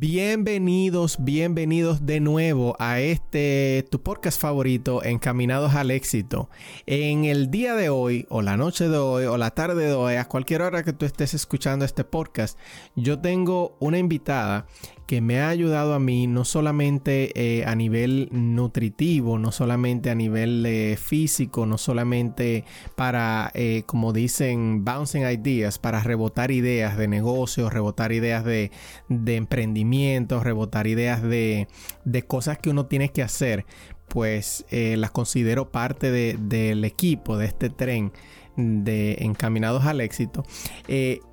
Bienvenidos, 0.00 1.16
bienvenidos 1.18 2.06
de 2.06 2.20
nuevo 2.20 2.76
a 2.78 3.00
este 3.00 3.84
tu 3.90 4.00
podcast 4.00 4.40
favorito, 4.40 5.02
Encaminados 5.02 5.74
al 5.74 5.90
Éxito. 5.90 6.48
En 6.86 7.24
el 7.24 7.50
día 7.50 7.74
de 7.74 7.88
hoy, 7.88 8.24
o 8.28 8.40
la 8.40 8.56
noche 8.56 8.88
de 8.88 8.96
hoy, 8.96 9.24
o 9.24 9.36
la 9.36 9.50
tarde 9.50 9.86
de 9.86 9.94
hoy, 9.94 10.14
a 10.14 10.26
cualquier 10.26 10.62
hora 10.62 10.84
que 10.84 10.92
tú 10.92 11.04
estés 11.04 11.34
escuchando 11.34 11.84
este 11.84 12.04
podcast, 12.04 12.56
yo 12.94 13.18
tengo 13.18 13.76
una 13.80 13.98
invitada 13.98 14.66
que 15.08 15.22
me 15.22 15.40
ha 15.40 15.48
ayudado 15.48 15.94
a 15.94 15.98
mí 15.98 16.26
no 16.26 16.44
solamente 16.44 17.32
eh, 17.34 17.64
a 17.64 17.74
nivel 17.74 18.28
nutritivo, 18.30 19.38
no 19.38 19.52
solamente 19.52 20.10
a 20.10 20.14
nivel 20.14 20.66
eh, 20.66 20.98
físico, 20.98 21.64
no 21.64 21.78
solamente 21.78 22.64
para, 22.94 23.50
eh, 23.54 23.84
como 23.86 24.12
dicen, 24.12 24.84
bouncing 24.84 25.22
ideas, 25.22 25.78
para 25.78 26.02
rebotar 26.02 26.50
ideas 26.50 26.98
de 26.98 27.08
negocios, 27.08 27.72
rebotar 27.72 28.12
ideas 28.12 28.44
de, 28.44 28.70
emprendimiento, 29.08 29.87
rebotar 30.40 30.86
ideas 30.86 31.22
de, 31.22 31.68
cosas 32.26 32.58
que 32.58 32.70
uno 32.70 32.86
tiene 32.86 33.10
que 33.10 33.22
hacer, 33.22 33.64
pues 34.08 34.64
las 34.70 35.10
considero 35.10 35.70
parte 35.70 36.10
del 36.10 36.84
equipo, 36.84 37.36
de 37.36 37.46
este 37.46 37.70
tren 37.70 38.12
de 38.56 39.16
encaminados 39.20 39.84
al 39.84 40.00
éxito. 40.00 40.44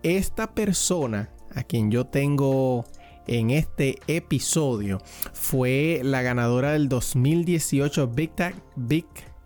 esta 0.03 0.53
persona 0.53 1.29
a 1.55 1.63
quien 1.63 1.89
yo 1.89 2.05
tengo 2.05 2.85
en 3.27 3.49
este 3.49 3.97
episodio 4.07 4.99
fue 5.33 6.01
la 6.03 6.21
ganadora 6.21 6.73
del 6.73 6.89
2018 6.89 8.07
Big, 8.09 8.31
Big 8.75 9.05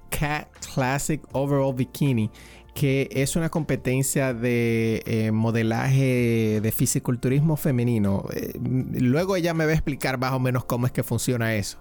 Cat 0.10 0.48
Classic 0.74 1.22
Overall 1.32 1.74
Bikini 1.74 2.30
que 2.74 3.10
es 3.12 3.36
una 3.36 3.50
competencia 3.50 4.34
de 4.34 5.02
eh, 5.06 5.32
modelaje 5.32 6.60
de 6.62 6.72
fisiculturismo 6.72 7.58
femenino. 7.58 8.26
Eh, 8.34 8.54
luego 8.62 9.36
ella 9.36 9.54
me 9.54 9.66
va 9.66 9.72
a 9.72 9.74
explicar 9.74 10.18
más 10.18 10.34
o 10.34 10.40
menos 10.40 10.66
cómo 10.66 10.86
es 10.86 10.92
que 10.92 11.04
funciona 11.04 11.56
eso. 11.56 11.78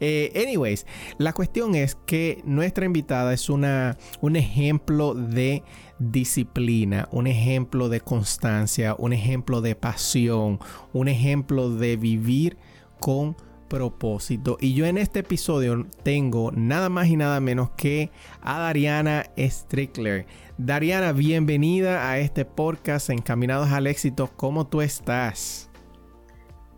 Eh, 0.00 0.32
anyways, 0.36 0.86
la 1.18 1.32
cuestión 1.32 1.74
es 1.74 1.96
que 2.06 2.42
nuestra 2.44 2.84
invitada 2.84 3.32
es 3.32 3.48
una, 3.50 3.96
un 4.20 4.36
ejemplo 4.36 5.14
de 5.14 5.62
disciplina, 5.98 7.08
un 7.10 7.26
ejemplo 7.26 7.88
de 7.88 8.00
constancia, 8.00 8.94
un 8.98 9.12
ejemplo 9.12 9.60
de 9.60 9.74
pasión, 9.74 10.60
un 10.92 11.08
ejemplo 11.08 11.70
de 11.70 11.96
vivir 11.96 12.56
con 13.00 13.36
propósito. 13.68 14.56
Y 14.60 14.74
yo 14.74 14.86
en 14.86 14.98
este 14.98 15.20
episodio 15.20 15.86
tengo 16.02 16.50
nada 16.52 16.88
más 16.88 17.08
y 17.08 17.16
nada 17.16 17.40
menos 17.40 17.70
que 17.70 18.10
a 18.42 18.58
Dariana 18.58 19.24
Strickler. 19.38 20.26
Dariana, 20.56 21.12
bienvenida 21.12 22.10
a 22.10 22.18
este 22.18 22.44
podcast 22.44 23.10
Encaminados 23.10 23.70
al 23.70 23.86
Éxito. 23.86 24.30
¿Cómo 24.36 24.66
tú 24.66 24.80
estás? 24.80 25.70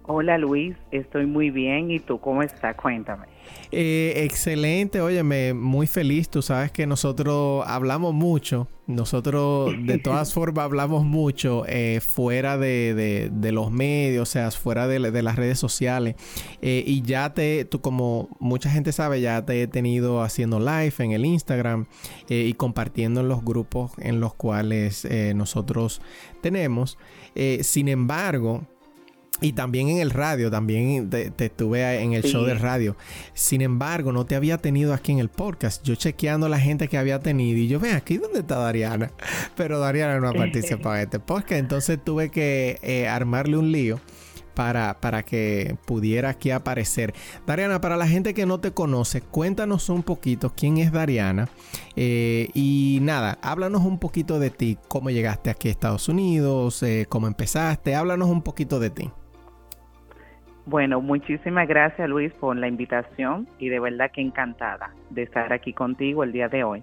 Hola 0.03 0.38
Luis, 0.38 0.76
estoy 0.91 1.26
muy 1.26 1.50
bien. 1.50 1.91
¿Y 1.91 2.00
tú 2.00 2.19
cómo 2.20 2.42
estás? 2.42 2.75
Cuéntame. 2.76 3.26
Eh, 3.72 4.25
excelente, 4.25 5.00
óyeme, 5.00 5.55
muy 5.55 5.87
feliz. 5.87 6.28
Tú 6.28 6.43
sabes 6.43 6.72
que 6.72 6.87
nosotros 6.87 7.65
hablamos 7.66 8.15
mucho. 8.15 8.69
Nosotros 8.88 9.72
de 9.84 9.99
todas 9.99 10.33
formas 10.34 10.65
hablamos 10.65 11.05
mucho 11.05 11.65
eh, 11.69 12.00
fuera 12.00 12.59
de, 12.59 13.31
los 13.53 13.71
medios, 13.71 14.28
o 14.28 14.33
sea, 14.33 14.50
fuera 14.50 14.89
de, 14.89 15.22
las 15.22 15.37
redes 15.37 15.60
sociales. 15.60 16.16
Eh, 16.62 16.83
y 16.84 17.03
ya 17.03 17.33
te, 17.33 17.65
tú 17.65 17.81
como 17.81 18.28
mucha 18.41 18.71
gente 18.71 18.91
sabe, 18.91 19.21
ya 19.21 19.44
te 19.47 19.62
he 19.62 19.66
tenido 19.69 20.22
haciendo 20.22 20.59
live 20.59 20.94
en 20.99 21.12
el 21.12 21.25
Instagram 21.25 21.87
y 22.28 22.55
compartiendo 22.55 23.21
en 23.21 23.28
los 23.28 23.44
grupos 23.44 23.93
en 23.99 24.19
los 24.19 24.34
cuales 24.34 25.06
nosotros 25.34 26.00
tenemos. 26.43 26.99
sin 27.62 27.89
embargo, 27.89 28.66
y 29.41 29.52
también 29.52 29.88
en 29.88 29.98
el 29.98 30.10
radio, 30.10 30.50
también 30.50 31.08
te, 31.08 31.32
estuve 31.38 32.02
en 32.02 32.12
el 32.12 32.22
show 32.22 32.44
de 32.44 32.54
radio. 32.54 32.96
Sin 33.32 33.62
embargo, 33.62 34.12
no 34.12 34.26
te 34.26 34.36
había 34.36 34.58
tenido 34.58 34.92
aquí 34.92 35.12
en 35.12 35.18
el 35.18 35.30
podcast. 35.30 35.82
Yo 35.82 35.94
chequeando 35.94 36.48
la 36.48 36.60
gente 36.60 36.88
que 36.88 36.98
había 36.98 37.20
tenido 37.20 37.58
y 37.58 37.68
yo, 37.68 37.80
ve 37.80 37.92
aquí 37.92 38.18
dónde 38.18 38.41
está 38.41 38.58
Dariana. 38.58 39.10
Pero 39.56 39.78
Dariana 39.78 40.20
no 40.20 40.28
ha 40.28 40.34
participado 40.34 40.96
en 40.96 41.02
este 41.02 41.20
podcast. 41.20 41.52
Entonces 41.52 41.98
tuve 42.04 42.30
que 42.30 42.78
eh, 42.82 43.08
armarle 43.08 43.56
un 43.56 43.72
lío 43.72 43.98
para, 44.54 45.00
para 45.00 45.22
que 45.22 45.74
pudiera 45.86 46.28
aquí 46.28 46.50
aparecer. 46.50 47.14
Dariana, 47.47 47.80
para 47.80 47.97
la 47.97 48.06
gente 48.06 48.34
que 48.34 48.44
no 48.44 48.60
te 48.60 48.72
conoce, 48.72 49.22
cuéntanos 49.22 49.88
un 49.88 50.02
poquito 50.02 50.52
quién 50.54 50.76
es 50.76 50.92
Dariana. 50.92 51.48
Eh, 51.97 52.50
y 52.52 52.98
nada, 53.00 53.38
háblanos 53.41 53.82
un 53.86 53.98
poquito 53.98 54.38
de 54.38 54.50
ti, 54.50 54.76
cómo 54.88 55.08
llegaste 55.08 55.48
aquí 55.48 55.68
a 55.68 55.70
Estados 55.70 56.10
Unidos, 56.10 56.82
eh, 56.82 57.06
cómo 57.08 57.26
empezaste, 57.26 57.94
háblanos 57.94 58.28
un 58.28 58.42
poquito 58.42 58.78
de 58.80 58.91
ti. 58.91 59.10
Bueno, 60.66 61.00
muchísimas 61.00 61.66
gracias 61.66 62.09
Luis 62.09 62.32
por 62.34 62.56
la 62.56 62.69
invitación 62.69 63.48
y 63.59 63.69
de 63.69 63.81
verdad 63.81 64.10
que 64.12 64.21
encantada 64.21 64.91
de 65.09 65.22
estar 65.22 65.53
aquí 65.53 65.72
contigo 65.72 66.22
el 66.22 66.32
día 66.32 66.48
de 66.48 66.65
hoy. 66.65 66.82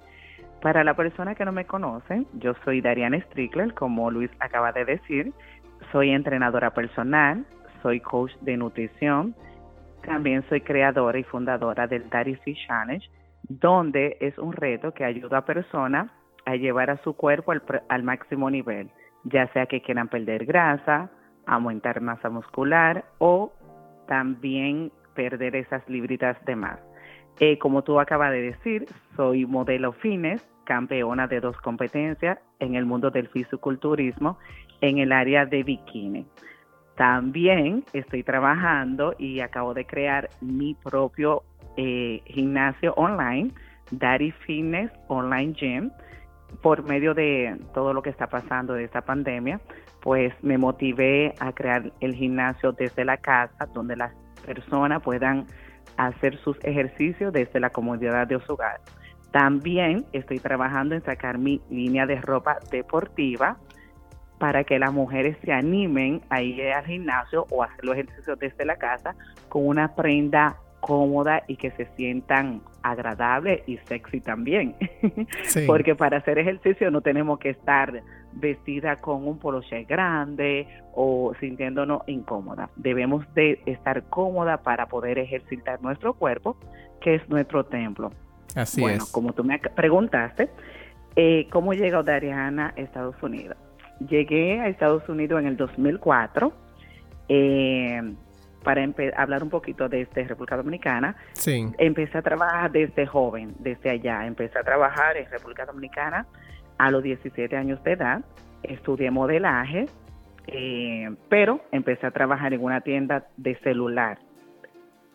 Para 0.62 0.84
la 0.84 0.96
persona 0.96 1.36
que 1.36 1.46
no 1.46 1.52
me 1.52 1.66
conoce, 1.66 2.26
yo 2.34 2.54
soy 2.66 2.82
Dariana 2.82 3.22
Strickler, 3.22 3.74
como 3.76 4.10
Luis 4.10 4.32
acaba 4.40 4.72
de 4.72 4.86
decir, 4.86 5.32
soy 5.92 6.10
entrenadora 6.10 6.72
personal, 6.72 7.46
soy 7.84 8.00
coach 8.00 8.32
de 8.42 8.58
nutrición, 8.58 9.36
también 10.04 10.44
soy 10.50 10.62
creadora 10.62 11.20
y 11.20 11.24
fundadora 11.24 11.86
del 11.86 12.10
Daddy 12.10 12.36
Fish 12.38 12.68
Challenge, 12.68 13.08
donde 13.48 14.18
es 14.20 14.38
un 14.40 14.54
reto 14.54 14.94
que 14.94 15.06
ayuda 15.06 15.40
a 15.40 15.46
personas 15.46 16.10
a 16.46 16.56
llevar 16.56 16.90
a 16.90 16.98
su 17.04 17.14
cuerpo 17.14 17.52
al, 17.52 17.62
al 17.90 18.04
máximo 18.04 18.50
nivel, 18.50 18.90
ya 19.26 19.48
sea 19.54 19.68
que 19.68 19.82
quieran 19.82 20.08
perder 20.08 20.46
grasa, 20.46 21.12
aumentar 21.46 22.02
masa 22.02 22.30
muscular 22.30 23.06
o 23.20 23.54
también 24.08 24.92
perder 25.16 25.56
esas 25.56 25.88
libritas 25.90 26.38
de 26.46 26.56
más. 26.56 26.80
Eh, 27.40 27.58
como 27.60 27.84
tú 27.84 28.00
acabas 28.00 28.32
de 28.32 28.42
decir, 28.42 28.86
soy 29.16 29.46
modelo 29.46 29.94
fines, 29.94 30.42
campeona 30.64 31.28
de 31.28 31.40
dos 31.40 31.56
competencias 31.58 32.40
en 32.60 32.76
el 32.76 32.86
mundo 32.86 33.12
del 33.12 33.28
fisiculturismo 33.30 34.38
en 34.82 34.98
el 34.98 35.12
área 35.12 35.46
de 35.46 35.64
bikini. 35.64 36.26
También 36.96 37.84
estoy 37.94 38.24
trabajando 38.24 39.14
y 39.20 39.40
acabo 39.40 39.74
de 39.74 39.86
crear 39.86 40.30
mi 40.42 40.74
propio 40.74 41.44
eh, 41.78 42.22
gimnasio 42.26 42.94
online, 42.96 43.52
Daddy 43.92 44.32
Fitness 44.32 44.92
Online 45.08 45.54
Gym, 45.54 45.92
por 46.62 46.84
medio 46.84 47.14
de 47.14 47.56
todo 47.74 47.94
lo 47.94 48.02
que 48.02 48.10
está 48.10 48.28
pasando 48.28 48.74
de 48.74 48.86
esta 48.86 49.02
pandemia 49.02 49.60
pues 50.08 50.34
me 50.42 50.58
motivé 50.58 51.36
a 51.38 51.52
crear 51.52 51.92
el 52.00 52.16
gimnasio 52.16 52.72
desde 52.72 53.04
la 53.04 53.18
casa, 53.18 53.66
donde 53.74 53.98
las 53.98 54.14
personas 54.46 55.04
puedan 55.04 55.48
hacer 55.98 56.38
sus 56.38 56.58
ejercicios 56.64 57.34
desde 57.34 57.60
la 57.60 57.72
comodidad 57.72 58.26
de 58.26 58.40
su 58.40 58.54
hogar. 58.54 58.80
También 59.32 60.06
estoy 60.14 60.40
trabajando 60.40 60.96
en 60.96 61.04
sacar 61.04 61.38
mi 61.38 61.60
línea 61.70 62.06
de 62.06 62.22
ropa 62.22 62.58
deportiva 62.72 63.58
para 64.40 64.64
que 64.64 64.80
las 64.80 64.94
mujeres 64.94 65.36
se 65.44 65.52
animen 65.52 66.22
a 66.30 66.42
ir 66.42 66.72
al 66.72 66.86
gimnasio 66.86 67.46
o 67.52 67.64
hacer 67.64 67.84
los 67.84 67.98
ejercicios 67.98 68.40
desde 68.40 68.64
la 68.64 68.78
casa 68.78 69.14
con 69.50 69.68
una 69.68 69.94
prenda 69.94 70.56
cómoda 70.80 71.44
y 71.48 71.58
que 71.58 71.72
se 71.72 71.86
sientan 71.98 72.62
agradables 72.82 73.62
y 73.68 73.78
sexy 73.90 74.22
también. 74.22 74.74
Porque 75.68 75.96
para 75.96 76.20
hacer 76.20 76.40
ejercicio 76.40 76.90
no 76.92 77.02
tenemos 77.02 77.40
que 77.40 77.50
estar 77.50 78.02
vestida 78.40 78.98
con 78.98 79.28
un 79.28 79.40
poloche 79.40 79.84
grande 79.84 80.68
o 80.94 81.34
sintiéndonos 81.40 82.02
incómoda. 82.08 82.70
Debemos 82.76 83.26
de 83.34 83.62
estar 83.66 84.04
cómoda 84.04 84.58
para 84.58 84.88
poder 84.88 85.20
ejercitar 85.20 85.82
nuestro 85.82 86.14
cuerpo, 86.14 86.58
que 87.02 87.16
es 87.16 87.30
nuestro 87.30 87.66
templo. 87.66 88.12
Así 88.56 88.82
bueno, 88.82 89.06
como 89.12 89.34
tú 89.34 89.44
me 89.44 89.60
preguntaste, 89.60 90.50
eh, 91.16 91.48
¿cómo 91.52 91.74
llegó 91.74 92.04
Dariana 92.04 92.74
a 92.76 92.82
Estados 92.82 93.16
Unidos? 93.22 93.58
Llegué 94.08 94.60
a 94.60 94.68
Estados 94.68 95.08
Unidos 95.10 95.42
en 95.42 95.48
el 95.48 95.58
2004. 95.58 96.54
Eh, 97.30 98.02
para 98.64 98.86
hablar 99.16 99.44
un 99.44 99.50
poquito 99.50 99.88
de 99.88 100.02
este 100.02 100.26
República 100.26 100.58
Dominicana, 100.58 101.16
sí. 101.34 101.72
empecé 101.78 102.18
a 102.18 102.22
trabajar 102.22 102.70
desde 102.70 103.06
joven, 103.06 103.56
desde 103.60 103.92
allá. 103.92 104.26
Empecé 104.26 104.60
a 104.60 104.64
trabajar 104.64 105.16
en 105.16 105.30
República 105.30 105.66
Dominicana 105.66 106.28
a 106.78 106.92
los 106.92 107.04
17 107.04 107.56
años 107.56 107.84
de 107.84 107.94
edad. 107.94 108.22
Estudié 108.64 109.12
modelaje, 109.12 109.88
eh, 110.48 111.10
pero 111.30 111.62
empecé 111.72 112.08
a 112.08 112.12
trabajar 112.12 112.54
en 112.54 112.64
una 112.64 112.82
tienda 112.82 113.28
de 113.38 113.56
celular. 113.60 114.20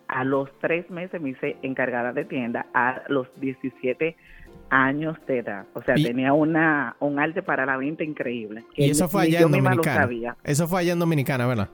A 0.09 0.25
los 0.25 0.51
tres 0.61 0.91
meses 0.91 1.21
me 1.21 1.31
hice 1.31 1.57
encargada 1.63 2.13
de 2.13 2.25
tienda, 2.25 2.67
a 2.75 3.03
los 3.09 3.29
17 3.41 4.17
años 4.69 5.17
de 5.27 5.39
edad. 5.39 5.67
O 5.75 5.83
sea, 5.83 5.95
tenía 5.95 6.33
una 6.33 6.97
un 7.01 7.19
arte 7.19 7.43
para 7.43 7.65
la 7.65 7.77
venta 7.77 8.05
increíble. 8.05 8.65
Y 8.75 8.91
eso 8.91 9.09
fue 9.09 9.23
allá 9.23 9.41
en 9.41 9.51
Dominicana. 9.51 10.37
Eso 10.45 10.69
fue 10.69 10.81
allá 10.81 10.93
en 10.93 10.99
Dominicana, 10.99 11.47
¿verdad? 11.47 11.69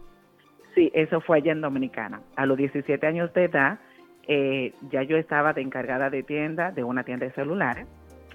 Sí, 0.75 0.90
eso 0.94 1.20
fue 1.20 1.38
allá 1.38 1.52
en 1.52 1.61
Dominicana. 1.61 2.20
A 2.37 2.46
los 2.46 2.56
17 2.56 3.05
años 3.06 3.32
de 3.35 3.44
edad, 3.44 3.81
eh, 4.29 4.73
ya 4.90 5.02
yo 5.02 5.17
estaba 5.17 5.52
de 5.52 5.62
encargada 5.62 6.11
de 6.11 6.23
tienda, 6.23 6.70
de 6.70 6.85
una 6.85 7.02
tienda 7.02 7.26
de 7.26 7.32
celulares. 7.32 7.87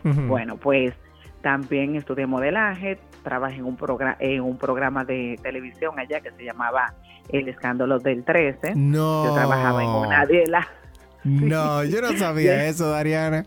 Bueno, 0.03 0.57
pues 0.57 0.93
también 1.43 1.95
estudié 1.97 2.25
modelaje, 2.25 2.97
trabajé 3.21 3.57
en 3.57 3.65
un, 3.65 3.75
programa 3.75 4.15
en 4.19 4.41
un 4.41 4.57
programa 4.57 5.03
de 5.03 5.37
televisión 5.43 5.99
allá 5.99 6.21
que 6.21 6.31
se 6.31 6.45
llamaba 6.45 6.93
El 7.29 7.49
Escándalo 7.49 7.99
del 7.99 8.23
13. 8.23 8.73
No. 8.75 9.25
Yo 9.25 9.33
trabajaba 9.33 9.83
en 9.83 9.89
una 9.89 10.25
de 10.25 10.47
las... 10.47 10.65
No, 11.23 11.85
yo 11.85 12.01
no 12.01 12.17
sabía 12.17 12.65
eso, 12.67 12.89
Dariana. 12.89 13.45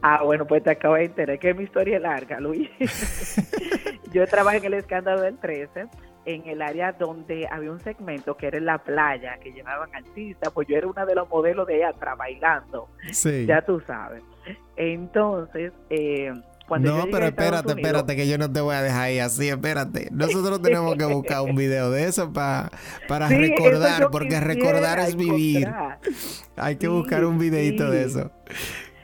Ah, 0.00 0.22
bueno, 0.22 0.46
pues 0.46 0.62
te 0.62 0.70
acabo 0.70 0.94
de 0.94 1.06
enterar 1.06 1.38
que 1.38 1.54
mi 1.54 1.64
historia 1.64 1.96
es 1.96 2.02
larga, 2.02 2.38
Luis. 2.38 2.68
yo 4.12 4.26
trabajé 4.26 4.58
en 4.58 4.64
el 4.66 4.74
escándalo 4.74 5.22
del 5.22 5.38
13 5.38 5.86
en 6.24 6.46
el 6.46 6.62
área 6.62 6.92
donde 6.92 7.48
había 7.50 7.72
un 7.72 7.80
segmento 7.80 8.36
que 8.36 8.48
era 8.48 8.58
en 8.58 8.66
la 8.66 8.78
playa, 8.78 9.38
que 9.42 9.50
llevaban 9.50 9.88
artistas, 9.94 10.52
pues 10.52 10.68
yo 10.68 10.76
era 10.76 10.86
una 10.86 11.06
de 11.06 11.14
los 11.14 11.28
modelos 11.28 11.66
de 11.66 11.78
ella 11.78 11.92
trabajando. 11.94 12.88
Sí. 13.10 13.46
Ya 13.46 13.62
tú 13.62 13.80
sabes. 13.86 14.22
Entonces, 14.76 15.72
eh, 15.90 16.32
cuando 16.68 16.96
no, 16.96 17.06
pero 17.10 17.26
espérate, 17.26 17.72
espérate, 17.72 18.14
que 18.14 18.28
yo 18.28 18.38
no 18.38 18.52
te 18.52 18.60
voy 18.60 18.74
a 18.74 18.82
dejar 18.82 19.02
ahí 19.04 19.18
así, 19.18 19.48
espérate. 19.48 20.08
Nosotros 20.12 20.60
tenemos 20.62 20.94
que 20.96 21.06
buscar 21.06 21.42
un 21.42 21.56
video 21.56 21.90
de 21.90 22.04
eso 22.04 22.32
para 22.32 22.70
para 23.08 23.28
recordar, 23.28 24.10
porque 24.10 24.38
recordar 24.38 24.98
es 25.00 25.16
vivir. 25.16 25.68
Hay 26.56 26.76
que 26.76 26.88
buscar 26.88 27.24
un 27.24 27.38
videito 27.38 27.90
de 27.90 28.04
eso. 28.04 28.30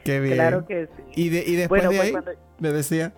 Qué 0.03 0.19
bien. 0.19 0.35
Claro 0.35 0.65
que 0.65 0.85
sí. 0.85 1.03
Y, 1.15 1.37
y 1.37 1.55
después 1.55 1.81
de 1.81 1.87
pues 1.87 1.99
ahí, 1.99 2.13
me 2.59 2.71
decía 2.71 3.11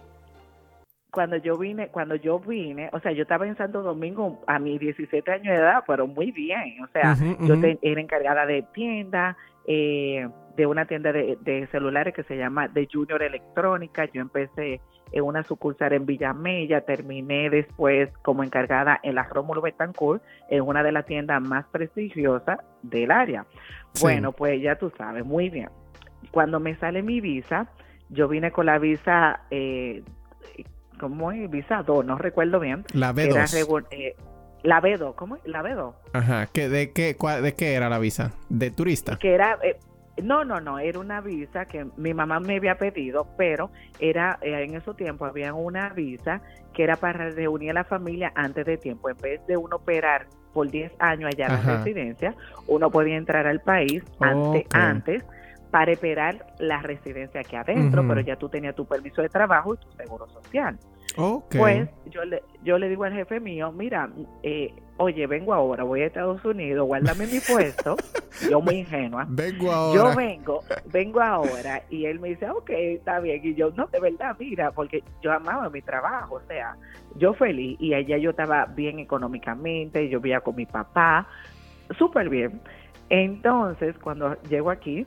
cuando 1.17 1.37
yo 1.37 1.57
vine, 1.57 1.87
cuando 1.87 2.15
yo 2.15 2.39
vine, 2.39 2.91
o 2.93 2.99
sea, 2.99 3.11
yo 3.11 3.23
estaba 3.23 3.47
en 3.47 3.57
Santo 3.57 3.81
Domingo 3.81 4.39
a 4.45 4.59
mis 4.59 4.79
17 4.79 5.31
años 5.31 5.47
de 5.47 5.55
edad, 5.55 5.83
pero 5.87 6.05
muy 6.05 6.31
bien, 6.31 6.79
o 6.83 6.87
sea, 6.93 7.15
yo 7.39 7.55
era 7.81 8.01
encargada 8.01 8.45
de 8.45 8.61
tienda, 8.71 9.35
eh, 9.65 10.27
de 10.57 10.65
una 10.65 10.85
tienda 10.85 11.13
de, 11.13 11.67
celulares 11.71 12.13
que 12.13 12.23
se 12.23 12.35
llama 12.35 12.67
The 12.73 12.87
Junior 12.91 13.21
Electrónica, 13.21 14.05
yo 14.11 14.21
empecé 14.21 14.81
en 15.11 15.23
una 15.23 15.43
sucursal 15.43 15.93
en 15.93 16.05
Villamella, 16.05 16.81
terminé 16.81 17.49
después 17.49 18.09
como 18.23 18.43
encargada 18.43 18.99
en 19.03 19.15
la 19.15 19.23
Rómulo 19.23 19.61
Betancourt, 19.61 20.21
en 20.49 20.63
una 20.63 20.83
de 20.83 20.91
las 20.91 21.05
tiendas 21.05 21.41
más 21.41 21.65
prestigiosas 21.67 22.59
del 22.81 23.11
área. 23.11 23.45
Bueno, 24.01 24.31
pues 24.33 24.61
ya 24.61 24.75
tú 24.77 24.91
sabes, 24.97 25.23
muy 25.23 25.49
bien. 25.49 25.69
Cuando 26.31 26.59
me 26.59 26.75
sale 26.75 27.03
mi 27.03 27.21
visa, 27.21 27.69
yo 28.09 28.27
vine 28.27 28.51
con 28.51 28.65
la 28.65 28.79
visa 28.79 29.41
eh, 29.51 30.03
¿cómo 30.99 31.31
es? 31.31 31.49
Visa 31.49 31.83
2, 31.83 32.05
no 32.05 32.17
recuerdo 32.17 32.59
bien. 32.59 32.83
La 32.93 33.13
B2. 33.13 33.85
Eh, 33.91 34.15
la 34.63 34.81
B2, 34.81 35.15
¿cómo 35.15 35.35
es? 35.35 35.41
La 35.45 35.61
B2. 35.61 35.93
Ajá, 36.13 36.47
¿Qué, 36.47 36.67
de, 36.67 36.91
qué, 36.91 37.15
¿de 37.41 37.53
qué 37.53 37.73
era 37.73 37.89
la 37.89 37.99
visa? 37.99 38.33
¿De 38.49 38.71
turista? 38.71 39.17
Que 39.17 39.33
era... 39.33 39.57
Eh, 39.63 39.77
no, 40.23 40.43
no, 40.43 40.59
no, 40.59 40.79
era 40.79 40.99
una 40.99 41.21
visa 41.21 41.65
que 41.65 41.87
mi 41.97 42.13
mamá 42.13 42.39
me 42.39 42.57
había 42.57 42.77
pedido, 42.77 43.27
pero 43.37 43.69
era 43.99 44.39
eh, 44.41 44.63
en 44.63 44.75
esos 44.75 44.95
tiempos 44.95 45.29
había 45.29 45.53
una 45.53 45.89
visa 45.89 46.41
que 46.73 46.83
era 46.83 46.95
para 46.95 47.29
reunir 47.29 47.71
a 47.71 47.73
la 47.73 47.83
familia 47.83 48.31
antes 48.35 48.65
de 48.65 48.77
tiempo. 48.77 49.09
En 49.09 49.17
vez 49.17 49.45
de 49.47 49.57
uno 49.57 49.77
operar 49.77 50.27
por 50.53 50.69
10 50.69 50.91
años 50.99 51.29
allá 51.33 51.47
en 51.47 51.53
la 51.53 51.77
residencia, 51.77 52.35
uno 52.67 52.89
podía 52.89 53.15
entrar 53.15 53.47
al 53.47 53.61
país 53.61 54.03
antes, 54.19 54.65
antes 54.73 55.23
para 55.71 55.91
esperar 55.91 56.47
la 56.59 56.81
residencia 56.81 57.41
aquí 57.41 57.55
adentro, 57.55 58.07
pero 58.07 58.21
ya 58.21 58.35
tú 58.37 58.49
tenías 58.49 58.75
tu 58.75 58.85
permiso 58.85 59.21
de 59.21 59.29
trabajo 59.29 59.75
y 59.75 59.77
tu 59.77 59.91
seguro 59.91 60.27
social. 60.29 60.77
Pues 61.49 61.89
yo 62.09 62.23
le, 62.25 62.43
yo 62.63 62.77
le 62.77 62.89
digo 62.89 63.03
al 63.03 63.13
jefe 63.13 63.39
mío, 63.39 63.71
mira, 63.71 64.09
eh, 64.43 64.73
oye, 64.97 65.27
vengo 65.27 65.53
ahora, 65.53 65.83
voy 65.83 66.01
a 66.01 66.07
Estados 66.07 66.43
Unidos, 66.43 66.85
guárdame 66.87 67.27
mi 67.27 67.39
puesto. 67.39 67.95
yo 68.49 68.61
muy 68.61 68.75
ingenua. 68.75 69.25
Vengo 69.29 69.71
ahora. 69.71 69.95
Yo 69.95 70.15
vengo, 70.15 70.63
vengo 70.91 71.21
ahora. 71.21 71.83
Y 71.89 72.05
él 72.05 72.19
me 72.19 72.29
dice, 72.29 72.49
ok, 72.49 72.69
está 72.69 73.19
bien. 73.19 73.41
Y 73.43 73.55
yo, 73.55 73.71
no, 73.71 73.87
de 73.87 73.99
verdad, 73.99 74.35
mira, 74.39 74.71
porque 74.71 75.03
yo 75.21 75.31
amaba 75.31 75.69
mi 75.69 75.81
trabajo, 75.81 76.35
o 76.35 76.41
sea, 76.47 76.75
yo 77.15 77.33
feliz. 77.33 77.77
Y 77.79 77.93
allá 77.93 78.17
yo 78.17 78.31
estaba 78.31 78.65
bien 78.65 78.99
económicamente, 78.99 80.09
yo 80.09 80.19
vivía 80.19 80.41
con 80.41 80.55
mi 80.55 80.65
papá, 80.65 81.27
súper 81.97 82.29
bien. 82.29 82.61
Entonces, 83.09 83.95
cuando 83.99 84.39
llego 84.43 84.69
aquí, 84.69 85.05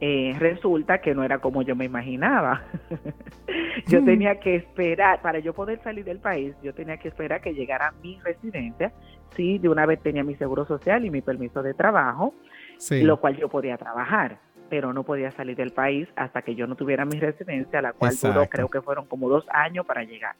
eh, 0.00 0.34
resulta 0.38 0.98
que 0.98 1.14
no 1.14 1.22
era 1.24 1.38
como 1.38 1.62
yo 1.62 1.76
me 1.76 1.84
imaginaba. 1.84 2.62
yo 3.88 4.02
mm. 4.02 4.04
tenía 4.04 4.40
que 4.40 4.56
esperar, 4.56 5.22
para 5.22 5.38
yo 5.38 5.54
poder 5.54 5.80
salir 5.82 6.04
del 6.04 6.18
país, 6.18 6.54
yo 6.62 6.74
tenía 6.74 6.96
que 6.96 7.08
esperar 7.08 7.40
que 7.40 7.54
llegara 7.54 7.94
mi 8.02 8.18
residencia. 8.20 8.92
Sí, 9.36 9.58
de 9.58 9.68
una 9.68 9.86
vez 9.86 10.00
tenía 10.00 10.22
mi 10.24 10.34
seguro 10.36 10.64
social 10.66 11.04
y 11.04 11.10
mi 11.10 11.20
permiso 11.20 11.62
de 11.62 11.74
trabajo, 11.74 12.34
lo 12.90 13.20
cual 13.20 13.36
yo 13.36 13.48
podía 13.48 13.76
trabajar, 13.76 14.38
pero 14.68 14.92
no 14.92 15.02
podía 15.02 15.30
salir 15.32 15.56
del 15.56 15.72
país 15.72 16.08
hasta 16.16 16.42
que 16.42 16.54
yo 16.54 16.66
no 16.66 16.76
tuviera 16.76 17.04
mi 17.04 17.18
residencia, 17.18 17.82
la 17.82 17.92
cual 17.92 18.14
duró, 18.20 18.46
creo 18.46 18.68
que 18.68 18.80
fueron 18.80 19.06
como 19.06 19.28
dos 19.28 19.44
años 19.50 19.86
para 19.86 20.04
llegar. 20.04 20.36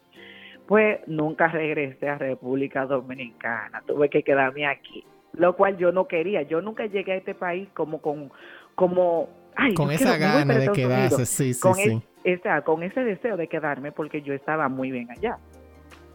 Pues 0.66 1.00
nunca 1.06 1.48
regresé 1.48 2.08
a 2.08 2.16
República 2.16 2.86
Dominicana, 2.86 3.82
tuve 3.86 4.08
que 4.08 4.22
quedarme 4.22 4.66
aquí, 4.66 5.04
lo 5.34 5.56
cual 5.56 5.76
yo 5.76 5.92
no 5.92 6.06
quería. 6.08 6.42
Yo 6.42 6.62
nunca 6.62 6.86
llegué 6.86 7.12
a 7.12 7.16
este 7.16 7.34
país 7.34 7.68
como 7.74 8.00
con 8.00 8.30
como 8.74 9.28
con 9.76 9.90
esa 9.90 10.16
gana 10.16 10.58
de 10.58 10.72
quedarse, 10.72 11.26
sí, 11.26 11.54
sí, 11.54 11.60
con 11.60 11.74
sí. 11.74 12.02
con 12.64 12.82
ese 12.82 13.04
deseo 13.04 13.36
de 13.36 13.48
quedarme 13.48 13.92
porque 13.92 14.22
yo 14.22 14.34
estaba 14.34 14.68
muy 14.68 14.90
bien 14.90 15.10
allá. 15.10 15.38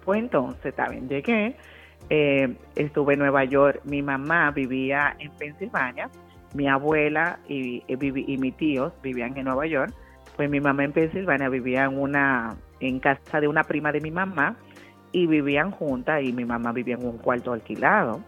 Pues 0.04 0.20
entonces, 0.20 0.74
también 0.74 1.08
llegué, 1.08 1.56
eh, 2.09 2.56
estuve 2.75 3.13
en 3.13 3.19
Nueva 3.19 3.44
York, 3.45 3.81
mi 3.85 4.01
mamá 4.01 4.51
vivía 4.51 5.15
en 5.19 5.31
Pensilvania, 5.31 6.09
mi 6.53 6.67
abuela 6.67 7.39
y, 7.47 7.83
y, 7.88 8.33
y 8.33 8.38
mis 8.38 8.57
tíos 8.57 8.94
vivían 9.03 9.38
en 9.38 9.45
Nueva 9.45 9.67
York, 9.67 9.94
pues 10.35 10.50
mi 10.50 10.59
mamá 10.59 10.83
en 10.83 10.92
Pensilvania 10.92 11.49
vivía 11.49 11.85
en 11.85 11.97
una 11.99 12.56
en 12.80 12.99
casa 12.99 13.42
de 13.42 13.47
una 13.47 13.63
prima 13.63 13.92
de 13.92 13.99
mi 13.99 14.09
mamá 14.09 14.56
y 15.11 15.28
vivían 15.28 15.71
juntas 15.71 16.23
y 16.23 16.31
mi 16.31 16.45
mamá 16.45 16.71
vivía 16.71 16.95
en 16.95 17.06
un 17.06 17.18
cuarto 17.18 17.54
alquilado. 17.54 18.21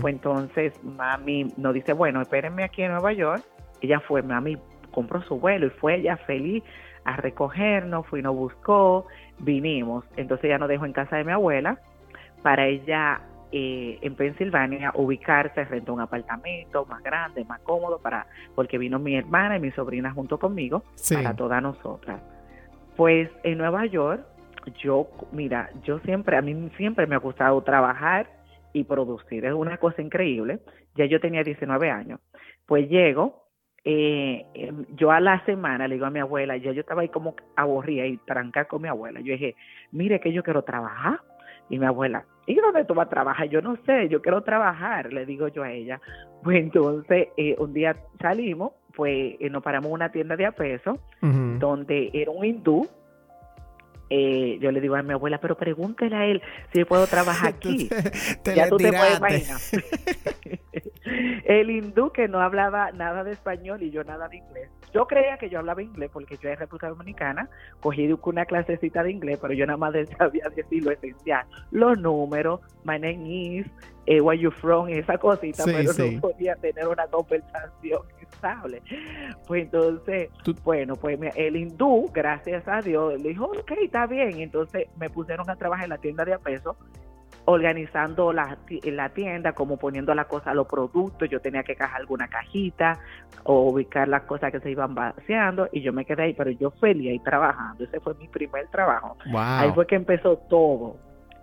Pues 0.00 0.14
entonces 0.14 0.72
mami 0.82 1.52
nos 1.56 1.74
dice, 1.74 1.92
bueno, 1.92 2.22
espérenme 2.22 2.64
aquí 2.64 2.82
en 2.82 2.92
Nueva 2.92 3.12
York 3.12 3.44
ella 3.80 4.00
fue, 4.00 4.22
mami 4.22 4.58
compró 4.90 5.22
su 5.22 5.38
vuelo 5.38 5.66
y 5.66 5.70
fue 5.70 5.96
ella 5.96 6.16
feliz 6.16 6.62
a 7.04 7.16
recogernos, 7.16 8.06
fue 8.06 8.20
y 8.20 8.22
nos 8.22 8.34
buscó, 8.34 9.06
vinimos. 9.38 10.04
Entonces 10.16 10.46
ella 10.46 10.58
nos 10.58 10.68
dejó 10.68 10.86
en 10.86 10.92
casa 10.92 11.16
de 11.16 11.24
mi 11.24 11.32
abuela 11.32 11.78
para 12.42 12.66
ella 12.66 13.20
eh, 13.52 13.98
en 14.02 14.14
Pensilvania 14.14 14.92
ubicarse, 14.94 15.64
rentó 15.64 15.92
un 15.92 16.00
apartamento 16.00 16.86
más 16.86 17.02
grande, 17.02 17.44
más 17.44 17.60
cómodo, 17.60 17.98
para 17.98 18.26
porque 18.54 18.78
vino 18.78 18.98
mi 18.98 19.16
hermana 19.16 19.56
y 19.56 19.60
mi 19.60 19.70
sobrina 19.72 20.12
junto 20.12 20.38
conmigo, 20.38 20.84
para 21.12 21.34
todas 21.34 21.62
nosotras. 21.62 22.22
Pues 22.96 23.28
en 23.42 23.58
Nueva 23.58 23.86
York, 23.86 24.24
yo, 24.82 25.08
mira, 25.32 25.70
yo 25.82 25.98
siempre, 26.00 26.36
a 26.36 26.42
mí 26.42 26.70
siempre 26.76 27.06
me 27.06 27.16
ha 27.16 27.18
gustado 27.18 27.60
trabajar 27.62 28.28
y 28.72 28.84
producir, 28.84 29.44
es 29.44 29.52
una 29.52 29.78
cosa 29.78 30.00
increíble. 30.00 30.60
Ya 30.94 31.06
yo 31.06 31.20
tenía 31.20 31.42
19 31.42 31.90
años. 31.90 32.20
Pues 32.66 32.88
llego, 32.88 33.46
eh, 33.84 34.44
em, 34.54 34.84
yo 34.94 35.10
a 35.10 35.20
la 35.20 35.44
semana 35.44 35.88
le 35.88 35.94
digo 35.94 36.06
a 36.06 36.10
mi 36.10 36.20
abuela, 36.20 36.56
ya 36.56 36.72
yo 36.72 36.82
estaba 36.82 37.02
ahí 37.02 37.08
como 37.08 37.34
aburrida 37.56 38.06
y 38.06 38.16
trancar 38.18 38.68
con 38.68 38.82
mi 38.82 38.88
abuela. 38.88 39.20
Yo 39.20 39.32
dije, 39.32 39.56
mire 39.92 40.20
que 40.20 40.32
yo 40.32 40.42
quiero 40.42 40.62
trabajar. 40.62 41.20
Y 41.70 41.78
mi 41.78 41.86
abuela, 41.86 42.24
¿y 42.46 42.56
dónde 42.56 42.84
tú 42.84 42.94
vas 42.94 43.06
a 43.06 43.10
trabajar? 43.10 43.48
Yo 43.48 43.62
no 43.62 43.76
sé, 43.86 44.08
yo 44.08 44.20
quiero 44.20 44.42
trabajar, 44.42 45.12
le 45.12 45.24
digo 45.24 45.48
yo 45.48 45.62
a 45.62 45.72
ella. 45.72 46.00
Pues 46.42 46.58
entonces, 46.58 47.28
eh, 47.36 47.56
un 47.58 47.72
día 47.72 47.96
salimos, 48.20 48.72
pues 48.94 49.36
eh, 49.40 49.48
nos 49.48 49.62
paramos 49.62 49.88
en 49.88 49.94
una 49.94 50.10
tienda 50.10 50.36
de 50.36 50.46
a 50.46 50.52
peso, 50.52 50.98
donde 51.22 52.10
era 52.12 52.30
un 52.30 52.44
hindú 52.44 52.88
eh, 54.10 54.58
yo 54.60 54.72
le 54.72 54.80
digo 54.80 54.96
a 54.96 55.02
mi 55.02 55.12
abuela, 55.12 55.38
pero 55.38 55.56
pregúntele 55.56 56.16
a 56.16 56.26
él 56.26 56.42
si 56.72 56.84
puedo 56.84 57.06
trabajar 57.06 57.48
aquí. 57.54 57.88
te 58.42 58.54
ya 58.54 58.68
tú 58.68 58.76
te 58.76 58.92
puedes 58.92 59.18
imaginar. 59.18 59.60
el 61.44 61.70
hindú 61.70 62.10
que 62.12 62.28
no 62.28 62.40
hablaba 62.40 62.92
nada 62.92 63.24
de 63.24 63.32
español 63.32 63.82
y 63.82 63.90
yo 63.90 64.04
nada 64.04 64.28
de 64.28 64.38
inglés. 64.38 64.70
Yo 64.92 65.06
creía 65.06 65.38
que 65.38 65.48
yo 65.48 65.60
hablaba 65.60 65.82
inglés 65.82 66.10
porque 66.12 66.36
yo 66.36 66.48
en 66.48 66.58
República 66.58 66.88
Dominicana 66.88 67.48
cogí 67.80 68.12
una 68.24 68.44
clasecita 68.44 69.02
de 69.02 69.12
inglés, 69.12 69.38
pero 69.40 69.54
yo 69.54 69.66
nada 69.66 69.76
más 69.76 69.94
sabía 70.18 70.48
decir 70.54 70.84
lo 70.84 70.90
esencial. 70.90 71.46
Los 71.70 71.98
números, 71.98 72.60
my 72.84 72.98
name 72.98 73.28
is, 73.28 73.66
eh, 74.06 74.20
where 74.20 74.40
you 74.40 74.50
from, 74.50 74.88
esa 74.88 75.18
cosita, 75.18 75.64
Sí, 75.64 75.72
pero 75.74 75.92
sí. 75.92 76.14
no 76.16 76.20
podía 76.20 76.56
tener 76.56 76.88
una 76.88 77.06
conversación 77.06 78.00
estable. 78.20 78.82
Pues 79.46 79.64
entonces, 79.64 80.30
Tú- 80.42 80.54
bueno, 80.64 80.96
pues 80.96 81.18
el 81.36 81.56
hindú, 81.56 82.10
gracias 82.12 82.66
a 82.66 82.80
Dios, 82.80 83.20
le 83.20 83.28
dijo, 83.30 83.44
ok, 83.46 83.72
está 83.82 84.06
bien. 84.06 84.40
Entonces 84.40 84.86
me 84.98 85.10
pusieron 85.10 85.48
a 85.50 85.56
trabajar 85.56 85.84
en 85.84 85.90
la 85.90 85.98
tienda 85.98 86.24
de 86.24 86.32
a 86.34 86.38
peso, 86.38 86.76
organizando 87.44 88.32
la, 88.32 88.58
la 88.84 89.08
tienda, 89.10 89.52
como 89.52 89.76
poniendo 89.76 90.14
las 90.14 90.26
cosas, 90.26 90.54
los 90.54 90.66
productos. 90.66 91.28
Yo 91.28 91.40
tenía 91.40 91.62
que 91.62 91.74
cajar 91.74 92.00
alguna 92.00 92.28
cajita 92.28 92.98
o 93.44 93.70
ubicar 93.70 94.08
las 94.08 94.22
cosas 94.22 94.52
que 94.52 94.60
se 94.60 94.70
iban 94.70 94.94
vaciando 94.94 95.68
y 95.72 95.80
yo 95.82 95.92
me 95.92 96.04
quedé 96.04 96.22
ahí, 96.24 96.34
pero 96.34 96.50
yo 96.50 96.70
feliz 96.70 97.10
ahí 97.10 97.18
trabajando. 97.20 97.84
Ese 97.84 98.00
fue 98.00 98.14
mi 98.14 98.28
primer 98.28 98.68
trabajo. 98.68 99.16
Ahí 99.34 99.72
fue 99.72 99.86
que 99.86 99.96
empezó 99.96 100.36
todo 100.36 100.96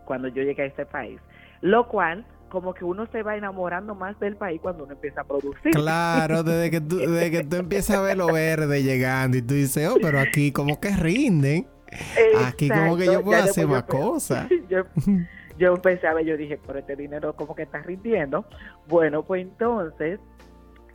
cuando 0.06 0.28
yo 0.30 0.44
llegué 0.44 0.64
a 0.64 0.66
este 0.66 0.86
país. 0.86 1.20
Lo 1.62 1.88
cual, 1.88 2.24
como 2.50 2.74
que 2.74 2.86
uno 2.86 3.06
se 3.08 3.24
va 3.24 3.36
enamorando 3.36 3.96
más 3.96 4.20
del 4.20 4.36
país 4.36 4.60
cuando 4.62 4.84
uno 4.84 4.94
empieza 4.94 5.22
a 5.22 5.24
producir. 5.24 5.72
Claro, 5.72 6.44
desde 6.44 6.72
que 6.72 6.82
tú, 6.82 6.98
desde 6.98 7.32
que 7.32 7.44
tú 7.44 7.56
empiezas 7.58 7.98
a 7.98 8.02
ver 8.02 8.18
lo 8.18 8.28
verde 8.28 8.84
llegando 8.84 9.38
y 9.38 9.42
tú 9.42 9.54
dices, 9.54 9.90
oh, 9.90 9.98
pero 10.02 10.20
aquí 10.20 10.52
como 10.52 10.80
que 10.80 10.90
rinden. 10.90 11.68
Aquí 12.46 12.70
como 12.70 12.98
que 12.98 13.06
yo 13.06 13.24
puedo 13.24 13.40
Ya 13.40 13.46
hacer 13.46 13.68
más 13.68 13.84
cosas. 13.84 14.48
yo, 14.70 14.84
yo 15.58 15.74
empecé 15.74 16.08
a 16.08 16.14
ver, 16.14 16.26
yo 16.26 16.38
dije, 16.38 16.60
pero 16.66 16.80
este 16.80 16.96
dinero 16.96 17.36
como 17.36 17.56
que 17.56 17.64
está 17.64 17.82
rindiendo. 17.82 18.46
Bueno, 18.88 19.24
pues 19.24 19.42
entonces, 19.42 20.20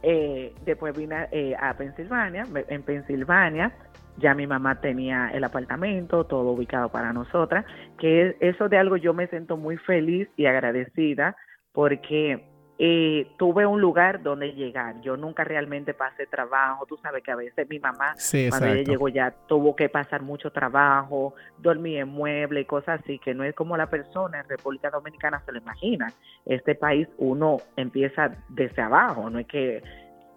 eh, 0.03 0.55
después 0.65 0.97
vine 0.97 1.15
a, 1.15 1.29
eh, 1.33 1.57
a 1.59 1.75
Pensilvania. 1.75 2.47
En 2.69 2.83
Pensilvania 2.83 3.73
ya 4.19 4.35
mi 4.35 4.47
mamá 4.47 4.81
tenía 4.81 5.31
el 5.33 5.45
apartamento, 5.45 6.25
todo 6.25 6.51
ubicado 6.53 6.89
para 6.91 7.13
nosotras, 7.13 7.65
que 7.99 8.29
es- 8.29 8.37
eso 8.41 8.69
de 8.69 8.79
algo 8.79 8.97
yo 8.97 9.15
me 9.15 9.27
siento 9.29 9.57
muy 9.57 9.77
feliz 9.79 10.29
y 10.37 10.47
agradecida 10.47 11.37
porque 11.73 12.49
eh, 12.85 13.29
tuve 13.39 13.65
un 13.65 13.81
lugar 13.81 14.23
donde 14.25 14.55
llegar. 14.55 15.01
Yo 15.03 15.17
nunca 15.17 15.45
realmente 15.45 15.95
pasé 15.95 16.27
trabajo. 16.27 16.85
Tú 16.87 16.97
sabes 16.97 17.23
que 17.23 17.31
a 17.31 17.37
veces 17.37 17.69
mi 17.69 17.79
mamá 17.79 18.17
Sí, 18.17 18.49
cuando 18.49 18.67
ella 18.67 18.83
llegó 18.83 19.09
ya 19.09 19.31
tuvo 19.47 19.77
que 19.77 19.89
pasar 19.89 20.23
mucho 20.23 20.51
trabajo, 20.51 21.35
dormir 21.59 21.99
en 21.99 22.09
mueble 22.09 22.63
y 22.63 22.65
cosas 22.65 23.01
así, 23.01 23.21
que 23.21 23.35
no 23.35 23.45
es 23.45 23.55
como 23.55 23.77
la 23.77 23.87
persona 23.87 24.41
en 24.41 24.49
República 24.49 24.91
Dominicana 24.91 25.41
se 25.45 25.53
lo 25.53 25.59
imagina. 25.59 26.09
Este 26.45 26.75
país 26.75 27.07
uno 27.19 27.59
empieza 27.77 28.33
desde 28.49 28.83
abajo, 28.83 29.31
no 29.31 29.39
es 29.39 29.47
que 29.47 29.81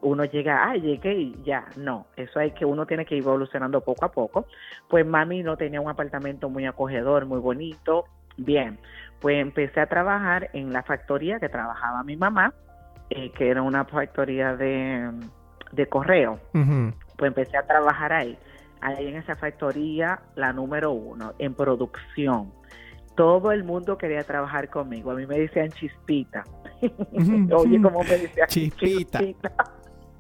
uno 0.06 0.24
llega, 0.26 0.70
ah, 0.70 0.76
llegué 0.76 1.14
y 1.14 1.36
ya, 1.44 1.66
no, 1.76 2.08
eso 2.16 2.40
hay 2.40 2.52
que 2.52 2.66
uno 2.66 2.86
tiene 2.86 3.06
que 3.06 3.16
ir 3.16 3.24
evolucionando 3.24 3.82
poco 3.82 4.06
a 4.06 4.12
poco. 4.12 4.46
Pues 4.90 5.06
mami 5.06 5.44
no 5.44 5.58
tenía 5.58 5.82
un 5.82 5.90
apartamento 5.90 6.50
muy 6.50 6.66
acogedor, 6.66 7.26
muy 7.26 7.40
bonito, 7.40 8.06
bien, 8.38 8.80
pues 9.20 9.42
empecé 9.42 9.80
a 9.82 9.88
trabajar 9.88 10.50
en 10.54 10.72
la 10.72 10.84
factoría 10.84 11.40
que 11.40 11.50
trabajaba 11.50 12.04
mi 12.04 12.16
mamá, 12.16 12.54
eh, 13.10 13.32
que 13.32 13.50
era 13.50 13.62
una 13.62 13.86
factoría 13.86 14.56
de, 14.56 15.12
de 15.72 15.88
correo 15.88 16.40
pues 17.16 17.30
empecé 17.30 17.58
a 17.58 17.66
trabajar 17.66 18.14
ahí, 18.14 18.38
ahí 18.82 19.08
en 19.08 19.16
esa 19.16 19.36
factoría, 19.36 20.20
la 20.36 20.54
número 20.54 20.92
uno, 20.92 21.34
en 21.40 21.54
producción. 21.54 22.52
Todo 23.16 23.52
el 23.52 23.64
mundo 23.64 23.98
quería 23.98 24.24
trabajar 24.24 24.70
conmigo. 24.70 25.12
A 25.12 25.16
mí 25.16 25.26
me 25.26 25.40
decían 25.40 25.70
chispita. 25.72 26.44
Oye, 27.56 27.82
¿cómo 27.82 28.04
me 28.04 28.18
decían? 28.18 28.48
Chispita. 28.48 29.20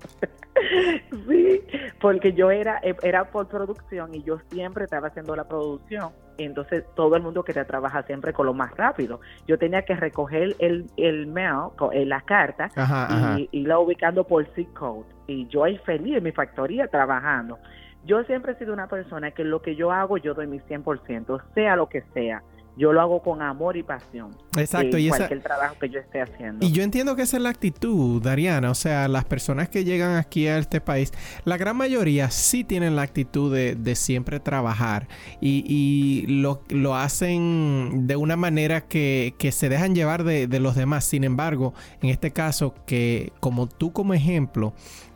sí, 1.27 1.61
porque 1.99 2.33
yo 2.33 2.51
era, 2.51 2.79
era 3.03 3.25
por 3.25 3.47
producción 3.47 4.15
y 4.15 4.23
yo 4.23 4.39
siempre 4.51 4.85
estaba 4.85 5.07
haciendo 5.07 5.35
la 5.35 5.43
producción. 5.45 6.11
Entonces 6.37 6.83
todo 6.95 7.15
el 7.15 7.23
mundo 7.23 7.43
quería 7.43 7.65
trabajar 7.65 8.05
siempre 8.05 8.33
con 8.33 8.45
lo 8.45 8.53
más 8.53 8.75
rápido. 8.75 9.21
Yo 9.47 9.57
tenía 9.57 9.83
que 9.83 9.95
recoger 9.95 10.55
el, 10.59 10.89
el 10.97 11.27
mail, 11.27 11.69
eh, 11.93 12.05
la 12.05 12.21
carta, 12.21 12.69
Ajá, 12.75 13.05
ajá. 13.05 13.39
y 13.39 13.49
irla 13.51 13.79
ubicando 13.79 14.25
por 14.25 14.45
zip 14.53 14.73
code. 14.73 15.05
Y 15.27 15.47
yo 15.47 15.63
ahí 15.63 15.77
feliz 15.79 16.17
en 16.17 16.23
mi 16.23 16.31
factoría 16.31 16.87
trabajando. 16.87 17.57
Yo 18.05 18.23
siempre 18.25 18.51
he 18.51 18.55
sido 18.55 18.73
una 18.73 18.87
persona 18.87 19.31
que 19.31 19.43
lo 19.43 19.61
que 19.61 19.75
yo 19.75 19.91
hago, 19.91 20.17
yo 20.17 20.33
doy 20.33 20.45
mi 20.45 20.59
100%, 20.59 21.41
sea 21.55 21.75
lo 21.75 21.89
que 21.89 22.03
sea. 22.13 22.43
Yo 22.77 22.91
lo 22.91 23.01
hago 23.01 23.21
con 23.21 23.41
amor 23.41 23.77
y 23.77 23.83
pasión. 23.83 24.35
Exacto, 24.57 24.97
eh, 24.97 25.01
y 25.01 25.07
esa, 25.07 25.17
cualquier 25.17 25.41
trabajo 25.41 25.75
que 25.79 25.89
yo 25.89 25.99
esté 25.99 26.21
haciendo. 26.21 26.65
Y 26.65 26.71
yo 26.71 26.83
entiendo 26.83 27.15
que 27.15 27.21
esa 27.21 27.37
es 27.37 27.43
la 27.43 27.49
actitud, 27.49 28.21
Dariana. 28.21 28.69
O 28.69 28.75
sea, 28.75 29.07
las 29.07 29.23
personas 29.25 29.69
que 29.69 29.83
llegan 29.85 30.17
aquí 30.17 30.47
a 30.47 30.57
este 30.57 30.81
país, 30.81 31.13
la 31.45 31.57
gran 31.57 31.77
mayoría 31.77 32.29
sí 32.31 32.63
tienen 32.63 32.95
la 32.95 33.03
actitud 33.03 33.53
de, 33.53 33.75
de 33.75 33.95
siempre 33.95 34.39
trabajar 34.39 35.07
y, 35.39 35.63
y 35.67 36.27
lo, 36.27 36.63
lo 36.69 36.95
hacen 36.95 38.07
de 38.07 38.15
una 38.17 38.35
manera 38.35 38.81
que, 38.81 39.35
que 39.37 39.51
se 39.51 39.69
dejan 39.69 39.95
llevar 39.95 40.23
de, 40.23 40.47
de 40.47 40.59
los 40.59 40.75
demás. 40.75 41.05
Sin 41.05 41.23
embargo, 41.23 41.73
en 42.01 42.09
este 42.09 42.31
caso, 42.31 42.73
que 42.85 43.31
como 43.39 43.67
tú 43.67 43.93
como 43.93 44.13
ejemplo, 44.13 44.73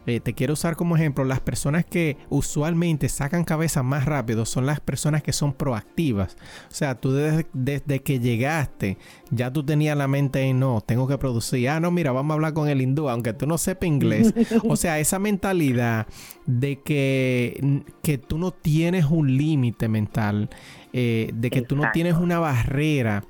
eh, 0.09 0.19
te 0.19 0.33
quiero 0.33 0.53
usar 0.53 0.75
como 0.75 0.95
ejemplo, 0.95 1.23
las 1.23 1.39
personas 1.39 1.85
que 1.85 2.17
usualmente 2.29 3.09
sacan 3.09 3.43
cabeza 3.43 3.83
más 3.83 4.05
rápido 4.05 4.45
son 4.45 4.65
las 4.65 4.79
personas 4.79 5.23
que 5.23 5.33
son 5.33 5.53
proactivas. 5.53 6.35
O 6.69 6.73
sea, 6.73 6.95
tú 6.95 7.13
desde, 7.13 7.47
desde 7.53 8.01
que 8.01 8.19
llegaste, 8.19 8.97
ya 9.31 9.51
tú 9.51 9.63
tenías 9.63 9.97
la 9.97 10.07
mente 10.07 10.41
en 10.41 10.59
no, 10.59 10.81
tengo 10.81 11.07
que 11.07 11.17
producir. 11.17 11.69
Ah, 11.69 11.79
no, 11.79 11.91
mira, 11.91 12.11
vamos 12.11 12.31
a 12.31 12.33
hablar 12.35 12.53
con 12.53 12.67
el 12.67 12.81
hindú, 12.81 13.09
aunque 13.09 13.33
tú 13.33 13.47
no 13.47 13.57
sepas 13.57 13.87
inglés. 13.87 14.33
O 14.67 14.75
sea, 14.75 14.99
esa 14.99 15.19
mentalidad 15.19 16.07
de 16.45 16.81
que, 16.81 17.83
que 18.01 18.17
tú 18.17 18.37
no 18.37 18.51
tienes 18.51 19.05
un 19.05 19.37
límite 19.37 19.87
mental, 19.87 20.49
eh, 20.93 21.31
de 21.33 21.49
que 21.49 21.61
tú 21.61 21.75
no 21.75 21.91
tienes 21.93 22.15
una 22.15 22.39
barrera 22.39 23.23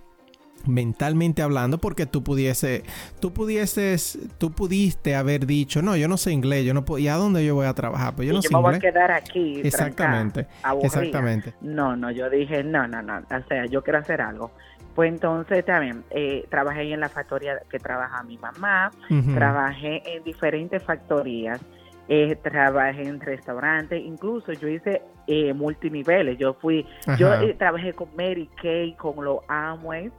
mentalmente 0.65 1.41
hablando 1.41 1.77
porque 1.77 2.05
tú 2.05 2.23
pudiese 2.23 2.83
tú 3.19 3.33
pudieses 3.33 4.19
tú 4.37 4.51
pudiste 4.51 5.15
haber 5.15 5.45
dicho 5.45 5.81
no 5.81 5.95
yo 5.95 6.07
no 6.07 6.17
sé 6.17 6.31
inglés 6.31 6.65
yo 6.65 6.73
no 6.73 6.85
puedo 6.85 6.99
y 6.99 7.07
a 7.07 7.15
dónde 7.15 7.45
yo 7.45 7.55
voy 7.55 7.65
a 7.65 7.73
trabajar 7.73 8.15
pues 8.15 8.27
yo 8.27 8.33
Y 8.33 8.35
no 8.37 8.41
yo 8.41 8.49
sé 8.49 8.55
me 8.55 8.61
voy 8.61 8.69
a 8.69 8.75
inglés 8.75 8.91
quedar 8.91 9.11
aquí. 9.11 9.61
exactamente 9.63 10.45
trancada, 10.61 10.85
exactamente 10.85 11.53
No, 11.61 11.95
no, 11.95 12.11
yo 12.11 12.29
dije, 12.29 12.63
no, 12.63 12.87
no, 12.87 13.01
no, 13.01 13.19
o 13.19 13.47
sea, 13.47 13.65
yo 13.65 13.83
quiero 13.83 13.99
hacer 13.99 14.21
algo. 14.21 14.51
Pues 14.95 15.13
entonces 15.13 15.63
también 15.65 16.03
eh, 16.09 16.45
trabajé 16.49 16.91
en 16.91 16.99
la 16.99 17.09
factoría 17.09 17.59
que 17.69 17.79
trabaja 17.79 18.21
mi 18.23 18.37
mamá, 18.37 18.91
Ujú. 19.09 19.33
trabajé 19.33 20.01
en 20.15 20.23
diferentes 20.23 20.83
factorías, 20.83 21.61
eh, 22.09 22.35
trabajé 22.41 23.03
en 23.03 23.19
restaurantes, 23.21 24.01
incluso 24.03 24.51
yo 24.53 24.67
hice 24.67 25.01
eh, 25.27 25.53
multiniveles, 25.53 26.37
yo 26.37 26.53
fui, 26.55 26.85
yo 27.17 27.31
Ajá. 27.31 27.43
eh, 27.43 27.53
trabajé 27.57 27.93
con 27.93 28.09
Mary 28.17 28.49
Kay, 28.61 28.95
con 28.95 29.23
los 29.23 29.37
Amway, 29.47 30.11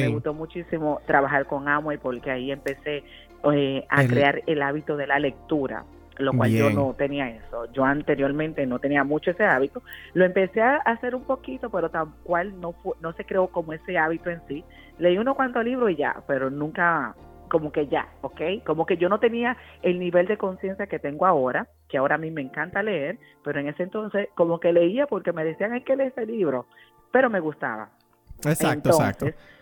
me 0.00 0.08
gustó 0.14 0.34
muchísimo 0.34 1.00
trabajar 1.06 1.46
con 1.46 1.68
Amway 1.68 1.98
porque 1.98 2.30
ahí 2.30 2.50
empecé 2.52 3.04
eh, 3.52 3.86
a 3.88 4.02
El- 4.02 4.08
crear 4.10 4.42
el 4.46 4.62
hábito 4.62 4.96
de 4.96 5.06
la 5.06 5.18
lectura, 5.18 5.84
lo 6.18 6.32
cual 6.32 6.50
yo 6.50 6.70
no 6.70 6.94
tenía 6.94 7.28
eso. 7.30 7.70
Yo 7.72 7.84
anteriormente 7.84 8.66
no 8.66 8.78
tenía 8.78 9.04
mucho 9.04 9.30
ese 9.30 9.44
hábito. 9.44 9.82
Lo 10.14 10.24
empecé 10.24 10.62
a 10.62 10.76
hacer 10.78 11.14
un 11.14 11.24
poquito, 11.24 11.70
pero 11.70 11.90
tal 11.90 12.08
cual 12.24 12.58
no 12.60 12.72
fu- 12.72 12.94
no 13.00 13.12
se 13.12 13.24
creó 13.24 13.48
como 13.48 13.72
ese 13.72 13.98
hábito 13.98 14.30
en 14.30 14.40
sí. 14.48 14.64
Leí 14.98 15.18
unos 15.18 15.36
cuantos 15.36 15.64
libros 15.64 15.90
y 15.90 15.96
ya, 15.96 16.16
pero 16.26 16.50
nunca 16.50 17.14
como 17.48 17.70
que 17.70 17.86
ya, 17.86 18.08
¿ok? 18.22 18.40
Como 18.64 18.86
que 18.86 18.96
yo 18.96 19.08
no 19.08 19.20
tenía 19.20 19.56
el 19.82 20.00
nivel 20.00 20.26
de 20.26 20.36
conciencia 20.36 20.86
que 20.88 20.98
tengo 20.98 21.26
ahora, 21.26 21.68
que 21.88 21.98
ahora 21.98 22.16
a 22.16 22.18
mí 22.18 22.30
me 22.32 22.40
encanta 22.40 22.82
leer, 22.82 23.18
pero 23.44 23.60
en 23.60 23.68
ese 23.68 23.84
entonces 23.84 24.28
como 24.34 24.58
que 24.58 24.72
leía 24.72 25.06
porque 25.06 25.32
me 25.32 25.44
decían 25.44 25.72
hay 25.72 25.82
que 25.82 25.94
leer 25.94 26.12
ese 26.16 26.26
libro, 26.26 26.66
pero 27.12 27.30
me 27.30 27.38
gustaba. 27.38 27.90
exacto 28.38 28.90
Entonces, 28.90 29.12
exacto 29.28 29.55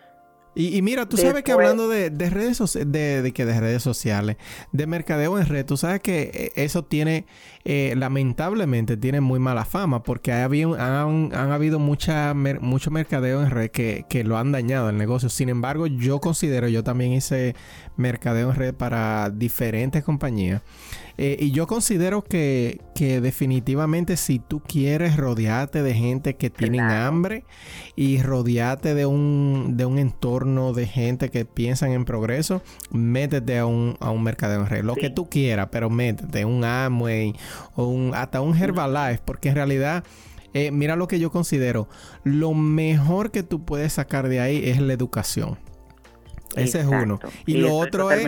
y, 0.55 0.77
y 0.77 0.81
mira, 0.81 1.07
tú 1.07 1.17
sabes 1.17 1.43
que 1.43 1.51
hablando 1.51 1.89
de, 1.89 2.09
de 2.09 2.29
redes 2.29 2.57
sociales, 2.57 2.91
de, 2.91 3.21
de 3.21 3.33
que 3.33 3.45
de 3.45 3.59
redes 3.59 3.83
sociales, 3.83 4.37
de 4.71 4.87
mercadeo 4.87 5.37
en 5.37 5.45
red, 5.45 5.65
tú 5.65 5.75
sabes 5.75 6.01
que 6.01 6.31
eh, 6.33 6.51
eso 6.55 6.83
tiene, 6.85 7.25
eh, 7.65 7.93
lamentablemente, 7.97 8.95
tiene 8.95 9.21
muy 9.21 9.39
mala 9.39 9.65
fama 9.65 10.03
porque 10.03 10.31
ha 10.31 10.43
habido, 10.43 10.75
han, 10.75 11.31
han 11.33 11.51
habido 11.51 11.79
mucha, 11.79 12.33
mer- 12.33 12.61
mucho 12.61 12.91
mercadeo 12.91 13.41
en 13.43 13.49
red 13.49 13.71
que, 13.71 14.05
que 14.07 14.23
lo 14.23 14.37
han 14.37 14.51
dañado 14.51 14.89
el 14.89 14.97
negocio. 14.97 15.29
Sin 15.29 15.49
embargo, 15.49 15.87
yo 15.87 16.19
considero, 16.19 16.67
yo 16.67 16.83
también 16.83 17.11
hice 17.13 17.55
mercadeo 17.97 18.51
en 18.51 18.55
red 18.55 18.73
para 18.75 19.29
diferentes 19.31 20.03
compañías. 20.03 20.61
Eh, 21.17 21.37
y 21.39 21.51
yo 21.51 21.65
considero 21.65 22.23
que, 22.25 22.81
que 22.93 23.21
definitivamente 23.21 24.17
si 24.17 24.37
tú 24.37 24.59
quieres 24.61 25.15
rodearte 25.15 25.81
de 25.81 25.93
gente 25.93 26.35
que 26.35 26.49
tienen 26.49 26.81
Claro. 26.81 27.07
hambre 27.07 27.45
y 27.95 28.21
rodearte 28.21 28.93
de 28.95 29.05
un, 29.05 29.75
de 29.77 29.85
un 29.85 29.97
entorno 29.97 30.73
de 30.73 30.85
gente 30.87 31.29
que 31.29 31.45
piensan 31.45 31.91
en 31.91 32.03
progreso, 32.03 32.61
métete 32.91 33.57
a 33.57 33.65
un, 33.65 33.95
a 34.01 34.09
un 34.11 34.23
mercadeo 34.23 34.59
en 34.59 34.67
red. 34.67 34.83
Lo 34.83 34.95
Sí. 34.95 34.99
que 35.01 35.09
tú 35.09 35.29
quieras, 35.29 35.69
pero 35.71 35.89
métete 35.89 36.43
un 36.43 36.65
Amway 36.65 37.33
o 37.75 37.87
un, 37.87 38.13
hasta 38.15 38.41
un 38.41 38.55
Herbalife, 38.55 39.21
porque 39.25 39.49
en 39.49 39.55
realidad 39.55 40.03
eh, 40.53 40.71
mira 40.71 40.95
lo 40.95 41.07
que 41.07 41.19
yo 41.19 41.31
considero. 41.31 41.89
Lo 42.23 42.53
mejor 42.53 43.31
que 43.31 43.43
tú 43.43 43.65
puedes 43.65 43.93
sacar 43.93 44.29
de 44.29 44.39
ahí 44.39 44.69
es 44.69 44.79
la 44.79 44.93
educación. 44.93 45.57
Ese 46.55 46.79
es 46.79 46.85
uno. 46.85 47.19
Y, 47.45 47.57
lo 47.57 47.75
otro 47.75 48.11
es. 48.11 48.25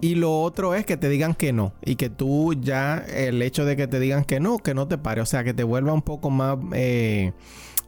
Y 0.00 0.16
lo 0.16 0.40
otro 0.40 0.74
es 0.74 0.84
que 0.84 0.96
te 0.96 1.08
digan 1.08 1.34
que 1.34 1.52
no. 1.52 1.72
Y 1.84 1.94
que 1.94 2.10
tú 2.10 2.54
ya, 2.54 2.98
el 2.98 3.40
hecho 3.42 3.64
de 3.64 3.76
que 3.76 3.86
te 3.86 4.00
digan 4.00 4.24
que 4.24 4.40
no, 4.40 4.58
que 4.58 4.74
no 4.74 4.88
te 4.88 4.98
pare. 4.98 5.20
O 5.20 5.26
sea, 5.26 5.44
que 5.44 5.54
te 5.54 5.62
vuelva 5.62 5.92
un 5.92 6.02
poco 6.02 6.30
más. 6.30 6.58
Eh, 6.72 7.32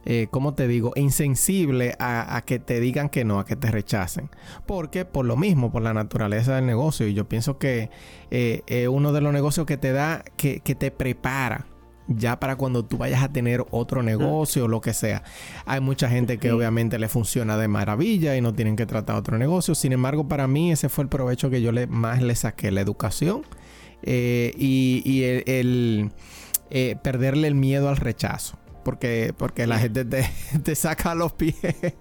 eh, 0.05 0.27
¿cómo 0.31 0.53
te 0.53 0.67
digo? 0.67 0.91
Insensible 0.95 1.95
a, 1.99 2.41
que 2.45 2.59
te 2.59 2.79
digan 2.79 3.09
que 3.09 3.23
no, 3.25 3.39
a 3.39 3.45
que 3.45 3.55
te 3.55 3.71
rechacen. 3.71 4.29
Porque 4.65 5.05
por 5.05 5.25
lo 5.25 5.37
mismo, 5.37 5.71
por 5.71 5.81
la 5.81 5.93
naturaleza 5.93 6.55
del 6.55 6.65
negocio. 6.65 7.07
Y 7.07 7.13
yo 7.13 7.27
pienso 7.27 7.57
que 7.57 7.89
eh, 8.31 8.61
es 8.67 8.87
uno 8.87 9.13
de 9.13 9.21
los 9.21 9.33
negocios 9.33 9.65
que 9.65 9.77
te 9.77 9.91
da, 9.91 10.23
que, 10.37 10.59
que 10.59 10.75
te 10.75 10.91
prepara 10.91 11.65
ya 12.07 12.39
para 12.39 12.55
cuando 12.55 12.83
tú 12.83 12.97
vayas 12.97 13.23
a 13.23 13.29
tener 13.29 13.65
otro 13.71 14.03
negocio 14.03 14.65
o 14.65 14.67
lo 14.67 14.81
que 14.81 14.93
sea. 14.93 15.23
Hay 15.65 15.79
mucha 15.79 16.09
gente 16.09 16.37
que 16.37 16.51
obviamente 16.51 16.99
le 16.99 17.07
funciona 17.07 17.57
de 17.57 17.67
maravilla 17.67 18.35
y 18.35 18.41
no 18.41 18.53
tienen 18.53 18.75
que 18.75 18.85
tratar 18.85 19.15
otro 19.15 19.37
negocio. 19.37 19.75
Sin 19.75 19.93
embargo, 19.93 20.27
para 20.27 20.47
mí 20.47 20.71
ese 20.71 20.89
fue 20.89 21.05
el 21.05 21.09
provecho 21.09 21.49
que 21.49 21.61
yo 21.61 21.71
le, 21.71 21.87
más 21.87 22.21
le 22.21 22.35
saqué, 22.35 22.71
la 22.71 22.81
educación 22.81 23.43
eh, 24.01 24.53
y, 24.57 25.23
el, 25.23 26.11
eh, 26.69 26.97
perderle 27.01 27.47
el 27.47 27.55
miedo 27.55 27.89
al 27.89 27.97
rechazo 27.97 28.57
porque 28.83 29.33
porque 29.37 29.67
la 29.67 29.77
gente 29.77 30.05
te, 30.05 30.23
te, 30.63 30.75
saca 30.75 31.15
los 31.15 31.33
pies. 31.33 31.55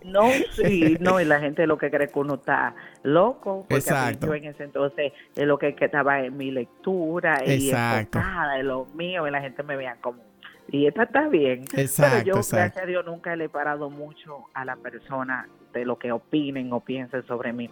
No, 0.04 0.30
sí, 0.52 0.96
no, 1.00 1.20
y 1.20 1.24
la 1.24 1.40
gente 1.40 1.66
lo 1.66 1.78
que 1.78 1.90
cree 1.90 2.08
que 2.08 2.18
uno 2.18 2.34
está 2.34 2.74
loco, 3.02 3.60
porque 3.60 3.76
Exacto. 3.76 4.26
yo 4.26 4.34
en 4.34 4.44
ese 4.44 4.64
entonces 4.64 5.12
es 5.34 5.46
lo 5.46 5.58
que, 5.58 5.76
estaba 5.78 6.20
en 6.20 6.36
mi 6.36 6.50
lectura 6.50 7.42
y 7.44 7.70
enfocada 7.70 8.58
en 8.58 8.68
lo 8.68 8.86
mío 8.94 9.26
y 9.26 9.30
la 9.30 9.40
gente 9.40 9.62
me 9.62 9.76
veía 9.76 9.96
como 10.00 10.32
y 10.68 10.86
esta 10.86 11.04
está 11.04 11.28
bien. 11.28 11.64
Exacto, 11.76 12.16
Pero 12.24 12.24
yo, 12.24 12.32
gracias 12.34 12.76
a 12.78 12.86
Dios, 12.86 13.04
nunca 13.04 13.36
le 13.36 13.44
he 13.44 13.48
parado 13.48 13.90
mucho 13.90 14.46
a 14.54 14.64
la 14.64 14.76
persona 14.76 15.48
de 15.72 15.84
lo 15.84 15.98
que 15.98 16.12
opinen 16.12 16.72
o 16.72 16.80
piensen 16.80 17.24
sobre 17.26 17.52
mí. 17.52 17.68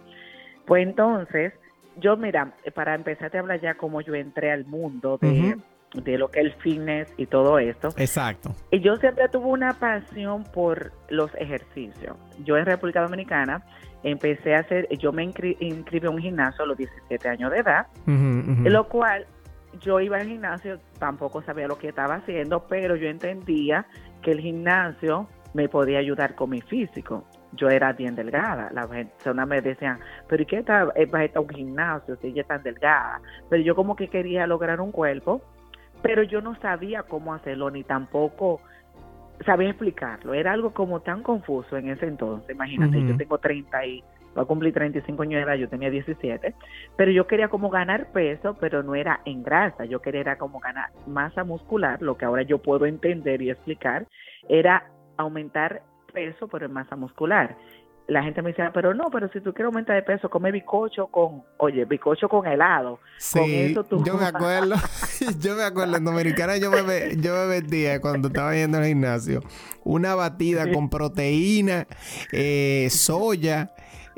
Pues 0.65 0.83
entonces, 0.83 1.53
yo, 1.97 2.15
mira, 2.15 2.53
para 2.75 2.93
empezar 2.93 3.35
a 3.35 3.39
hablar 3.39 3.59
ya 3.59 3.73
cómo 3.75 4.01
yo 4.01 4.13
entré 4.13 4.51
al 4.51 4.65
mundo 4.65 5.17
de, 5.19 5.57
de 5.93 6.17
lo 6.17 6.29
que 6.29 6.39
es 6.39 6.45
el 6.45 6.53
fitness 6.53 7.13
y 7.17 7.25
todo 7.25 7.59
esto. 7.59 7.89
Exacto. 7.97 8.55
Y 8.71 8.79
yo 8.79 8.95
siempre 8.97 9.27
tuve 9.29 9.47
una 9.47 9.73
pasión 9.73 10.43
por 10.45 10.91
los 11.09 11.33
ejercicios. 11.35 12.15
Yo 12.43 12.57
en 12.57 12.65
República 12.65 13.01
Dominicana 13.01 13.63
empecé 14.03 14.55
a 14.55 14.59
hacer, 14.59 14.87
yo 14.97 15.11
me 15.11 15.23
inscribí 15.23 16.07
a 16.07 16.09
un 16.09 16.17
gimnasio 16.17 16.63
a 16.63 16.67
los 16.67 16.77
17 16.77 17.27
años 17.29 17.51
de 17.51 17.59
edad, 17.59 17.87
lo 18.05 18.87
cual 18.87 19.25
yo 19.79 19.99
iba 19.99 20.17
al 20.17 20.27
gimnasio, 20.27 20.79
tampoco 20.99 21.41
sabía 21.43 21.67
lo 21.67 21.77
que 21.77 21.89
estaba 21.89 22.15
haciendo, 22.15 22.65
pero 22.67 22.95
yo 22.95 23.07
entendía 23.07 23.85
que 24.21 24.31
el 24.31 24.39
gimnasio 24.39 25.27
me 25.53 25.69
podía 25.69 25.99
ayudar 25.99 26.35
con 26.35 26.49
mi 26.49 26.61
físico. 26.61 27.25
Yo 27.53 27.69
era 27.69 27.91
bien 27.91 28.15
delgada. 28.15 28.69
Las 28.71 28.87
personas 28.87 29.47
me 29.47 29.61
decían, 29.61 29.99
pero 30.27 30.43
¿y 30.43 30.45
qué 30.45 30.59
está, 30.59 30.85
va 30.85 31.19
a 31.19 31.23
estar 31.25 31.41
un 31.41 31.49
gimnasio 31.49 32.15
si 32.21 32.27
ella 32.27 32.43
es 32.43 32.47
tan 32.47 32.63
delgada? 32.63 33.21
Pero 33.49 33.61
yo 33.61 33.75
como 33.75 33.95
que 33.95 34.07
quería 34.07 34.47
lograr 34.47 34.79
un 34.79 34.91
cuerpo 34.91 35.41
pero 36.01 36.23
yo 36.23 36.41
no 36.41 36.55
sabía 36.59 37.03
cómo 37.03 37.33
hacerlo 37.33 37.69
ni 37.69 37.83
tampoco 37.83 38.61
sabía 39.45 39.69
explicarlo. 39.69 40.33
Era 40.33 40.53
algo 40.53 40.73
como 40.73 41.01
tan 41.01 41.23
confuso 41.23 41.77
en 41.77 41.89
ese 41.89 42.05
entonces. 42.05 42.49
Imagínate, 42.49 43.05
yo 43.05 43.17
tengo 43.17 43.37
30 43.37 43.85
y 43.85 44.03
voy 44.35 44.43
a 44.43 44.47
cumplir 44.47 44.73
35 44.73 45.23
años 45.23 45.39
de 45.39 45.43
edad, 45.43 45.55
yo 45.55 45.69
tenía 45.69 45.89
17, 45.89 46.53
pero 46.95 47.11
yo 47.11 47.27
quería 47.27 47.49
como 47.49 47.69
ganar 47.69 48.11
peso, 48.11 48.55
pero 48.59 48.81
no 48.83 48.95
era 48.95 49.21
en 49.25 49.43
grasa, 49.43 49.85
yo 49.85 50.01
quería 50.01 50.21
era 50.21 50.37
como 50.37 50.59
ganar 50.59 50.89
masa 51.07 51.43
muscular, 51.43 52.01
lo 52.01 52.17
que 52.17 52.25
ahora 52.25 52.43
yo 52.43 52.59
puedo 52.59 52.85
entender 52.85 53.41
y 53.41 53.49
explicar, 53.49 54.07
era 54.47 54.85
aumentar 55.17 55.81
peso, 56.13 56.47
pero 56.47 56.65
en 56.65 56.73
masa 56.73 56.95
muscular 56.95 57.57
la 58.07 58.23
gente 58.23 58.41
me 58.41 58.49
decía, 58.49 58.71
pero 58.73 58.93
no, 58.93 59.09
pero 59.11 59.29
si 59.31 59.39
tú 59.41 59.53
quieres 59.53 59.67
aumentar 59.67 59.95
de 59.95 60.03
peso, 60.03 60.29
come 60.29 60.51
bicocho 60.51 61.07
con, 61.07 61.43
oye, 61.57 61.85
bicocho 61.85 62.27
con 62.27 62.45
helado. 62.45 62.99
Sí, 63.17 63.73
yo 64.03 64.15
me 64.15 64.25
acuerdo, 64.25 64.75
yo 65.39 65.55
me 65.55 65.63
acuerdo, 65.63 65.97
en 65.97 66.05
Dominicana 66.05 66.57
yo 66.57 66.71
me, 66.71 67.15
yo 67.17 67.33
me 67.35 67.61
metía 67.61 68.01
cuando 68.01 68.27
estaba 68.27 68.53
yendo 68.53 68.79
al 68.79 68.85
gimnasio, 68.85 69.41
una 69.83 70.15
batida 70.15 70.71
con 70.71 70.89
proteína, 70.89 71.87
eh, 72.31 72.87
soya, 72.89 73.71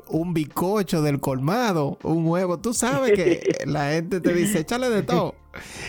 un 0.07 0.33
bicocho 0.33 1.01
del 1.01 1.19
colmado, 1.19 1.97
un 2.03 2.27
huevo. 2.27 2.59
Tú 2.59 2.73
sabes 2.73 3.13
que 3.13 3.65
la 3.65 3.91
gente 3.91 4.21
te 4.21 4.33
dice, 4.33 4.59
échale 4.59 4.89
de 4.89 5.03
todo. 5.03 5.35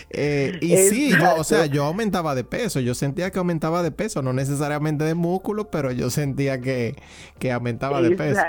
Eh, 0.09 0.57
y 0.61 0.77
sí, 0.77 1.11
yo, 1.11 1.35
o 1.35 1.43
sea, 1.43 1.65
yo 1.65 1.85
aumentaba 1.85 2.35
de 2.35 2.43
peso. 2.43 2.79
Yo 2.79 2.93
sentía 2.93 3.31
que 3.31 3.39
aumentaba 3.39 3.83
de 3.83 3.91
peso, 3.91 4.21
no 4.21 4.33
necesariamente 4.33 5.03
de 5.03 5.15
músculo, 5.15 5.69
pero 5.69 5.91
yo 5.91 6.09
sentía 6.09 6.61
que, 6.61 6.95
que 7.39 7.51
aumentaba 7.51 8.01
de 8.01 8.15
peso. 8.15 8.41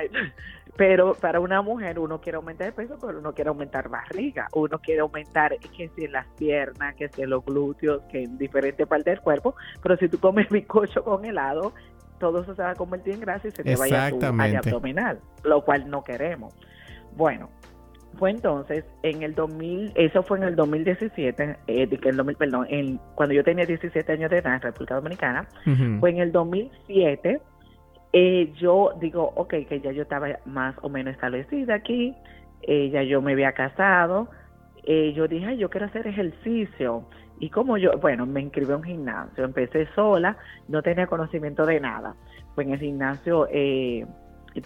Pero 0.76 1.14
para 1.14 1.40
una 1.40 1.62
mujer 1.62 1.98
uno 1.98 2.20
quiere 2.20 2.36
aumentar 2.36 2.66
de 2.66 2.72
peso, 2.72 2.98
pero 3.00 3.18
uno 3.18 3.32
quiere 3.32 3.48
aumentar 3.48 3.88
barriga, 3.88 4.48
uno 4.52 4.78
quiere 4.78 5.00
aumentar 5.00 5.56
que 5.58 5.88
si 5.96 6.04
en 6.04 6.12
las 6.12 6.26
piernas, 6.36 6.94
que 6.96 7.08
si 7.08 7.22
en 7.22 7.30
los 7.30 7.42
glúteos, 7.44 8.02
que 8.12 8.24
en 8.24 8.36
diferentes 8.36 8.86
partes 8.86 9.14
del 9.14 9.20
cuerpo, 9.22 9.54
pero 9.82 9.96
si 9.96 10.08
tú 10.08 10.20
comes 10.20 10.48
bicocho 10.50 11.02
con 11.02 11.24
helado, 11.24 11.72
todo 12.18 12.42
eso 12.42 12.54
se 12.54 12.62
va 12.62 12.70
a 12.70 12.74
convertir 12.74 13.14
en 13.14 13.20
grasa 13.20 13.48
y 13.48 13.50
se 13.50 13.62
te 13.62 13.76
vaya 13.76 14.06
a 14.06 14.10
tu 14.10 14.24
área 14.38 14.58
abdominal, 14.58 15.20
lo 15.44 15.64
cual 15.64 15.88
no 15.90 16.02
queremos. 16.02 16.54
Bueno, 17.16 17.48
fue 18.18 18.30
entonces 18.30 18.84
en 19.02 19.22
el 19.22 19.34
2000, 19.34 19.92
eso 19.94 20.22
fue 20.22 20.38
en 20.38 20.44
el 20.44 20.56
2017, 20.56 21.56
eh, 21.66 21.88
el 21.90 22.16
2000, 22.16 22.36
perdón, 22.36 22.66
en, 22.70 22.98
cuando 23.14 23.34
yo 23.34 23.44
tenía 23.44 23.66
17 23.66 24.10
años 24.12 24.30
de 24.30 24.38
edad 24.38 24.54
en 24.54 24.60
República 24.60 24.94
Dominicana, 24.94 25.46
fue 26.00 26.10
en 26.10 26.18
el 26.18 26.32
2007, 26.32 27.40
eh, 28.12 28.52
yo 28.58 28.92
digo, 29.00 29.32
ok, 29.36 29.54
que 29.68 29.80
ya 29.82 29.92
yo 29.92 30.02
estaba 30.02 30.28
más 30.46 30.74
o 30.82 30.88
menos 30.88 31.14
establecida 31.14 31.74
aquí, 31.74 32.14
eh, 32.62 32.90
ya 32.90 33.02
yo 33.02 33.20
me 33.20 33.32
había 33.32 33.52
casado, 33.52 34.28
eh, 34.84 35.12
yo 35.14 35.28
dije, 35.28 35.56
yo 35.56 35.68
quiero 35.68 35.86
hacer 35.86 36.06
ejercicio. 36.06 37.04
Y 37.38 37.50
como 37.50 37.76
yo, 37.76 37.92
bueno, 37.98 38.26
me 38.26 38.40
inscribí 38.40 38.72
a 38.72 38.76
un 38.76 38.82
gimnasio, 38.82 39.44
empecé 39.44 39.86
sola, 39.94 40.36
no 40.68 40.82
tenía 40.82 41.06
conocimiento 41.06 41.66
de 41.66 41.80
nada. 41.80 42.14
Pues 42.54 42.66
en 42.66 42.72
el 42.72 42.80
gimnasio 42.80 43.46
eh, 43.50 44.06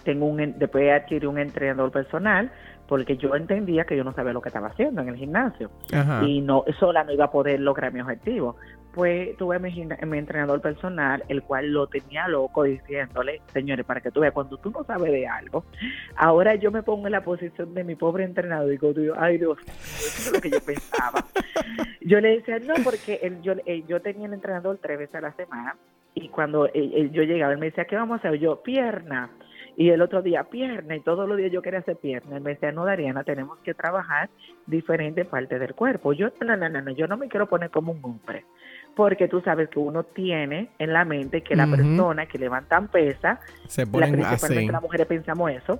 tengo 0.03 0.25
un, 0.25 0.57
después 0.57 0.91
adquirí 0.91 1.25
un 1.25 1.37
entrenador 1.37 1.91
personal 1.91 2.51
porque 2.87 3.15
yo 3.17 3.35
entendía 3.35 3.85
que 3.85 3.95
yo 3.95 4.03
no 4.03 4.13
sabía 4.13 4.33
lo 4.33 4.41
que 4.41 4.49
estaba 4.49 4.67
haciendo 4.67 5.01
en 5.01 5.09
el 5.09 5.15
gimnasio 5.15 5.71
y 6.25 6.41
no 6.41 6.65
sola 6.77 7.03
no 7.03 7.13
iba 7.13 7.25
a 7.25 7.31
poder 7.31 7.59
lograr 7.59 7.93
mi 7.93 8.01
objetivo. 8.01 8.57
Pues 8.93 9.37
tuve 9.37 9.57
mi, 9.59 9.71
mi, 10.05 10.17
entrenador 10.17 10.59
personal, 10.59 11.23
el 11.29 11.43
cual 11.43 11.71
lo 11.71 11.87
tenía 11.87 12.27
loco 12.27 12.63
diciéndole, 12.63 13.41
señores, 13.53 13.85
para 13.85 14.01
que 14.01 14.11
tú 14.11 14.19
veas, 14.19 14.33
cuando 14.33 14.57
tú 14.57 14.69
no 14.69 14.83
sabes 14.83 15.11
de 15.11 15.27
algo, 15.27 15.63
ahora 16.17 16.55
yo 16.55 16.71
me 16.71 16.83
pongo 16.83 17.07
en 17.07 17.13
la 17.13 17.23
posición 17.23 17.73
de 17.73 17.83
mi 17.83 17.95
pobre 17.95 18.25
entrenador 18.25 18.71
y 18.71 18.77
digo, 18.77 19.15
ay 19.17 19.37
Dios, 19.37 19.57
eso 19.67 20.29
es 20.29 20.33
lo 20.33 20.41
que 20.41 20.49
yo 20.49 20.59
pensaba. 20.59 21.25
yo 22.01 22.19
le 22.19 22.37
decía, 22.37 22.59
no, 22.59 22.73
porque 22.83 23.39
yo, 23.41 23.53
yo 23.87 24.01
tenía 24.01 24.27
el 24.27 24.33
entrenador 24.33 24.77
tres 24.81 24.99
veces 24.99 25.15
a 25.15 25.21
la 25.21 25.33
semana 25.33 25.77
y 26.13 26.27
cuando 26.27 26.67
yo 26.73 27.23
llegaba, 27.23 27.53
él 27.53 27.59
me 27.59 27.67
decía, 27.67 27.85
¿qué 27.85 27.95
vamos 27.95 28.15
a 28.15 28.27
hacer? 28.27 28.39
Yo, 28.39 28.61
pierna 28.61 29.29
y 29.77 29.89
el 29.89 30.01
otro 30.01 30.21
día 30.21 30.43
pierna, 30.43 30.95
y 30.95 30.99
todos 30.99 31.27
los 31.27 31.37
días 31.37 31.51
yo 31.51 31.61
quería 31.61 31.79
hacer 31.79 31.95
pierna. 31.95 32.37
Y 32.37 32.41
me 32.41 32.51
decía, 32.51 32.71
no, 32.71 32.85
Dariana, 32.85 33.23
tenemos 33.23 33.57
que 33.59 33.73
trabajar 33.73 34.29
diferentes 34.67 35.25
partes 35.27 35.59
del 35.59 35.73
cuerpo. 35.73 36.13
Yo, 36.13 36.29
no, 36.45 36.57
no, 36.57 36.69
no, 36.69 36.91
yo 36.91 37.07
no 37.07 37.17
me 37.17 37.27
quiero 37.29 37.47
poner 37.47 37.69
como 37.69 37.91
un 37.91 38.03
hombre, 38.03 38.45
porque 38.95 39.27
tú 39.27 39.41
sabes 39.41 39.69
que 39.69 39.79
uno 39.79 40.03
tiene 40.03 40.69
en 40.79 40.93
la 40.93 41.05
mente 41.05 41.41
que 41.41 41.55
la 41.55 41.67
persona 41.67 42.25
que 42.25 42.37
levantan 42.37 42.87
pesa, 42.87 43.39
Se 43.67 43.87
ponen 43.87 44.19
la, 44.19 44.29
principalmente 44.29 44.71
las 44.71 44.81
mujeres 44.81 45.07
pensamos 45.07 45.51
eso, 45.51 45.79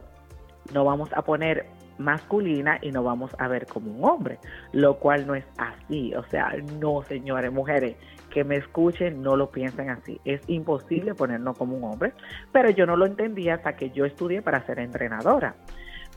no 0.74 0.86
vamos 0.86 1.12
a 1.14 1.22
poner 1.22 1.66
masculina 1.98 2.80
y 2.82 2.92
no 2.92 3.04
vamos 3.04 3.32
a 3.38 3.48
ver 3.48 3.68
como 3.68 3.92
un 3.92 4.04
hombre, 4.04 4.40
lo 4.74 4.98
cual 4.98 5.28
no 5.28 5.36
es 5.36 5.46
así. 5.58 6.14
O 6.16 6.24
sea, 6.24 6.54
no, 6.80 7.04
señores, 7.04 7.52
mujeres, 7.52 7.96
que 8.30 8.44
me 8.44 8.56
escuchen 8.56 9.22
no 9.22 9.36
lo 9.36 9.52
piensen 9.52 9.90
así. 9.90 10.20
Es 10.26 10.42
imposible 10.48 11.14
ponernos 11.14 11.58
como 11.58 11.76
un 11.76 11.84
hombre, 11.84 12.14
pero 12.52 12.70
yo 12.70 12.86
no 12.86 12.96
lo 12.96 13.06
entendía 13.06 13.56
hasta 13.56 13.76
que 13.76 13.92
yo 13.92 14.06
estudié 14.06 14.42
para 14.42 14.66
ser 14.66 14.80
entrenadora. 14.80 15.56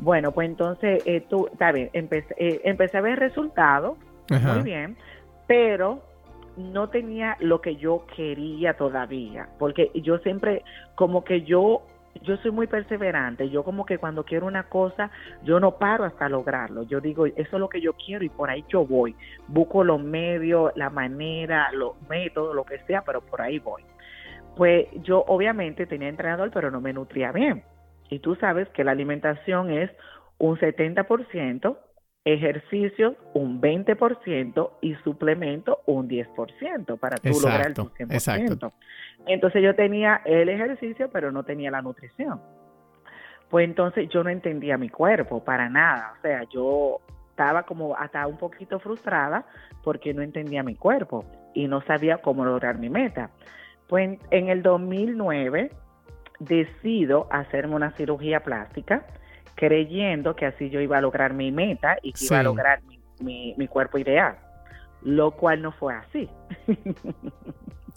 Bueno, 0.00 0.32
pues 0.32 0.48
entonces, 0.48 1.02
eh, 1.06 1.24
tú, 1.28 1.48
está 1.52 1.70
bien, 1.70 1.90
empecé, 1.92 2.34
eh, 2.38 2.62
empecé 2.64 2.98
a 2.98 3.00
ver 3.00 3.18
resultados, 3.18 3.96
muy 4.28 4.62
bien, 4.62 4.96
pero 5.46 6.02
no 6.56 6.88
tenía 6.88 7.36
lo 7.40 7.60
que 7.60 7.76
yo 7.76 8.06
quería 8.16 8.74
todavía, 8.74 9.48
porque 9.58 9.90
yo 9.94 10.18
siempre, 10.18 10.62
como 10.94 11.24
que 11.24 11.42
yo 11.42 11.82
yo 12.22 12.36
soy 12.38 12.50
muy 12.50 12.66
perseverante. 12.66 13.50
Yo 13.50 13.64
como 13.64 13.84
que 13.84 13.98
cuando 13.98 14.24
quiero 14.24 14.46
una 14.46 14.64
cosa, 14.64 15.10
yo 15.42 15.60
no 15.60 15.78
paro 15.78 16.04
hasta 16.04 16.28
lograrlo. 16.28 16.84
Yo 16.84 17.00
digo, 17.00 17.26
eso 17.26 17.36
es 17.36 17.52
lo 17.52 17.68
que 17.68 17.80
yo 17.80 17.92
quiero 17.94 18.24
y 18.24 18.28
por 18.28 18.50
ahí 18.50 18.64
yo 18.68 18.86
voy. 18.86 19.14
Busco 19.48 19.84
los 19.84 20.02
medios, 20.02 20.72
la 20.76 20.90
manera, 20.90 21.70
los 21.72 22.00
métodos, 22.08 22.54
lo 22.54 22.64
que 22.64 22.78
sea, 22.80 23.02
pero 23.02 23.20
por 23.20 23.40
ahí 23.40 23.58
voy. 23.58 23.82
Pues 24.56 24.86
yo 25.02 25.24
obviamente 25.26 25.86
tenía 25.86 26.08
entrenador, 26.08 26.50
pero 26.52 26.70
no 26.70 26.80
me 26.80 26.92
nutría 26.92 27.32
bien. 27.32 27.64
Y 28.10 28.20
tú 28.20 28.36
sabes 28.36 28.68
que 28.70 28.84
la 28.84 28.92
alimentación 28.92 29.70
es 29.70 29.90
un 30.38 30.56
70% 30.56 31.76
ejercicios 32.24 33.14
un 33.34 33.60
20% 33.60 34.70
y 34.80 34.94
suplemento 34.96 35.80
un 35.86 36.08
10% 36.08 36.98
para 36.98 37.16
tú 37.16 37.28
lograr 37.28 37.66
el 37.66 37.74
100%. 37.74 38.12
Exacto. 38.12 38.72
Entonces 39.26 39.62
yo 39.62 39.74
tenía 39.74 40.22
el 40.24 40.48
ejercicio, 40.48 41.10
pero 41.10 41.30
no 41.32 41.42
tenía 41.44 41.70
la 41.70 41.82
nutrición. 41.82 42.40
Pues 43.50 43.66
entonces 43.66 44.08
yo 44.08 44.24
no 44.24 44.30
entendía 44.30 44.78
mi 44.78 44.88
cuerpo 44.88 45.44
para 45.44 45.68
nada. 45.68 46.14
O 46.18 46.22
sea, 46.22 46.42
yo 46.52 47.00
estaba 47.30 47.64
como 47.64 47.94
hasta 47.96 48.26
un 48.26 48.38
poquito 48.38 48.78
frustrada 48.78 49.44
porque 49.82 50.14
no 50.14 50.22
entendía 50.22 50.62
mi 50.62 50.76
cuerpo 50.76 51.24
y 51.52 51.68
no 51.68 51.82
sabía 51.82 52.18
cómo 52.18 52.44
lograr 52.44 52.78
mi 52.78 52.88
meta. 52.88 53.30
Pues 53.86 54.18
en 54.30 54.48
el 54.48 54.62
2009 54.62 55.70
decido 56.40 57.28
hacerme 57.30 57.74
una 57.74 57.90
cirugía 57.92 58.40
plástica 58.40 59.04
creyendo 59.54 60.34
que 60.36 60.46
así 60.46 60.70
yo 60.70 60.80
iba 60.80 60.98
a 60.98 61.00
lograr 61.00 61.32
mi 61.34 61.52
meta 61.52 61.96
y 62.02 62.12
que 62.12 62.24
iba 62.24 62.40
a 62.40 62.42
lograr 62.42 62.82
mi, 63.20 63.54
mi, 63.56 63.68
cuerpo 63.68 63.98
ideal, 63.98 64.36
lo 65.02 65.30
cual 65.32 65.62
no 65.62 65.72
fue 65.72 65.94
así. 65.94 66.28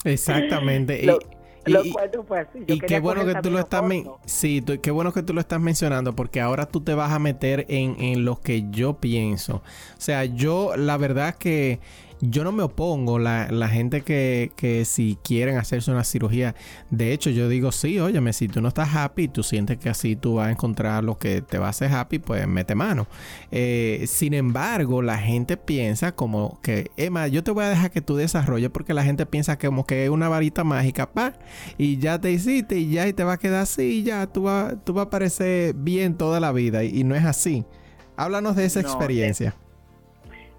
Exactamente. 0.04 1.04
lo, 1.66 1.82
cual 1.92 2.12
no 2.14 2.24
fue 2.24 2.40
así. 2.40 2.60
y 2.68 2.80
qué 2.80 3.00
bueno 3.00 3.26
que 3.26 3.36
tú 3.42 3.52
lo 3.52 3.60
estás 3.60 3.84
sí, 4.26 4.64
qué 4.82 4.92
bueno 4.92 5.12
que 5.12 5.24
tú 5.24 5.34
lo 5.34 5.42
estás 5.42 5.60
mencionando 5.60 6.16
porque 6.16 6.40
ahora 6.40 6.66
tú 6.66 6.82
te 6.82 6.94
vas 6.94 7.12
a 7.12 7.20
meter 7.20 7.66
en, 7.68 8.00
en 8.00 8.24
lo 8.24 8.40
que 8.40 8.70
yo 8.70 9.00
pienso. 9.00 9.58
O 9.58 10.02
sea, 10.02 10.26
yo 10.26 10.78
la 10.78 10.98
verdad 10.98 11.36
que 11.36 11.80
yo 12.22 12.44
no 12.44 12.52
me 12.52 12.64
opongo, 12.64 13.20
la, 13.20 13.48
la 13.52 13.70
gente 13.70 14.02
que, 14.02 14.52
que, 14.56 14.86
si 14.86 15.18
quieren 15.24 15.58
hacerse 15.58 15.92
una 15.92 16.04
cirugía, 16.04 16.56
de 16.90 17.14
hecho 17.14 17.30
yo 17.30 17.48
digo, 17.50 17.72
sí, 17.72 18.00
óyeme, 18.00 18.34
si 18.34 18.48
tú 18.48 18.62
no 18.62 18.70
estás 18.70 18.96
happy, 18.96 19.28
tú 19.28 19.44
sientes 19.44 19.78
que 19.78 19.90
así 19.90 20.16
tú 20.16 20.36
vas 20.36 20.48
a 20.48 20.52
encontrar 20.52 21.04
lo 21.04 21.18
que 21.18 21.42
te 21.42 21.58
va 21.58 21.68
a 21.68 21.70
hacer 21.70 21.92
happy, 21.92 22.20
pues 22.20 22.48
mete 22.48 22.76
mano. 22.76 23.08
Eh, 23.52 24.06
sin 24.08 24.34
embargo, 24.34 25.02
la 25.02 25.18
gente 25.18 25.58
piensa 25.58 26.16
como 26.16 26.60
que, 26.62 26.92
Emma, 26.98 27.28
yo 27.28 27.44
te 27.44 27.52
voy 27.52 27.66
a 27.66 27.70
dejar 27.70 27.92
que 27.92 28.02
tú 28.02 28.16
desarrolles 28.16 28.70
porque 28.70 28.94
la 28.94 29.04
gente 29.04 29.26
piensa 29.26 29.58
que 29.58 29.68
como 29.68 29.86
que 29.86 30.06
es 30.06 30.10
una 30.10 30.30
varita 30.30 30.64
mágica, 30.64 31.12
pa, 31.12 31.34
y 31.78 31.98
ya 31.98 32.20
te 32.20 32.32
hiciste 32.32 32.78
y 32.78 32.90
ya 32.90 33.08
y 33.08 33.14
te 33.14 33.24
va 33.24 33.34
a 33.34 33.38
quedar 33.38 33.64
así 33.64 33.84
y 34.00 34.04
ya 34.04 34.26
tú 34.28 34.44
vas 34.44 34.76
tú 34.84 34.94
va 34.94 35.04
a 35.04 35.10
parecer 35.10 35.74
bien 35.76 36.16
toda 36.16 36.40
la 36.40 36.52
vida 36.52 36.84
y, 36.84 37.04
no 37.04 37.16
es 37.16 37.26
así. 37.26 37.66
Háblanos 38.16 38.56
de 38.56 38.66
esa 38.66 38.80
experiencia. 38.80 39.56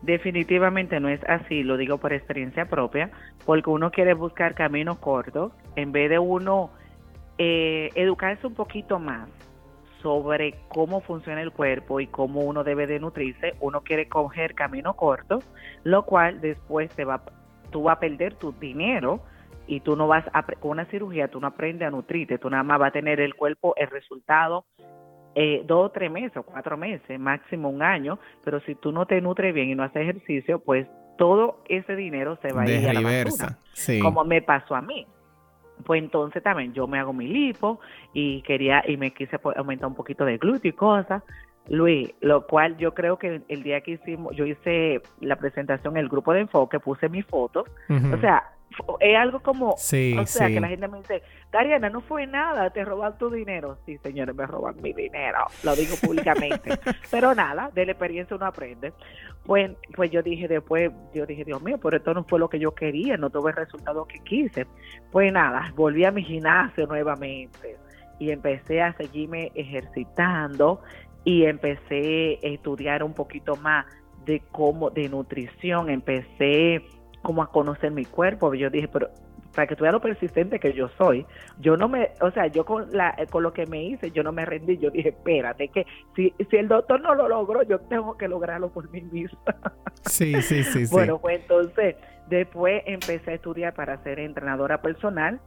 Definitivamente 0.03 1.01
no 1.01 1.09
es 1.09 1.23
así, 1.25 1.63
lo 1.65 1.77
digo 1.77 1.99
por 1.99 2.13
experiencia 2.13 2.67
propia, 2.67 3.11
porque 3.45 3.71
uno 3.71 3.91
quiere 3.91 4.15
buscar 4.15 4.55
caminos 4.55 4.99
cortos 4.99 5.53
en 5.75 5.91
vez 5.91 6.09
de 6.09 6.19
uno 6.19 6.71
eh, 7.37 7.91
educarse 7.95 8.47
un 8.47 8.55
poquito 8.55 8.99
más 8.99 9.29
sobre 10.03 10.55
cómo 10.69 11.01
funciona 11.01 11.43
el 11.43 11.51
cuerpo 11.51 11.99
y 11.99 12.07
cómo 12.07 12.43
uno 12.43 12.63
debe 12.63 12.87
de 12.87 13.01
nutrirse, 13.01 13.55
uno 13.61 13.81
quiere 13.81 14.09
coger 14.09 14.55
camino 14.55 14.95
corto, 14.95 15.41
lo 15.83 16.05
cual 16.05 16.41
después 16.41 16.91
te 16.95 17.05
va, 17.05 17.23
tú 17.71 17.85
vas 17.85 17.97
a 17.97 18.01
perder 18.01 18.35
tu 18.35 18.53
dinero 18.53 19.21
y 19.67 19.81
tú 19.81 19.97
no 19.97 20.07
vas 20.07 20.25
a, 20.33 20.45
con 20.45 20.73
una 20.73 20.85
cirugía, 20.87 21.29
tú 21.29 21.41
no 21.41 21.49
aprendes 21.49 21.89
a 21.89 21.91
nutrirte, 21.91 22.39
tú 22.39 22.49
nada 22.49 22.63
más 22.63 22.79
vas 22.79 22.89
a 22.91 22.93
tener 22.93 23.21
el 23.21 23.35
cuerpo, 23.35 23.75
el 23.77 23.89
resultado 23.89 24.65
eh, 25.35 25.63
dos 25.67 25.87
o 25.87 25.91
tres 25.91 26.11
meses 26.11 26.37
o 26.37 26.43
cuatro 26.43 26.77
meses, 26.77 27.19
máximo 27.19 27.69
un 27.69 27.83
año, 27.83 28.19
pero 28.45 28.61
si 28.61 28.75
tú 28.75 28.93
no 28.93 29.07
te 29.07 29.21
nutres 29.21 29.55
bien 29.55 29.69
y 29.71 29.75
no 29.75 29.83
haces 29.83 30.03
ejercicio, 30.03 30.59
pues 30.59 30.87
todo 31.17 31.63
ese 31.69 31.97
dinero 31.97 32.39
se 32.43 32.53
va 32.53 32.63
a 32.63 32.71
ir 32.71 32.89
a 32.89 32.93
la 32.93 33.01
basura, 33.01 33.59
como 34.03 34.25
me 34.25 34.43
pasó 34.43 34.75
a 34.75 34.81
mí. 34.81 35.07
Pues 35.85 36.03
entonces 36.03 36.43
también 36.43 36.73
yo 36.73 36.87
me 36.87 36.99
hago 36.99 37.13
mi 37.13 37.29
lipo 37.29 37.81
y 38.13 38.43
quería 38.43 38.83
y 38.87 38.97
me 38.97 39.13
quise 39.13 39.39
aumentar 39.57 39.89
un 39.89 39.95
poquito 39.95 40.25
de 40.25 40.39
glúteo 40.39 40.71
y 40.71 40.73
cosas. 40.73 41.23
Luis, 41.69 42.13
lo 42.21 42.47
cual 42.47 42.77
yo 42.79 42.95
creo 42.95 43.19
que 43.19 43.43
el 43.47 43.63
día 43.63 43.83
que 43.83 43.93
hicimos, 43.93 44.35
yo 44.35 44.47
hice 44.47 45.03
la 45.21 45.37
presentación, 45.37 45.97
el 45.97 46.09
grupo 46.09 46.33
de 46.33 46.41
enfoque, 46.41 46.81
puse 46.81 47.09
mi 47.09 47.23
foto, 47.23 47.65
o 47.89 48.19
sea, 48.21 48.53
es 49.01 49.17
algo 49.17 49.41
como, 49.41 49.71
o 49.71 49.77
sea, 49.77 50.49
que 50.49 50.61
la 50.61 50.69
gente 50.69 50.89
me 50.89 50.99
dice, 50.99 51.23
Dariana, 51.51 51.89
no 51.89 52.01
fue 52.01 52.27
nada, 52.27 52.71
te 52.71 52.85
roban 52.85 53.17
tu 53.19 53.31
dinero. 53.31 53.79
Sí, 53.87 53.99
señores, 54.03 54.35
me 54.35 54.47
roban 54.47 54.77
mi 54.83 54.93
dinero, 54.93 55.47
lo 55.63 55.75
digo 55.75 55.97
públicamente. 56.03 56.79
pero 57.11 57.35
nada, 57.35 57.71
de 57.75 57.87
la 57.87 57.93
experiencia 57.93 58.37
uno 58.37 58.47
aprende. 58.47 58.93
Pues, 59.45 59.71
pues 59.95 60.11
yo 60.11 60.23
dije 60.23 60.47
después, 60.47 60.91
yo 61.15 61.27
dije, 61.27 61.45
Dios 61.45 61.63
mío, 61.63 61.79
pero 61.83 61.97
esto 61.97 62.13
no 62.13 62.25
fue 62.25 62.39
lo 62.39 62.49
que 62.49 62.59
yo 62.59 62.75
quería, 62.75 63.17
no 63.17 63.31
tuve 63.31 63.51
el 63.51 63.57
resultado 63.57 64.07
que 64.07 64.21
quise. 64.21 64.67
Pues 65.11 65.33
nada, 65.33 65.73
volví 65.75 66.05
a 66.05 66.11
mi 66.11 66.23
gimnasio 66.23 66.87
nuevamente 66.87 67.77
y 68.19 68.31
empecé 68.31 68.83
a 68.83 68.93
seguirme 68.95 69.53
ejercitando 69.55 70.83
y 71.25 71.45
empecé 71.45 72.39
a 72.43 72.47
estudiar 72.47 73.03
un 73.03 73.15
poquito 73.15 73.57
más 73.57 73.87
de 74.25 74.43
cómo, 74.53 74.91
de 74.91 75.09
nutrición, 75.09 75.89
empecé 75.89 76.83
como 77.29 77.43
a 77.43 77.51
conocer 77.51 77.91
mi 77.91 78.07
cuerpo. 78.07 78.55
Yo 78.55 78.71
dije, 78.71 78.89
pero 78.89 79.11
para 79.55 79.67
que 79.67 79.77
tú 79.77 79.83
veas 79.83 79.93
lo 79.93 80.01
persistente 80.01 80.59
que 80.59 80.73
yo 80.73 80.89
soy, 80.97 81.27
yo 81.59 81.77
no 81.77 81.87
me, 81.87 82.13
o 82.23 82.31
sea, 82.31 82.47
yo 82.47 82.65
con, 82.65 82.91
la, 82.91 83.15
con 83.29 83.43
lo 83.43 83.53
que 83.53 83.67
me 83.67 83.85
hice, 83.85 84.11
yo 84.13 84.23
no 84.23 84.33
me 84.33 84.47
rendí, 84.47 84.79
yo 84.79 84.91
dije, 84.91 85.11
espérate, 85.11 85.69
que 85.69 85.85
si, 86.17 86.33
si 86.49 86.57
el 86.57 86.69
doctor 86.69 87.03
no 87.03 87.15
lo 87.15 87.29
logró, 87.29 87.63
yo 87.65 87.81
tengo 87.81 88.17
que 88.17 88.29
lograrlo 88.29 88.71
por 88.71 88.91
mí 88.91 89.03
misma. 89.03 89.39
Sí, 90.07 90.41
sí, 90.41 90.65
sí. 90.65 90.87
bueno, 90.91 91.19
pues 91.19 91.41
entonces, 91.41 91.97
después 92.29 92.83
empecé 92.87 93.33
a 93.33 93.35
estudiar 93.35 93.75
para 93.75 94.03
ser 94.03 94.21
entrenadora 94.21 94.81
personal 94.81 95.39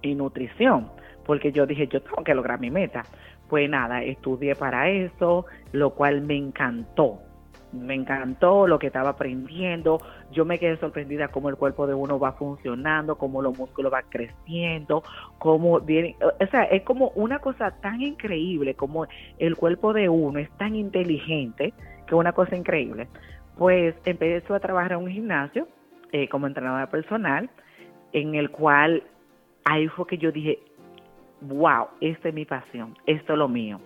y 0.00 0.14
nutrición, 0.14 0.90
porque 1.26 1.52
yo 1.52 1.66
dije, 1.66 1.88
yo 1.88 2.00
tengo 2.00 2.24
que 2.24 2.34
lograr 2.34 2.58
mi 2.58 2.70
meta. 2.70 3.02
Pues 3.50 3.68
nada, 3.68 4.02
estudié 4.02 4.54
para 4.54 4.88
eso, 4.88 5.44
lo 5.72 5.90
cual 5.90 6.22
me 6.22 6.36
encantó 6.36 7.27
me 7.72 7.94
encantó 7.94 8.66
lo 8.66 8.78
que 8.78 8.88
estaba 8.88 9.10
aprendiendo. 9.10 10.00
Yo 10.32 10.44
me 10.44 10.58
quedé 10.58 10.76
sorprendida 10.78 11.28
cómo 11.28 11.48
el 11.48 11.56
cuerpo 11.56 11.86
de 11.86 11.94
uno 11.94 12.18
va 12.18 12.32
funcionando, 12.32 13.16
cómo 13.16 13.42
los 13.42 13.58
músculos 13.58 13.92
van 13.92 14.04
creciendo, 14.08 15.02
cómo 15.38 15.80
viene, 15.80 16.16
o 16.20 16.46
sea, 16.46 16.64
es 16.64 16.82
como 16.82 17.10
una 17.14 17.38
cosa 17.38 17.70
tan 17.80 18.00
increíble, 18.00 18.74
como 18.74 19.06
el 19.38 19.56
cuerpo 19.56 19.92
de 19.92 20.08
uno 20.08 20.38
es 20.38 20.50
tan 20.58 20.74
inteligente, 20.74 21.72
que 22.06 22.06
es 22.06 22.12
una 22.12 22.32
cosa 22.32 22.56
increíble. 22.56 23.08
Pues 23.56 23.94
empecé 24.04 24.52
a 24.52 24.60
trabajar 24.60 24.92
en 24.92 24.98
un 24.98 25.10
gimnasio 25.10 25.68
eh, 26.12 26.28
como 26.28 26.46
entrenadora 26.46 26.88
personal, 26.88 27.50
en 28.12 28.34
el 28.34 28.50
cual 28.50 29.02
ahí 29.64 29.88
fue 29.88 30.06
que 30.06 30.18
yo 30.18 30.32
dije, 30.32 30.58
wow, 31.42 31.88
esta 32.00 32.28
es 32.28 32.34
mi 32.34 32.44
pasión, 32.44 32.96
esto 33.06 33.32
es 33.32 33.38
lo 33.38 33.48
mío. 33.48 33.80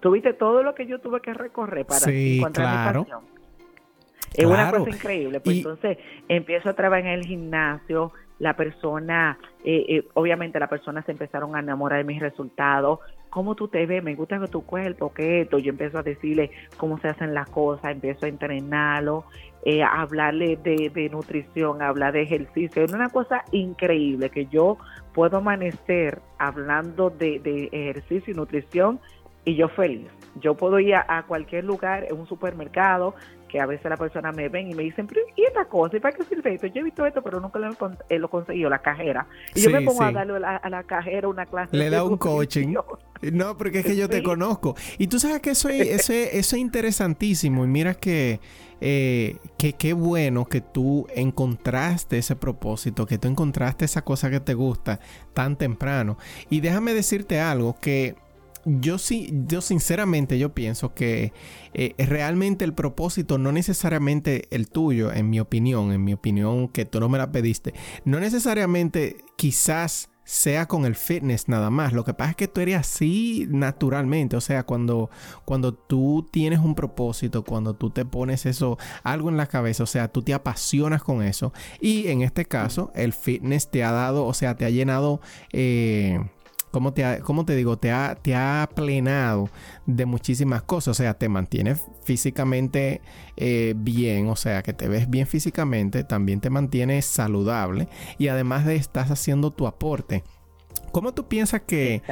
Tuviste 0.00 0.34
todo 0.34 0.62
lo 0.62 0.74
que 0.74 0.86
yo 0.86 1.00
tuve 1.00 1.20
que 1.20 1.34
recorrer 1.34 1.86
para 1.86 2.10
encontrar 2.10 2.94
mi 2.96 3.04
pasión. 3.04 3.36
Es 4.34 4.44
una 4.44 4.70
cosa 4.70 4.90
increíble. 4.90 5.40
Pues 5.40 5.58
entonces 5.58 5.98
empiezo 6.28 6.70
a 6.70 6.74
trabajar 6.74 7.06
en 7.06 7.12
el 7.20 7.24
gimnasio, 7.24 8.12
la 8.38 8.54
persona, 8.54 9.38
eh, 9.64 9.84
eh, 9.88 10.08
obviamente 10.14 10.60
las 10.60 10.68
personas 10.68 11.06
se 11.06 11.12
empezaron 11.12 11.56
a 11.56 11.60
enamorar 11.60 11.98
de 11.98 12.04
mis 12.04 12.20
resultados. 12.20 13.00
¿Cómo 13.30 13.54
tú 13.54 13.68
te 13.68 13.86
ves? 13.86 14.02
Me 14.02 14.14
gusta 14.14 14.38
tu 14.46 14.64
cuerpo, 14.64 15.12
que 15.12 15.42
esto. 15.42 15.58
Yo 15.58 15.70
empiezo 15.70 15.98
a 15.98 16.02
decirle 16.02 16.50
cómo 16.76 16.98
se 16.98 17.08
hacen 17.08 17.34
las 17.34 17.48
cosas, 17.48 17.92
empiezo 17.92 18.26
a 18.26 18.28
entrenarlo, 18.28 19.24
eh, 19.64 19.82
a 19.82 20.02
hablarle 20.02 20.56
de, 20.56 20.90
de, 20.94 21.08
nutrición, 21.08 21.80
a 21.80 21.88
hablar 21.88 22.12
de 22.12 22.22
ejercicio. 22.22 22.84
Es 22.84 22.92
una 22.92 23.08
cosa 23.08 23.44
increíble 23.52 24.30
que 24.30 24.46
yo 24.46 24.76
puedo 25.14 25.38
amanecer 25.38 26.20
hablando 26.38 27.10
de, 27.10 27.40
de 27.40 27.68
ejercicio 27.72 28.32
y 28.32 28.36
nutrición 28.36 29.00
y 29.46 29.54
yo 29.54 29.68
feliz. 29.68 30.08
Yo 30.34 30.54
puedo 30.54 30.78
ir 30.78 30.96
a, 30.96 31.24
cualquier 31.26 31.64
lugar, 31.64 32.04
en 32.04 32.18
un 32.18 32.26
supermercado, 32.26 33.14
que 33.48 33.60
a 33.60 33.64
veces 33.64 33.88
la 33.88 33.96
persona 33.96 34.32
me 34.32 34.48
ven 34.50 34.70
y 34.70 34.74
me 34.74 34.82
dicen, 34.82 35.06
pero 35.06 35.20
¿y 35.34 35.44
esta 35.44 35.64
cosa? 35.64 35.96
¿Y 35.96 36.00
para 36.00 36.14
qué 36.14 36.24
sirve 36.24 36.54
esto? 36.54 36.66
Yo 36.66 36.80
he 36.80 36.84
visto 36.84 37.06
esto, 37.06 37.22
pero 37.22 37.40
nunca 37.40 37.58
lo, 37.58 37.70
he 37.70 38.16
eh, 38.16 38.20
conseguido, 38.28 38.68
la 38.68 38.80
cajera. 38.80 39.26
Y 39.54 39.62
yo 39.62 39.70
me 39.70 39.80
pongo 39.80 40.02
a 40.02 40.12
darle 40.12 40.44
a 40.44 40.68
la, 40.68 40.82
cajera 40.82 41.28
una 41.28 41.46
clase. 41.46 41.74
Le 41.74 41.88
da 41.88 42.04
un 42.04 42.18
coaching. 42.18 42.74
No, 43.32 43.56
porque 43.56 43.78
es 43.78 43.86
que 43.86 43.96
yo 43.96 44.10
te 44.10 44.22
conozco. 44.22 44.76
Y 44.98 45.06
tú 45.06 45.18
sabes 45.18 45.40
que 45.40 45.50
eso 45.50 45.70
es, 45.70 46.10
eso 46.10 46.56
interesantísimo. 46.56 47.64
Y 47.64 47.66
mira 47.66 47.94
que, 47.94 48.40
eh, 48.82 49.38
que 49.56 49.72
qué 49.72 49.94
bueno 49.94 50.44
que 50.44 50.60
tú 50.60 51.06
encontraste 51.14 52.18
ese 52.18 52.36
propósito, 52.36 53.06
que 53.06 53.16
tú 53.16 53.26
encontraste 53.28 53.86
esa 53.86 54.02
cosa 54.02 54.28
que 54.28 54.38
te 54.38 54.52
gusta 54.52 55.00
tan 55.32 55.56
temprano. 55.56 56.18
Y 56.50 56.60
déjame 56.60 56.92
decirte 56.92 57.40
algo 57.40 57.74
que 57.80 58.16
yo 58.66 58.98
sí, 58.98 59.30
yo 59.46 59.60
sinceramente 59.60 60.38
yo 60.38 60.52
pienso 60.52 60.92
que 60.92 61.32
eh, 61.72 61.94
realmente 61.98 62.64
el 62.64 62.74
propósito 62.74 63.38
no 63.38 63.52
necesariamente 63.52 64.48
el 64.50 64.68
tuyo, 64.68 65.12
en 65.12 65.30
mi 65.30 65.38
opinión, 65.38 65.92
en 65.92 66.02
mi 66.02 66.12
opinión 66.12 66.68
que 66.68 66.84
tú 66.84 66.98
no 66.98 67.08
me 67.08 67.16
la 67.16 67.30
pediste, 67.30 67.74
no 68.04 68.18
necesariamente 68.18 69.18
quizás 69.36 70.10
sea 70.24 70.66
con 70.66 70.84
el 70.84 70.96
fitness 70.96 71.48
nada 71.48 71.70
más. 71.70 71.92
Lo 71.92 72.04
que 72.04 72.12
pasa 72.12 72.30
es 72.30 72.36
que 72.36 72.48
tú 72.48 72.60
eres 72.60 72.76
así 72.76 73.46
naturalmente. 73.48 74.36
O 74.36 74.40
sea, 74.40 74.64
cuando, 74.64 75.08
cuando 75.44 75.72
tú 75.72 76.28
tienes 76.32 76.58
un 76.58 76.74
propósito, 76.74 77.44
cuando 77.44 77.74
tú 77.76 77.90
te 77.90 78.04
pones 78.04 78.44
eso, 78.44 78.76
algo 79.04 79.28
en 79.28 79.36
la 79.36 79.46
cabeza, 79.46 79.84
o 79.84 79.86
sea, 79.86 80.08
tú 80.08 80.22
te 80.22 80.34
apasionas 80.34 81.04
con 81.04 81.22
eso. 81.22 81.52
Y 81.80 82.08
en 82.08 82.22
este 82.22 82.44
caso, 82.44 82.90
el 82.96 83.12
fitness 83.12 83.70
te 83.70 83.84
ha 83.84 83.92
dado, 83.92 84.26
o 84.26 84.34
sea, 84.34 84.56
te 84.56 84.64
ha 84.64 84.70
llenado... 84.70 85.20
Eh, 85.52 86.20
¿cómo 86.76 86.92
te, 86.92 87.20
cómo 87.22 87.46
te 87.46 87.56
digo? 87.56 87.78
Te 87.78 87.90
ha, 87.90 88.18
te 88.20 88.34
ha 88.34 88.68
plenado 88.74 89.48
de 89.86 90.04
muchísimas 90.04 90.60
cosas. 90.60 90.88
O 90.88 90.94
sea, 90.94 91.14
te 91.14 91.26
mantiene 91.30 91.74
físicamente 92.04 93.00
eh, 93.38 93.72
bien, 93.74 94.28
o 94.28 94.36
sea, 94.36 94.62
que 94.62 94.74
te 94.74 94.86
ves 94.86 95.08
bien 95.08 95.26
físicamente, 95.26 96.04
también 96.04 96.42
te 96.42 96.50
mantiene 96.50 97.00
saludable 97.00 97.88
y 98.18 98.28
además 98.28 98.66
de 98.66 98.76
estás 98.76 99.10
haciendo 99.10 99.52
tu 99.52 99.66
aporte. 99.66 100.22
¿Cómo 100.92 101.14
tú 101.14 101.28
piensas 101.28 101.62
que... 101.62 102.02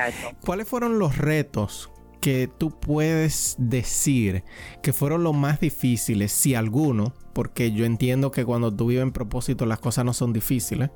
¿Cuáles 0.41 0.67
fueron 0.67 0.99
los 0.99 1.19
retos 1.19 1.91
que 2.23 2.49
tú 2.49 2.71
puedes 2.71 3.57
decir 3.59 4.45
que 4.83 4.95
fueron 4.95 5.25
los 5.25 5.35
más 5.35 5.61
difíciles, 5.61 6.33
si 6.33 6.55
alguno, 6.55 7.13
porque 7.35 7.71
yo 7.73 7.85
entiendo 7.85 8.31
que 8.31 8.47
cuando 8.47 8.75
tú 8.75 8.87
vives 8.87 9.03
en 9.03 9.13
propósito 9.13 9.67
las 9.67 9.79
cosas 9.79 10.07
no 10.07 10.15
son 10.15 10.33
difíciles, 10.33 10.89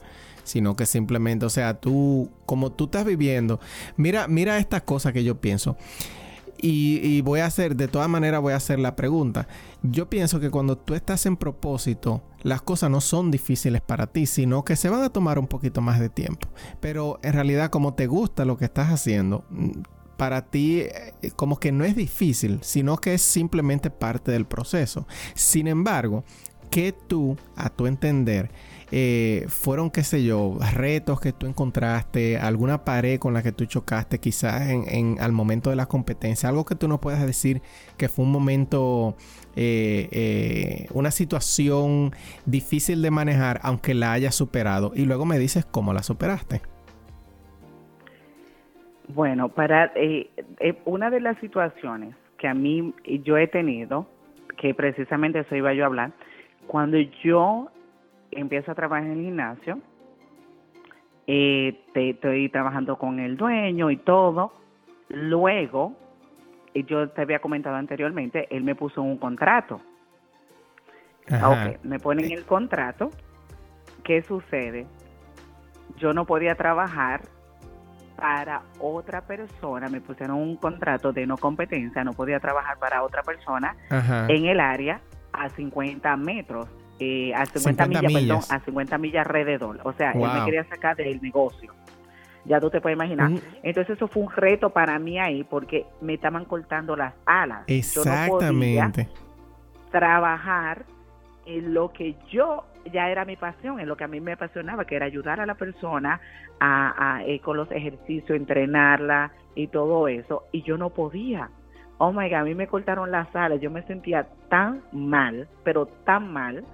sino 0.48 0.76
que 0.76 0.86
simplemente, 0.86 1.46
o 1.46 1.50
sea, 1.50 1.74
tú, 1.74 2.30
como 2.46 2.72
tú 2.72 2.84
estás 2.84 3.04
viviendo, 3.04 3.60
mira, 3.96 4.26
mira 4.28 4.58
esta 4.58 4.80
cosa 4.80 5.12
que 5.12 5.24
yo 5.24 5.40
pienso. 5.40 5.76
Y, 6.60 7.20
voy 7.20 7.40
a 7.40 7.46
hacer, 7.46 7.76
de 7.76 7.86
todas 7.86 8.08
maneras 8.08 8.40
voy 8.40 8.52
a 8.52 8.56
hacer 8.56 8.80
la 8.80 8.96
pregunta. 8.96 9.46
Yo 9.82 10.10
pienso 10.10 10.40
que 10.40 10.50
cuando 10.50 10.76
tú 10.76 10.94
estás 10.94 11.24
en 11.26 11.36
propósito, 11.36 12.22
las 12.42 12.62
cosas 12.62 12.90
no 12.90 13.00
son 13.00 13.30
difíciles 13.30 13.80
para 13.80 14.08
ti, 14.08 14.26
sino 14.26 14.64
que 14.64 14.74
se 14.74 14.88
van 14.88 15.02
a 15.02 15.10
tomar 15.10 15.38
un 15.38 15.46
poquito 15.46 15.80
más 15.80 16.00
de 16.00 16.08
tiempo. 16.08 16.48
Pero 16.80 17.20
en 17.22 17.34
realidad 17.34 17.70
como 17.70 17.94
te 17.94 18.08
gusta 18.08 18.44
lo 18.44 18.56
que 18.56 18.64
estás 18.64 18.88
haciendo, 18.88 19.44
para 20.16 20.46
ti 20.46 20.80
eh, 20.80 21.14
como 21.36 21.60
que 21.60 21.70
no 21.70 21.84
es 21.84 21.94
difícil, 21.94 22.58
sino 22.62 22.96
que 22.96 23.14
es 23.14 23.22
simplemente 23.22 23.90
parte 23.90 24.32
del 24.32 24.44
proceso. 24.44 25.06
Sin 25.34 25.68
embargo, 25.68 26.24
que 26.70 26.92
tú, 26.92 27.36
a 27.56 27.70
tu 27.70 27.86
entender, 27.86 28.50
eh, 28.90 29.44
fueron, 29.48 29.90
qué 29.90 30.02
sé 30.02 30.24
yo, 30.24 30.58
retos 30.74 31.20
que 31.20 31.32
tú 31.32 31.46
encontraste, 31.46 32.38
alguna 32.38 32.84
pared 32.84 33.18
con 33.18 33.34
la 33.34 33.42
que 33.42 33.52
tú 33.52 33.66
chocaste 33.66 34.18
quizás 34.18 34.68
en, 34.70 35.20
al 35.20 35.32
momento 35.32 35.70
de 35.70 35.76
la 35.76 35.86
competencia, 35.86 36.48
algo 36.48 36.64
que 36.64 36.74
tú 36.74 36.88
no 36.88 37.00
puedas 37.00 37.24
decir 37.24 37.60
que 37.96 38.08
fue 38.08 38.24
un 38.24 38.32
momento, 38.32 39.16
eh, 39.56 40.86
una 40.92 41.10
situación 41.10 42.12
difícil 42.46 43.02
de 43.02 43.10
manejar, 43.10 43.60
aunque 43.62 43.94
la 43.94 44.12
hayas 44.12 44.34
superado, 44.34 44.92
y 44.94 45.04
luego 45.04 45.24
me 45.24 45.38
dices 45.38 45.64
cómo 45.64 45.92
la 45.92 46.02
superaste. 46.02 46.62
Bueno, 49.08 49.48
para 49.48 49.90
eh, 49.94 50.30
eh, 50.60 50.74
una 50.84 51.10
de 51.10 51.20
las 51.20 51.38
situaciones 51.38 52.14
que 52.36 52.46
a 52.46 52.54
mí 52.54 52.94
yo 53.24 53.38
he 53.38 53.48
tenido, 53.48 54.06
que 54.58 54.74
precisamente 54.74 55.40
eso 55.40 55.56
iba 55.56 55.72
yo 55.72 55.84
a 55.84 55.86
hablar, 55.86 56.12
cuando 56.66 56.98
yo 57.24 57.70
empiezo 58.30 58.72
a 58.72 58.74
trabajar 58.74 59.06
en 59.06 59.12
el 59.12 59.24
gimnasio, 59.24 59.78
eh, 61.26 61.80
estoy 61.94 62.48
trabajando 62.48 62.96
con 62.96 63.20
el 63.20 63.36
dueño 63.36 63.90
y 63.90 63.96
todo, 63.98 64.52
luego, 65.08 65.94
yo 66.74 67.08
te 67.10 67.22
había 67.22 67.40
comentado 67.40 67.76
anteriormente, 67.76 68.46
él 68.54 68.64
me 68.64 68.74
puso 68.74 69.02
un 69.02 69.18
contrato. 69.18 69.80
Ok, 71.30 71.82
me 71.82 71.98
ponen 71.98 72.32
el 72.32 72.44
contrato, 72.44 73.10
¿qué 74.02 74.22
sucede? 74.22 74.86
Yo 75.98 76.14
no 76.14 76.24
podía 76.24 76.54
trabajar 76.54 77.20
para 78.16 78.62
otra 78.80 79.20
persona, 79.20 79.88
me 79.88 80.00
pusieron 80.00 80.38
un 80.38 80.56
contrato 80.56 81.12
de 81.12 81.26
no 81.26 81.36
competencia, 81.36 82.02
no 82.02 82.14
podía 82.14 82.40
trabajar 82.40 82.78
para 82.78 83.02
otra 83.02 83.22
persona 83.22 83.76
en 84.28 84.46
el 84.46 84.58
área 84.58 85.00
a 85.32 85.48
50 85.50 86.16
metros, 86.16 86.68
eh, 86.98 87.32
a 87.34 87.46
50, 87.46 87.86
millas, 87.86 88.12
perdón, 88.12 88.40
a 88.50 88.60
50 88.60 88.98
millas 88.98 89.26
alrededor. 89.26 89.80
O 89.84 89.92
sea, 89.92 90.12
él 90.12 90.20
me 90.20 90.44
quería 90.44 90.64
sacar 90.64 90.96
del 90.96 91.20
negocio. 91.20 91.74
Ya 92.44 92.60
tú 92.60 92.70
te 92.70 92.80
puedes 92.80 92.96
imaginar. 92.96 93.30
Entonces 93.62 93.96
eso 93.96 94.08
fue 94.08 94.22
un 94.22 94.32
reto 94.32 94.70
para 94.70 94.98
mí 94.98 95.18
ahí 95.18 95.44
porque 95.44 95.86
me 96.00 96.14
estaban 96.14 96.44
cortando 96.44 96.96
las 96.96 97.14
alas. 97.26 97.64
Exactamente. 97.66 98.42
Yo 98.74 98.84
no 98.84 98.92
podía 98.92 99.28
trabajar 99.90 100.84
en 101.46 101.74
lo 101.74 101.92
que 101.92 102.16
yo 102.30 102.64
ya 102.92 103.10
era 103.10 103.24
mi 103.24 103.36
pasión, 103.36 103.80
en 103.80 103.88
lo 103.88 103.96
que 103.96 104.04
a 104.04 104.08
mí 104.08 104.20
me 104.20 104.32
apasionaba, 104.32 104.84
que 104.84 104.96
era 104.96 105.06
ayudar 105.06 105.40
a 105.40 105.46
la 105.46 105.54
persona 105.54 106.20
a, 106.60 107.22
eh, 107.26 107.40
con 107.40 107.56
los 107.56 107.70
ejercicios, 107.70 108.36
entrenarla 108.36 109.32
y 109.54 109.68
todo 109.68 110.08
eso, 110.08 110.44
y 110.52 110.62
yo 110.62 110.76
no 110.76 110.90
podía. 110.90 111.50
Oh 111.98 112.12
my 112.12 112.28
God, 112.28 112.38
a 112.38 112.44
mí 112.44 112.54
me 112.54 112.66
cortaron 112.66 113.10
las 113.10 113.34
alas, 113.34 113.60
yo 113.60 113.70
me 113.70 113.82
sentía 113.82 114.26
tan 114.48 114.82
mal, 114.92 115.48
pero 115.64 115.86
tan 115.86 116.32
mal, 116.32 116.64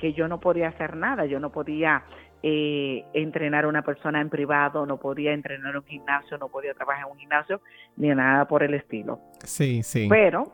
que 0.00 0.14
yo 0.14 0.26
no 0.28 0.40
podía 0.40 0.68
hacer 0.68 0.96
nada, 0.96 1.26
yo 1.26 1.38
no 1.38 1.52
podía 1.52 2.04
eh, 2.42 3.04
entrenar 3.12 3.66
a 3.66 3.68
una 3.68 3.82
persona 3.82 4.20
en 4.20 4.30
privado, 4.30 4.86
no 4.86 4.98
podía 4.98 5.32
entrenar 5.34 5.72
en 5.72 5.76
un 5.76 5.84
gimnasio, 5.84 6.38
no 6.38 6.48
podía 6.48 6.72
trabajar 6.72 7.04
en 7.04 7.12
un 7.12 7.18
gimnasio, 7.18 7.60
ni 7.96 8.08
nada 8.08 8.48
por 8.48 8.62
el 8.62 8.72
estilo. 8.72 9.20
Sí, 9.44 9.82
sí. 9.82 10.06
Pero 10.08 10.44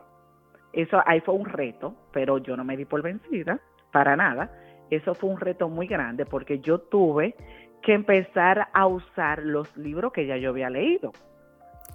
eso 0.73 1.01
ahí 1.05 1.21
fue 1.21 1.35
un 1.35 1.45
reto, 1.45 1.95
pero 2.11 2.39
yo 2.39 2.57
no 2.57 2.65
me 2.65 2.75
di 2.75 2.83
por 2.83 3.01
vencida, 3.01 3.59
para 3.91 4.17
nada 4.17 4.51
eso 4.89 5.15
fue 5.15 5.29
un 5.29 5.39
reto 5.39 5.69
muy 5.69 5.87
grande 5.87 6.25
porque 6.25 6.59
yo 6.59 6.79
tuve 6.79 7.35
que 7.81 7.93
empezar 7.93 8.67
a 8.73 8.87
usar 8.87 9.43
los 9.43 9.75
libros 9.77 10.13
que 10.13 10.25
ya 10.25 10.37
yo 10.37 10.49
había 10.49 10.69
leído. 10.69 11.11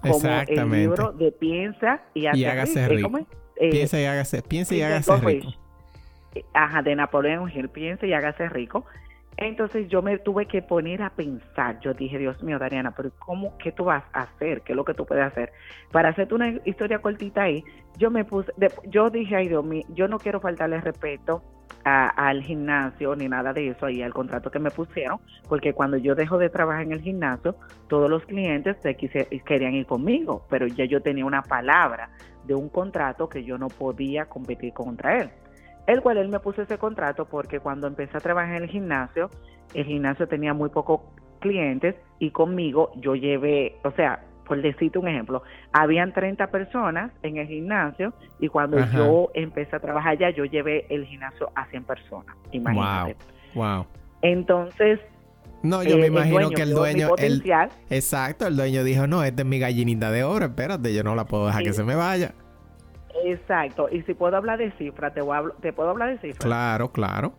Como 0.01 0.29
el 0.47 0.69
libro 0.69 1.11
de 1.13 1.31
Piensa 1.31 2.03
y, 2.13 2.25
hágase 2.25 2.87
rico. 2.87 3.11
Eh, 3.55 3.69
piensa 3.69 4.01
y 4.01 4.05
hágase, 4.05 4.41
piensa 4.41 4.75
y 4.75 4.81
hágase 4.81 5.15
rico. 5.17 5.49
Ajá, 6.53 6.81
de 6.81 6.95
Napoleón 6.95 7.49
Hill, 7.49 7.69
Piensa 7.69 8.05
y 8.05 8.13
hágase 8.13 8.49
rico. 8.49 8.85
Entonces 9.37 9.87
yo 9.87 10.01
me 10.01 10.17
tuve 10.19 10.45
que 10.45 10.61
poner 10.61 11.01
a 11.01 11.09
pensar. 11.09 11.79
Yo 11.79 11.93
dije, 11.93 12.17
Dios 12.17 12.43
mío, 12.43 12.59
Dariana, 12.59 12.91
pero 12.91 13.11
¿cómo, 13.19 13.57
qué 13.57 13.71
tú 13.71 13.85
vas 13.85 14.03
a 14.13 14.21
hacer? 14.21 14.61
¿Qué 14.61 14.73
es 14.73 14.75
lo 14.75 14.85
que 14.85 14.93
tú 14.93 15.05
puedes 15.05 15.25
hacer? 15.25 15.51
Para 15.91 16.09
hacerte 16.09 16.35
una 16.35 16.49
historia 16.65 16.99
cortita 16.99 17.43
ahí, 17.43 17.63
yo 17.97 18.11
me 18.11 18.25
puse, 18.25 18.51
yo 18.85 19.09
dije, 19.09 19.35
ay 19.35 19.47
Dios 19.47 19.65
mío, 19.65 19.83
yo 19.89 20.07
no 20.07 20.19
quiero 20.19 20.39
faltarle 20.39 20.79
respeto 20.81 21.43
al 21.83 22.41
gimnasio 22.41 23.13
ni 23.15 23.27
nada 23.27 23.51
de 23.51 23.69
eso 23.69 23.85
ahí 23.85 24.01
al 24.01 24.13
contrato 24.13 24.49
que 24.49 24.59
me 24.59 24.71
pusieron, 24.71 25.19
porque 25.49 25.73
cuando 25.73 25.97
yo 25.97 26.15
dejo 26.15 26.37
de 26.37 26.49
trabajar 26.49 26.83
en 26.83 26.93
el 26.93 27.01
gimnasio, 27.01 27.55
todos 27.89 28.09
los 28.09 28.25
clientes 28.25 28.77
se 28.81 28.95
querían 28.95 29.73
ir 29.73 29.85
conmigo, 29.85 30.45
pero 30.49 30.65
ya 30.67 30.85
yo 30.85 31.01
tenía 31.01 31.25
una 31.25 31.41
palabra 31.41 32.09
de 32.45 32.55
un 32.55 32.69
contrato 32.69 33.27
que 33.27 33.43
yo 33.43 33.57
no 33.57 33.67
podía 33.67 34.25
competir 34.25 34.73
contra 34.73 35.19
él. 35.19 35.29
El 35.87 36.01
cual 36.01 36.17
él 36.17 36.29
me 36.29 36.39
puso 36.39 36.61
ese 36.61 36.77
contrato 36.77 37.25
porque 37.25 37.59
cuando 37.59 37.87
empecé 37.87 38.17
a 38.17 38.21
trabajar 38.21 38.55
en 38.55 38.63
el 38.63 38.69
gimnasio, 38.69 39.29
el 39.73 39.85
gimnasio 39.85 40.27
tenía 40.27 40.53
muy 40.53 40.69
pocos 40.69 41.01
clientes 41.39 41.95
y 42.19 42.31
conmigo 42.31 42.91
yo 42.95 43.15
llevé, 43.15 43.77
o 43.83 43.91
sea, 43.91 44.23
por 44.45 44.61
decirte 44.61 44.99
un 44.99 45.07
ejemplo, 45.07 45.43
habían 45.71 46.13
30 46.13 46.47
personas 46.47 47.11
en 47.21 47.37
el 47.37 47.47
gimnasio 47.47 48.13
y 48.39 48.47
cuando 48.47 48.77
yo 48.93 49.29
empecé 49.33 49.75
a 49.75 49.79
trabajar 49.79 50.13
allá, 50.13 50.29
yo 50.31 50.45
llevé 50.45 50.85
el 50.89 51.05
gimnasio 51.05 51.51
a 51.55 51.65
100 51.67 51.83
personas. 51.83 52.35
Imagínate. 52.51 53.15
Wow. 53.55 53.85
Entonces. 54.21 54.99
No, 55.61 55.81
yo 55.81 55.97
me 55.97 56.03
eh, 56.03 56.07
imagino 56.07 56.49
que 56.49 56.61
el 56.61 56.71
dueño. 56.71 57.11
El, 57.17 57.41
exacto, 57.89 58.47
el 58.47 58.57
dueño 58.57 58.83
dijo: 58.83 59.07
No, 59.07 59.23
esta 59.23 59.43
es 59.43 59.47
mi 59.47 59.59
gallinita 59.59 60.11
de 60.11 60.23
oro, 60.23 60.45
espérate, 60.45 60.93
yo 60.93 61.03
no 61.03 61.15
la 61.15 61.25
puedo 61.25 61.47
dejar 61.47 61.63
que 61.63 61.73
se 61.73 61.83
me 61.83 61.95
vaya. 61.95 62.33
Exacto, 63.25 63.87
y 63.91 64.01
si 64.03 64.13
puedo 64.13 64.35
hablar 64.35 64.57
de 64.57 64.71
cifras, 64.71 65.13
te, 65.13 65.21
te 65.61 65.73
puedo 65.73 65.89
hablar 65.89 66.09
de 66.09 66.17
cifras. 66.17 66.45
Claro, 66.45 66.91
claro. 66.91 67.33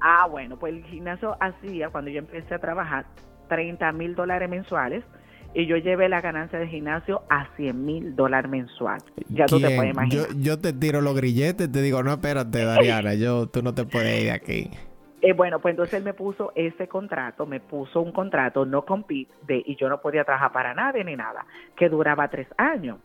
Ah, 0.00 0.26
bueno, 0.30 0.58
pues 0.58 0.74
el 0.74 0.84
gimnasio 0.84 1.36
hacía, 1.40 1.90
cuando 1.90 2.10
yo 2.10 2.20
empecé 2.20 2.54
a 2.54 2.58
trabajar, 2.58 3.06
30 3.48 3.92
mil 3.92 4.14
dólares 4.14 4.48
mensuales 4.48 5.04
y 5.52 5.66
yo 5.66 5.76
llevé 5.76 6.08
la 6.08 6.20
ganancia 6.20 6.58
del 6.58 6.68
gimnasio 6.68 7.22
a 7.28 7.48
100 7.56 7.84
mil 7.84 8.16
dólares 8.16 8.50
mensual. 8.50 9.02
Ya 9.28 9.46
tú 9.46 9.60
te 9.60 9.74
puedes 9.74 9.92
imaginar. 9.92 10.28
Yo, 10.38 10.58
te 10.58 10.72
tiro 10.72 11.00
los 11.00 11.14
grilletes, 11.14 11.70
te 11.70 11.82
digo, 11.82 12.02
no, 12.02 12.12
espérate, 12.12 12.64
Dariana, 12.64 13.14
yo, 13.14 13.48
tú 13.48 13.62
no 13.62 13.74
te 13.74 13.84
puedes 13.84 14.20
ir 14.20 14.26
de 14.26 14.32
aquí. 14.32 14.70
Eh, 15.22 15.34
bueno, 15.34 15.58
pues 15.60 15.72
entonces 15.72 15.94
él 15.94 16.04
me 16.04 16.14
puso 16.14 16.52
ese 16.54 16.88
contrato, 16.88 17.44
me 17.44 17.60
puso 17.60 18.00
un 18.00 18.10
contrato 18.10 18.64
no 18.64 18.86
compete 18.86 19.30
de, 19.46 19.62
y 19.66 19.76
yo 19.76 19.90
no 19.90 20.00
podía 20.00 20.24
trabajar 20.24 20.52
para 20.52 20.72
nadie 20.72 21.04
ni 21.04 21.14
nada, 21.14 21.44
que 21.76 21.90
duraba 21.90 22.28
tres 22.28 22.46
años. 22.56 22.98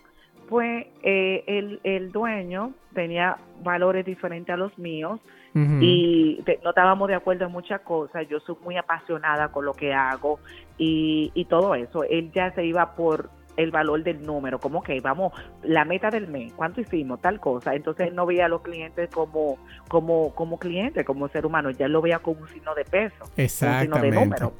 Pues 0.49 0.87
eh, 1.03 1.43
el, 1.47 1.79
el 1.83 2.11
dueño 2.11 2.73
tenía 2.93 3.37
valores 3.63 4.05
diferentes 4.05 4.53
a 4.53 4.57
los 4.57 4.77
míos, 4.77 5.19
y 5.57 6.43
no 6.65 6.71
estábamos 6.71 7.07
de 7.07 7.15
acuerdo 7.15 7.45
en 7.45 7.51
muchas 7.53 7.79
cosas. 7.79 8.27
Yo 8.27 8.41
soy 8.41 8.57
muy 8.61 8.75
apasionada 8.75 9.47
con 9.53 9.63
lo 9.63 9.73
que 9.73 9.93
hago 9.93 10.37
y, 10.77 11.31
y 11.33 11.45
todo 11.45 11.75
eso. 11.75 12.03
Él 12.03 12.29
ya 12.33 12.51
se 12.51 12.65
iba 12.65 12.93
por 12.93 13.29
el 13.55 13.71
valor 13.71 14.03
del 14.03 14.25
número, 14.25 14.59
como 14.59 14.83
que 14.83 14.99
vamos, 14.99 15.31
la 15.63 15.85
meta 15.85 16.09
del 16.09 16.27
mes, 16.27 16.51
cuánto 16.57 16.81
hicimos, 16.81 17.21
tal 17.21 17.39
cosa. 17.39 17.73
Entonces 17.73 18.07
él 18.09 18.15
no 18.15 18.25
veía 18.25 18.47
a 18.47 18.49
los 18.49 18.63
clientes 18.63 19.09
como, 19.13 19.57
como, 19.87 20.35
como 20.35 20.59
clientes, 20.59 21.05
como 21.05 21.29
ser 21.29 21.45
humano, 21.45 21.69
ya 21.71 21.87
lo 21.87 22.01
veía 22.01 22.19
como 22.19 22.41
un 22.41 22.49
signo 22.49 22.75
de 22.75 22.83
peso, 22.83 23.23
un 23.37 23.47
signo 23.47 24.01
de 24.01 24.11
número. 24.11 24.51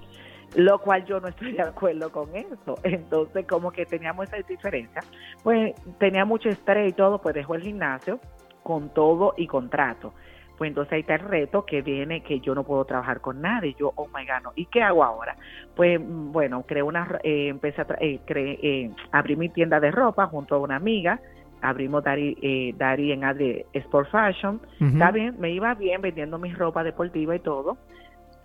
Lo 0.56 0.80
cual 0.80 1.06
yo 1.06 1.20
no 1.20 1.28
estoy 1.28 1.54
de 1.54 1.62
acuerdo 1.62 2.12
con 2.12 2.36
eso. 2.36 2.76
Entonces, 2.84 3.46
como 3.48 3.72
que 3.72 3.86
teníamos 3.86 4.28
esa 4.28 4.38
diferencia, 4.48 5.02
pues 5.44 5.76
tenía 6.00 6.26
mucho 6.26 6.50
estrés 6.50 6.90
y 6.90 6.94
todo, 6.94 7.22
pues 7.22 7.36
dejó 7.36 7.56
el 7.56 7.62
gimnasio 7.62 8.20
con 8.64 8.90
todo 8.90 9.34
y 9.38 9.48
contrato. 9.48 10.14
Pues 10.58 10.70
entonces 10.70 10.94
ahí 10.94 11.02
está 11.02 11.16
el 11.16 11.22
reto 11.22 11.66
que 11.66 11.82
viene 11.82 12.22
que 12.22 12.40
yo 12.40 12.56
no 12.56 12.64
puedo 12.64 12.86
trabajar 12.86 13.20
con 13.22 13.42
nadie. 13.42 13.76
Yo, 13.78 13.92
oh 13.96 14.08
my 14.08 14.26
God, 14.26 14.44
no. 14.44 14.52
¿y 14.56 14.66
qué 14.68 14.82
hago 14.82 15.04
ahora? 15.04 15.36
Pues 15.76 16.00
mm, 16.00 16.32
bueno, 16.32 16.64
creé 16.66 16.84
una, 16.84 17.20
eh, 17.24 17.50
empecé 17.50 17.82
a 17.82 17.88
eh, 18.00 18.22
eh, 18.28 18.92
abrí 19.12 19.36
mi 19.36 19.50
tienda 19.50 19.80
de 19.80 19.92
ropa 19.92 20.28
junto 20.28 20.56
a 20.56 20.60
una 20.60 20.78
amiga. 20.78 21.20
Abrimos 21.62 22.04
Dari, 22.04 22.38
eh, 22.42 22.74
Dari 22.78 23.12
en 23.12 23.24
Adri 23.24 23.66
Sport 23.74 24.10
Fashion. 24.10 24.62
Está 24.80 25.12
bien, 25.12 25.36
me 25.40 25.52
iba 25.52 25.74
bien 25.74 26.02
vendiendo 26.02 26.38
mi 26.38 26.54
ropa 26.54 26.84
deportiva 26.84 27.36
y 27.36 27.40
todo. 27.40 27.78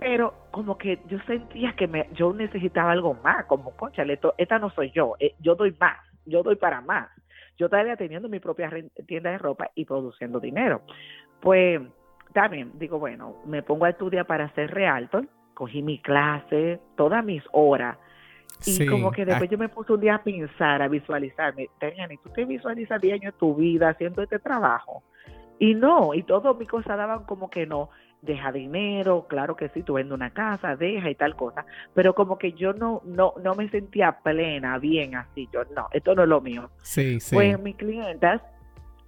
Pero 0.01 0.33
como 0.51 0.79
que 0.79 0.99
yo 1.09 1.19
sentía 1.27 1.75
que 1.77 1.87
me, 1.87 2.09
yo 2.15 2.33
necesitaba 2.33 2.91
algo 2.93 3.13
más, 3.23 3.45
como, 3.45 3.77
concha, 3.77 4.03
esta 4.39 4.59
no 4.59 4.71
soy 4.71 4.91
yo, 4.93 5.15
yo 5.41 5.55
doy 5.55 5.77
más, 5.79 5.99
yo 6.25 6.43
doy 6.43 6.57
para 6.57 6.81
más. 6.81 7.09
Yo 7.59 7.67
estaba 7.67 7.95
teniendo 7.97 8.31
mi 8.31 8.41
propia 8.41 8.71
tienda 9.07 9.31
de 9.31 9.37
ropa 9.37 9.71
y 9.75 9.85
produciendo 9.85 10.41
dinero. 10.41 10.81
Pues 11.43 11.83
también 12.33 12.73
digo, 12.79 12.99
bueno, 12.99 13.37
me 13.45 13.63
pongo 13.63 13.85
a 13.85 13.91
estudiar 13.91 14.27
para 14.27 14.49
ser 14.55 14.71
realtor, 14.71 15.29
cogí 15.53 15.83
mi 15.83 16.01
clase, 16.01 16.81
todas 16.97 17.23
mis 17.23 17.43
horas. 17.53 17.99
Y 18.65 18.87
como 18.87 19.11
que 19.11 19.27
después 19.27 19.51
yo 19.51 19.59
me 19.59 19.69
puse 19.69 19.93
un 19.93 20.01
día 20.01 20.15
a 20.15 20.23
pensar, 20.23 20.81
a 20.81 20.89
visualizarme, 20.89 21.65
¿y 21.65 22.17
¿tú 22.17 22.31
te 22.31 22.47
visualizas 22.47 22.99
bien 23.03 23.23
en 23.23 23.33
tu 23.33 23.55
vida 23.55 23.91
haciendo 23.91 24.23
este 24.23 24.39
trabajo? 24.39 25.03
Y 25.59 25.75
no, 25.75 26.15
y 26.15 26.23
todas 26.23 26.57
mis 26.57 26.69
cosas 26.69 26.97
daban 26.97 27.25
como 27.25 27.51
que 27.51 27.67
no, 27.67 27.91
deja 28.23 28.53
dinero, 28.53 29.27
claro 29.29 29.57
que 29.57 29.69
sí, 29.71 29.83
tú 29.83 29.95
vendes 29.95 30.15
una 30.15 30.31
casa, 30.31 30.77
deja 30.77 31.11
y 31.11 31.15
tal 31.15 31.37
cosa, 31.37 31.65
pero 31.95 32.15
como 32.15 32.39
que 32.39 32.53
yo 32.53 32.73
no, 32.73 33.03
no, 33.05 33.35
no 33.43 33.55
me 33.55 33.69
sentía 33.71 34.19
plena, 34.23 34.79
bien 34.79 35.17
así, 35.17 35.49
yo 35.53 35.65
no, 35.75 35.89
esto 35.93 36.15
no 36.15 36.23
es 36.23 36.29
lo 36.29 36.41
mío. 36.41 36.71
Sí, 36.83 37.21
sí. 37.21 37.35
Pues 37.35 37.59
mis 37.61 37.77
clientas 37.77 38.43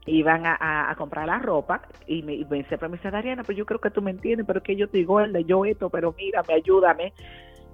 iban 0.07 0.43
a, 0.45 0.93
comprar 0.97 1.27
la 1.27 1.39
ropa 1.39 1.83
y 2.07 2.23
me, 2.23 2.45
me 2.51 2.65
siempre 2.65 2.89
me 2.89 2.97
dice, 2.97 3.11
Dariana, 3.11 3.45
pero 3.45 3.59
yo 3.59 3.67
creo 3.67 3.81
que 3.81 3.91
tú 3.91 4.03
me 4.03 4.11
entiendes, 4.11 4.47
pero 4.47 4.63
que 4.63 4.77
yo 4.77 4.87
estoy 4.87 5.05
gorda, 5.05 5.41
yo 5.41 5.65
esto, 5.65 5.91
pero 5.91 6.15
mírame, 6.17 6.55
ayúdame. 6.55 7.13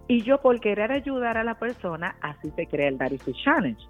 Y 0.09 0.22
yo 0.22 0.40
por 0.40 0.59
querer 0.61 0.90
ayudar 0.90 1.37
a 1.37 1.44
la 1.44 1.59
persona, 1.59 2.16
así 2.20 2.51
se 2.57 2.66
crea 2.66 2.88
el 2.88 2.98
Dari 2.98 3.18
Challenge. 3.18 3.83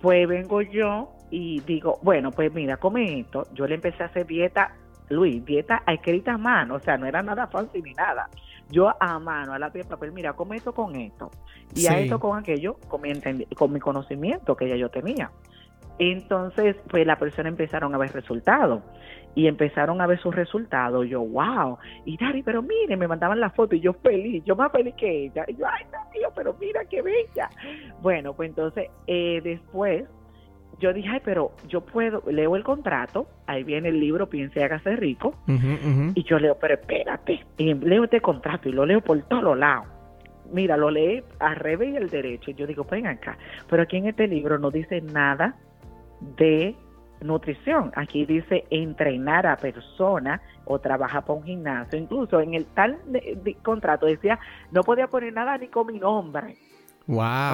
Pues 0.00 0.28
vengo 0.28 0.60
yo 0.60 1.12
y 1.30 1.60
digo, 1.60 1.98
bueno, 2.02 2.30
pues 2.30 2.52
mira, 2.52 2.76
come 2.76 3.20
esto. 3.20 3.46
Yo 3.54 3.66
le 3.66 3.76
empecé 3.76 4.02
a 4.02 4.06
hacer 4.06 4.26
dieta, 4.26 4.74
Luis, 5.08 5.44
dieta 5.44 5.82
escrita 5.86 6.34
a 6.34 6.38
mano, 6.38 6.76
o 6.76 6.80
sea, 6.80 6.96
no 6.96 7.06
era 7.06 7.22
nada 7.22 7.46
fácil 7.46 7.82
ni 7.82 7.92
nada. 7.92 8.28
Yo 8.68 8.92
a 8.98 9.18
mano, 9.18 9.52
a 9.52 9.58
la 9.58 9.70
piel 9.70 9.86
papel, 9.86 10.12
mira, 10.12 10.32
come 10.32 10.56
esto 10.56 10.72
con 10.72 10.96
esto. 10.96 11.30
Y 11.74 11.86
a 11.86 11.98
esto 12.00 12.18
con 12.18 12.38
aquello, 12.38 12.76
con 12.88 13.02
mi, 13.02 13.12
con 13.54 13.72
mi 13.72 13.78
conocimiento 13.78 14.56
que 14.56 14.68
ya 14.68 14.76
yo 14.76 14.88
tenía. 14.88 15.30
Entonces, 15.98 16.76
pues 16.88 17.06
la 17.06 17.16
persona 17.16 17.48
empezaron 17.48 17.94
a 17.94 17.98
ver 17.98 18.12
resultados 18.12 18.82
y 19.34 19.46
empezaron 19.46 20.00
a 20.00 20.06
ver 20.06 20.18
sus 20.20 20.34
resultados. 20.34 21.08
Yo, 21.08 21.20
wow. 21.20 21.78
Y 22.04 22.16
Dari, 22.16 22.42
pero 22.42 22.62
mire, 22.62 22.96
me 22.96 23.06
mandaban 23.06 23.40
la 23.40 23.50
foto 23.50 23.74
y 23.74 23.80
yo 23.80 23.92
feliz, 23.92 24.42
yo 24.44 24.56
más 24.56 24.72
feliz 24.72 24.94
que 24.96 25.26
ella. 25.26 25.44
Y 25.46 25.56
yo, 25.56 25.66
ay, 25.66 25.84
Dios, 26.12 26.32
pero 26.34 26.56
mira 26.60 26.84
qué 26.86 27.02
bella. 27.02 27.48
Bueno, 28.02 28.34
pues 28.34 28.50
entonces, 28.50 28.90
eh, 29.06 29.40
después 29.42 30.04
yo 30.78 30.92
dije, 30.92 31.08
ay, 31.08 31.20
pero 31.24 31.52
yo 31.68 31.80
puedo, 31.80 32.22
leo 32.30 32.56
el 32.56 32.64
contrato, 32.64 33.26
ahí 33.46 33.64
viene 33.64 33.88
el 33.88 34.00
libro, 34.00 34.28
piense, 34.28 34.62
hágase 34.62 34.96
rico. 34.96 35.34
Y 36.14 36.22
yo 36.24 36.38
leo, 36.38 36.56
pero 36.60 36.74
espérate, 36.74 37.44
y 37.56 37.74
leo 37.74 38.04
este 38.04 38.20
contrato 38.20 38.68
y 38.68 38.72
lo 38.72 38.84
leo 38.84 39.00
por 39.00 39.20
todos 39.22 39.42
los 39.42 39.58
lados 39.58 39.86
mira, 40.52 40.76
lo 40.76 40.90
lee 40.90 41.22
al 41.38 41.56
revés 41.56 41.94
y 41.94 41.96
al 41.96 42.08
derecho. 42.08 42.50
Y 42.50 42.54
yo 42.54 42.66
digo, 42.66 42.86
ven 42.88 43.06
acá, 43.06 43.36
pero 43.68 43.82
aquí 43.82 43.96
en 43.96 44.06
este 44.06 44.28
libro 44.28 44.58
no 44.58 44.70
dice 44.70 45.00
nada 45.00 45.56
de 46.20 46.74
nutrición. 47.20 47.92
Aquí 47.94 48.24
dice 48.26 48.64
entrenar 48.70 49.46
a 49.46 49.56
persona 49.56 50.40
o 50.64 50.78
trabajar 50.78 51.24
para 51.24 51.38
un 51.38 51.44
gimnasio. 51.44 51.98
Incluso 51.98 52.40
en 52.40 52.54
el 52.54 52.66
tal 52.66 52.98
contrato 53.62 54.06
decía, 54.06 54.38
no 54.70 54.82
podía 54.82 55.08
poner 55.08 55.32
nada 55.32 55.56
ni 55.58 55.68
con 55.68 55.86
mi 55.86 55.98
nombre. 55.98 56.56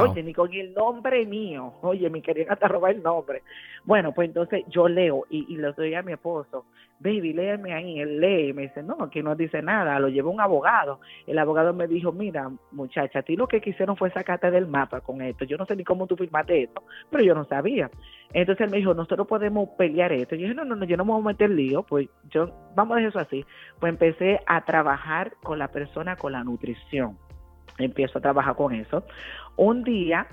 Oye, 0.02 0.22
ni 0.22 0.32
con 0.32 0.52
el 0.52 0.72
nombre 0.72 1.26
mío. 1.26 1.74
Oye, 1.82 2.08
me 2.08 2.22
querían 2.22 2.50
hasta 2.50 2.68
robar 2.68 2.94
el 2.94 3.02
nombre. 3.02 3.42
Bueno, 3.84 4.12
pues 4.12 4.28
entonces 4.28 4.64
yo 4.68 4.88
leo 4.88 5.26
y, 5.28 5.52
y 5.52 5.56
lo 5.56 5.72
doy 5.72 5.94
a 5.94 6.02
mi 6.02 6.12
esposo. 6.12 6.64
Baby, 7.00 7.34
léeme 7.34 7.74
ahí. 7.74 8.00
Él 8.00 8.20
lee 8.20 8.48
y 8.48 8.52
me 8.52 8.62
dice, 8.62 8.82
no, 8.82 8.96
aquí 9.00 9.22
no 9.22 9.34
dice 9.34 9.60
nada. 9.60 9.98
Lo 9.98 10.08
llevó 10.08 10.30
un 10.30 10.40
abogado. 10.40 11.00
El 11.26 11.38
abogado 11.38 11.74
me 11.74 11.86
dijo, 11.86 12.12
mira, 12.12 12.50
muchacha, 12.70 13.18
a 13.18 13.22
ti 13.22 13.36
lo 13.36 13.46
que 13.46 13.60
quisieron 13.60 13.96
fue 13.96 14.10
sacarte 14.10 14.50
del 14.50 14.66
mapa 14.66 15.00
con 15.00 15.20
esto. 15.20 15.44
Yo 15.44 15.58
no 15.58 15.66
sé 15.66 15.76
ni 15.76 15.84
cómo 15.84 16.06
tú 16.06 16.16
firmaste 16.16 16.62
esto, 16.62 16.82
pero 17.10 17.22
yo 17.22 17.34
no 17.34 17.44
sabía. 17.44 17.90
Entonces 18.32 18.64
él 18.64 18.70
me 18.70 18.78
dijo, 18.78 18.94
nosotros 18.94 19.26
podemos 19.26 19.68
pelear 19.76 20.12
esto. 20.12 20.34
Yo 20.34 20.42
dije, 20.42 20.54
no, 20.54 20.64
no, 20.64 20.76
no, 20.76 20.86
yo 20.86 20.96
no 20.96 21.04
me 21.04 21.12
voy 21.12 21.20
a 21.20 21.24
meter 21.26 21.50
lío. 21.50 21.82
Pues 21.82 22.08
yo, 22.30 22.48
vamos 22.74 22.94
a 22.94 23.00
dejar 23.00 23.10
eso 23.10 23.18
así. 23.18 23.44
Pues 23.80 23.90
empecé 23.90 24.40
a 24.46 24.64
trabajar 24.64 25.34
con 25.42 25.58
la 25.58 25.68
persona 25.68 26.16
con 26.16 26.32
la 26.32 26.42
nutrición 26.42 27.18
empiezo 27.78 28.18
a 28.18 28.22
trabajar 28.22 28.56
con 28.56 28.74
eso. 28.74 29.04
Un 29.56 29.84
día 29.84 30.26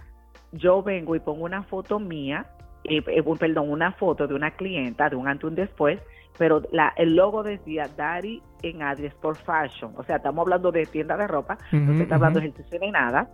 yo 0.51 0.81
vengo 0.81 1.15
y 1.15 1.19
pongo 1.19 1.45
una 1.45 1.63
foto 1.63 1.99
mía, 1.99 2.45
eh, 2.83 3.03
eh, 3.05 3.23
perdón, 3.37 3.71
una 3.71 3.91
foto 3.91 4.27
de 4.27 4.33
una 4.33 4.51
clienta, 4.51 5.09
de 5.09 5.15
un 5.15 5.27
antes 5.27 5.43
y 5.43 5.47
un 5.47 5.55
después, 5.55 5.99
pero 6.37 6.61
la, 6.71 6.93
el 6.95 7.15
logo 7.15 7.43
decía 7.43 7.89
Daddy 7.95 8.41
en 8.63 8.81
Adri 8.81 9.07
Sport 9.07 9.39
Fashion. 9.43 9.93
O 9.97 10.03
sea, 10.03 10.17
estamos 10.17 10.43
hablando 10.43 10.71
de 10.71 10.85
tienda 10.85 11.17
de 11.17 11.27
ropa, 11.27 11.57
no 11.71 11.93
se 11.93 12.03
está 12.03 12.15
hablando 12.15 12.39
de 12.39 12.47
ejercicio 12.47 12.79
ni 12.79 12.91
nada. 12.91 13.29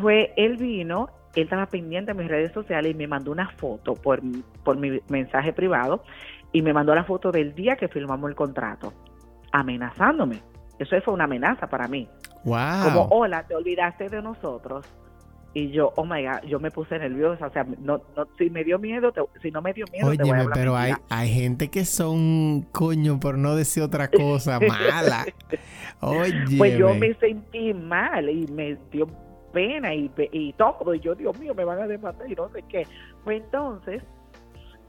Pues 0.00 0.28
él 0.36 0.56
vino, 0.56 1.08
él 1.34 1.44
estaba 1.44 1.66
pendiente 1.66 2.12
de 2.12 2.18
mis 2.18 2.28
redes 2.28 2.52
sociales 2.52 2.92
y 2.92 2.94
me 2.94 3.08
mandó 3.08 3.32
una 3.32 3.48
foto 3.50 3.94
por, 3.94 4.20
por 4.62 4.76
mi 4.76 5.00
mensaje 5.08 5.52
privado 5.52 6.04
y 6.52 6.62
me 6.62 6.72
mandó 6.72 6.94
la 6.94 7.04
foto 7.04 7.32
del 7.32 7.54
día 7.54 7.76
que 7.76 7.88
firmamos 7.88 8.30
el 8.30 8.36
contrato, 8.36 8.92
amenazándome. 9.52 10.40
Eso 10.78 11.00
fue 11.02 11.14
una 11.14 11.24
amenaza 11.24 11.66
para 11.66 11.88
mí. 11.88 12.08
Como, 12.42 13.08
hola, 13.10 13.44
te 13.46 13.54
olvidaste 13.54 14.08
de 14.08 14.22
nosotros. 14.22 14.86
Y 15.54 15.70
yo, 15.70 15.92
oh 15.96 16.04
my 16.04 16.24
God, 16.24 16.42
yo 16.46 16.60
me 16.60 16.70
puse 16.70 16.98
nerviosa. 16.98 17.46
O 17.46 17.50
sea, 17.50 17.64
no, 17.64 18.00
no, 18.16 18.28
si 18.36 18.50
me 18.50 18.64
dio 18.64 18.78
miedo, 18.78 19.12
si 19.42 19.50
no 19.50 19.62
me 19.62 19.72
dio 19.72 19.86
miedo, 19.90 20.10
te 20.12 20.22
voy 20.22 20.40
a 20.40 20.50
pero 20.52 20.76
hay, 20.76 20.92
hay 21.08 21.28
gente 21.32 21.68
que 21.68 21.84
son, 21.84 22.62
coño, 22.70 23.18
por 23.18 23.38
no 23.38 23.56
decir 23.56 23.82
otra 23.82 24.08
cosa, 24.10 24.60
mala. 24.60 25.26
Oye. 26.00 26.56
Pues 26.56 26.78
yo 26.78 26.94
me 26.94 27.14
sentí 27.14 27.74
mal 27.74 28.28
y 28.28 28.46
me 28.48 28.76
dio 28.92 29.08
pena 29.52 29.94
y, 29.94 30.10
y 30.32 30.52
todo. 30.52 30.94
Y 30.94 31.00
yo, 31.00 31.14
Dios 31.14 31.38
mío, 31.38 31.54
me 31.54 31.64
van 31.64 31.80
a 31.80 31.86
demandar 31.86 32.30
y 32.30 32.34
no 32.34 32.48
sé 32.50 32.62
qué. 32.68 32.86
Pues 33.24 33.42
entonces, 33.42 34.02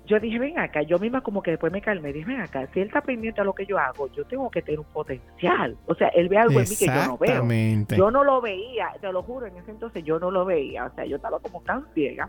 yo 0.09 0.19
dije, 0.19 0.39
ven 0.39 0.57
acá, 0.57 0.81
yo 0.81 0.97
misma 0.97 1.21
como 1.21 1.43
que 1.43 1.51
después 1.51 1.71
me 1.71 1.81
calmé, 1.81 2.11
dije, 2.11 2.25
ven 2.25 2.41
acá, 2.41 2.67
si 2.73 2.79
él 2.79 2.87
está 2.87 3.01
pendiente 3.01 3.41
a 3.41 3.43
lo 3.43 3.53
que 3.53 3.67
yo 3.67 3.77
hago, 3.77 4.11
yo 4.11 4.25
tengo 4.25 4.49
que 4.49 4.63
tener 4.63 4.79
un 4.79 4.87
potencial. 4.87 5.77
O 5.85 5.93
sea, 5.93 6.07
él 6.09 6.27
ve 6.29 6.37
algo 6.37 6.59
en 6.59 6.67
mí 6.67 6.75
que 6.75 6.87
yo 6.87 7.05
no 7.05 7.17
veo. 7.17 7.47
Yo 7.95 8.09
no 8.09 8.23
lo 8.23 8.41
veía, 8.41 8.91
te 8.99 9.11
lo 9.11 9.21
juro, 9.21 9.45
en 9.45 9.55
ese 9.57 9.69
entonces 9.69 10.03
yo 10.03 10.19
no 10.19 10.31
lo 10.31 10.45
veía, 10.45 10.85
o 10.85 10.95
sea, 10.95 11.05
yo 11.05 11.17
estaba 11.17 11.39
como 11.39 11.61
tan 11.61 11.85
ciega. 11.93 12.27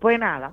Pues 0.00 0.18
nada, 0.18 0.52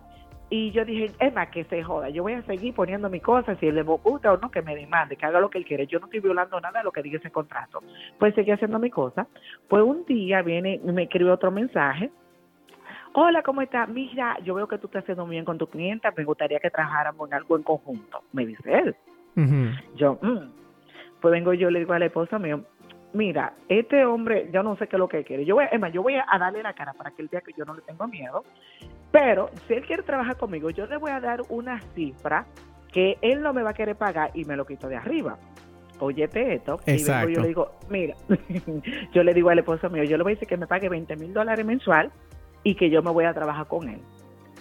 y 0.49 0.71
yo 0.71 0.85
dije, 0.85 1.11
es 1.19 1.33
más, 1.33 1.49
que 1.49 1.65
se 1.65 1.83
joda, 1.83 2.07
yo 2.09 2.23
voy 2.23 2.33
a 2.33 2.41
seguir 2.43 2.73
poniendo 2.73 3.09
mi 3.09 3.19
cosa, 3.19 3.55
si 3.55 3.67
él 3.67 3.75
le 3.75 3.83
gusta 3.83 4.31
o 4.31 4.37
no, 4.37 4.49
que 4.49 4.61
me 4.61 4.73
demande, 4.73 5.17
que 5.17 5.25
haga 5.25 5.41
lo 5.41 5.49
que 5.49 5.57
él 5.57 5.65
quiere. 5.65 5.87
Yo 5.87 5.99
no 5.99 6.05
estoy 6.05 6.21
violando 6.21 6.59
nada 6.61 6.79
de 6.79 6.85
lo 6.85 6.91
que 6.93 7.01
diga 7.01 7.17
ese 7.17 7.31
contrato. 7.31 7.81
Pues 8.17 8.33
seguí 8.33 8.51
haciendo 8.51 8.79
mi 8.79 8.89
cosa. 8.89 9.27
Pues 9.67 9.83
un 9.83 10.05
día 10.05 10.41
viene, 10.41 10.79
me 10.85 11.03
escribe 11.03 11.31
otro 11.31 11.51
mensaje 11.51 12.11
Hola, 13.13 13.43
¿cómo 13.43 13.61
estás? 13.61 13.89
Mira, 13.89 14.37
yo 14.43 14.55
veo 14.55 14.67
que 14.67 14.77
tú 14.77 14.87
estás 14.87 15.03
haciendo 15.03 15.25
bien 15.25 15.43
con 15.43 15.57
tu 15.57 15.67
clienta, 15.67 16.13
me 16.15 16.23
gustaría 16.23 16.59
que 16.59 16.69
trabajáramos 16.69 17.27
en 17.27 17.33
algo 17.33 17.57
en 17.57 17.63
conjunto, 17.63 18.21
me 18.31 18.45
dice 18.45 18.71
él. 18.73 18.95
Yo, 19.95 20.17
mm". 20.21 20.49
pues 21.19 21.31
vengo 21.31 21.53
yo 21.53 21.69
le 21.69 21.79
digo 21.79 21.93
a 21.93 21.99
la 21.99 22.05
esposa 22.05 22.39
mío, 22.39 22.63
mira, 23.11 23.53
este 23.67 24.05
hombre, 24.05 24.49
yo 24.53 24.63
no 24.63 24.77
sé 24.77 24.87
qué 24.87 24.95
es 24.95 24.99
lo 24.99 25.09
que 25.09 25.25
quiere. 25.25 25.43
Yo 25.43 25.55
voy, 25.55 25.65
más, 25.77 25.91
yo 25.91 26.01
voy 26.01 26.15
a 26.15 26.37
darle 26.37 26.63
la 26.63 26.73
cara 26.73 26.93
para 26.93 27.11
que 27.11 27.21
él 27.21 27.27
vea 27.29 27.41
que 27.41 27.51
yo 27.57 27.65
no 27.65 27.73
le 27.73 27.81
tengo 27.81 28.07
miedo, 28.07 28.45
pero 29.11 29.49
si 29.67 29.73
él 29.73 29.85
quiere 29.85 30.03
trabajar 30.03 30.37
conmigo, 30.37 30.69
yo 30.69 30.85
le 30.85 30.95
voy 30.95 31.11
a 31.11 31.19
dar 31.19 31.41
una 31.49 31.81
cifra 31.93 32.45
que 32.93 33.17
él 33.21 33.41
no 33.41 33.51
me 33.51 33.61
va 33.61 33.71
a 33.71 33.73
querer 33.73 33.97
pagar 33.97 34.31
y 34.33 34.45
me 34.45 34.55
lo 34.55 34.65
quito 34.65 34.87
de 34.87 34.95
arriba. 34.95 35.37
Óyete 35.99 36.55
esto. 36.55 36.79
Y 36.87 37.03
vengo 37.03 37.29
yo 37.29 37.41
le 37.41 37.47
digo, 37.49 37.71
mira, 37.89 38.15
yo 39.13 39.23
le 39.23 39.33
digo 39.33 39.49
al 39.49 39.59
esposo 39.59 39.89
mío, 39.89 40.03
yo 40.05 40.17
le 40.17 40.23
voy 40.23 40.31
a 40.31 40.35
decir 40.35 40.47
que 40.47 40.57
me 40.57 40.65
pague 40.65 40.87
20 40.87 41.15
mil 41.17 41.33
dólares 41.33 41.65
mensual 41.65 42.09
y 42.63 42.75
que 42.75 42.89
yo 42.89 43.01
me 43.01 43.11
voy 43.11 43.25
a 43.25 43.33
trabajar 43.33 43.67
con 43.67 43.89
él. 43.89 44.01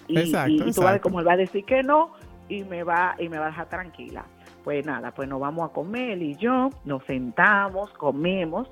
Y, 0.07 0.19
y, 0.19 0.71
tú 0.71 0.81
vas 0.81 0.89
a 0.89 0.91
ver 0.93 1.01
cómo 1.01 1.19
él 1.19 1.27
va 1.27 1.33
a 1.33 1.37
decir 1.37 1.63
que 1.63 1.83
no 1.83 2.11
y 2.49 2.63
me 2.63 2.83
va 2.83 3.15
y 3.17 3.29
me 3.29 3.37
va 3.37 3.45
a 3.45 3.49
dejar 3.49 3.69
tranquila. 3.69 4.25
Pues 4.63 4.85
nada, 4.85 5.11
pues 5.11 5.27
nos 5.27 5.39
vamos 5.39 5.69
a 5.69 5.73
comer 5.73 6.11
él 6.11 6.23
y 6.23 6.35
yo, 6.35 6.69
nos 6.85 7.03
sentamos, 7.05 7.91
comemos. 7.93 8.69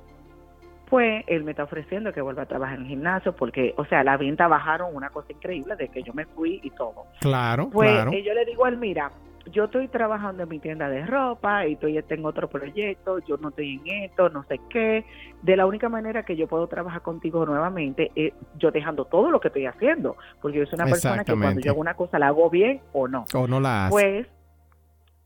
Pues 0.89 1.23
él 1.27 1.43
me 1.43 1.51
está 1.51 1.63
ofreciendo 1.63 2.11
que 2.11 2.21
vuelva 2.21 2.43
a 2.43 2.45
trabajar 2.47 2.77
en 2.77 2.83
el 2.83 2.87
gimnasio 2.89 3.35
porque, 3.35 3.75
o 3.77 3.85
sea, 3.85 4.03
la 4.03 4.17
venta 4.17 4.47
bajaron 4.47 4.95
una 4.95 5.09
cosa 5.09 5.31
increíble 5.31 5.75
de 5.75 5.87
que 5.89 6.01
yo 6.01 6.13
me 6.13 6.25
fui 6.25 6.59
y 6.63 6.71
todo. 6.71 7.05
Claro, 7.19 7.69
pues, 7.69 7.91
claro. 7.91 8.11
yo 8.11 8.33
le 8.33 8.45
digo 8.45 8.65
a 8.65 8.69
él, 8.69 8.77
mira, 8.77 9.11
yo 9.51 9.65
estoy 9.65 9.87
trabajando 9.87 10.43
en 10.43 10.49
mi 10.49 10.59
tienda 10.59 10.89
de 10.89 11.05
ropa 11.05 11.65
y 11.65 11.73
estoy 11.73 12.01
tengo 12.03 12.29
otro 12.29 12.49
proyecto, 12.49 13.19
yo 13.19 13.37
no 13.37 13.49
estoy 13.49 13.81
en 13.85 14.03
esto, 14.03 14.29
no 14.29 14.43
sé 14.43 14.59
qué. 14.69 15.05
De 15.41 15.55
la 15.55 15.65
única 15.65 15.89
manera 15.89 16.23
que 16.23 16.35
yo 16.35 16.47
puedo 16.47 16.67
trabajar 16.67 17.01
contigo 17.01 17.45
nuevamente 17.45 18.11
es 18.15 18.33
yo 18.57 18.71
dejando 18.71 19.05
todo 19.05 19.31
lo 19.31 19.39
que 19.39 19.49
estoy 19.49 19.65
haciendo, 19.65 20.17
porque 20.41 20.59
yo 20.59 20.65
soy 20.65 20.75
una 20.75 20.85
persona 20.85 21.23
que 21.23 21.35
cuando 21.35 21.61
yo 21.61 21.71
hago 21.71 21.81
una 21.81 21.95
cosa 21.95 22.19
la 22.19 22.27
hago 22.27 22.49
bien 22.49 22.81
o 22.93 23.07
no. 23.07 23.25
O 23.33 23.47
no 23.47 23.59
la 23.59 23.85
hago. 23.85 23.91
Pues 23.91 24.27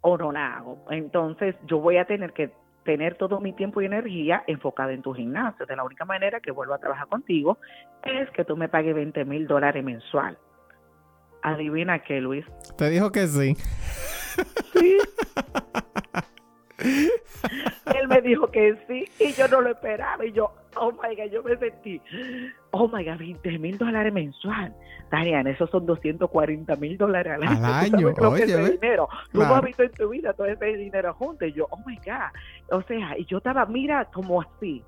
o 0.01 0.17
no 0.17 0.31
la 0.31 0.57
hago. 0.57 0.85
Entonces 0.89 1.55
yo 1.65 1.79
voy 1.79 1.97
a 1.97 2.05
tener 2.05 2.33
que 2.33 2.51
tener 2.83 3.15
todo 3.15 3.39
mi 3.39 3.53
tiempo 3.53 3.81
y 3.81 3.85
energía 3.85 4.43
enfocada 4.47 4.91
en 4.93 5.01
tu 5.01 5.13
gimnasio. 5.13 5.65
De 5.65 5.75
la 5.75 5.83
única 5.83 6.05
manera 6.05 6.39
que 6.39 6.51
vuelvo 6.51 6.73
a 6.73 6.79
trabajar 6.79 7.07
contigo 7.07 7.57
es 8.03 8.29
que 8.31 8.43
tú 8.43 8.57
me 8.57 8.69
pagues 8.69 8.93
20 8.93 9.25
mil 9.25 9.47
dólares 9.47 9.83
mensual. 9.83 10.37
Adivina 11.43 11.99
qué, 11.99 12.21
Luis. 12.21 12.45
Te 12.77 12.89
dijo 12.89 13.11
que 13.11 13.27
sí. 13.27 13.55
Sí. 14.73 14.97
Él 17.95 18.07
me 18.07 18.21
dijo 18.21 18.47
que 18.47 18.75
sí 18.87 19.05
y 19.19 19.31
yo 19.33 19.47
no 19.47 19.61
lo 19.61 19.69
esperaba. 19.71 20.25
Y 20.25 20.31
yo, 20.31 20.51
oh 20.75 20.91
my 20.91 21.15
God, 21.15 21.31
yo 21.31 21.43
me 21.43 21.55
sentí, 21.57 22.01
oh 22.71 22.87
my 22.87 23.03
God, 23.05 23.17
20 23.19 23.59
mil 23.59 23.77
dólares 23.77 24.13
mensual. 24.13 24.73
Darian, 25.11 25.45
esos 25.47 25.69
son 25.69 25.85
240 25.85 26.75
mil 26.77 26.97
dólares 26.97 27.33
al 27.33 27.43
año. 27.43 27.65
Al 27.65 27.91
¿Tú 27.91 27.95
año, 27.97 28.13
que 28.15 28.25
oye, 28.25 28.43
es 28.43 28.49
ese 28.49 28.71
dinero? 28.71 29.07
Tú 29.31 29.39
Claro. 29.39 29.49
no 29.49 29.55
has 29.59 29.63
visto 29.65 29.83
en 29.83 29.91
tu 29.91 30.09
vida 30.09 30.33
todo 30.33 30.47
ese 30.47 30.65
dinero 30.65 31.13
junto. 31.13 31.45
Y 31.45 31.53
yo, 31.53 31.67
oh 31.69 31.79
my 31.85 31.95
God. 31.97 32.31
O 32.71 32.81
sea, 32.83 33.17
y 33.17 33.25
yo 33.25 33.37
estaba, 33.37 33.65
mira, 33.65 34.05
como 34.05 34.41
así. 34.41 34.83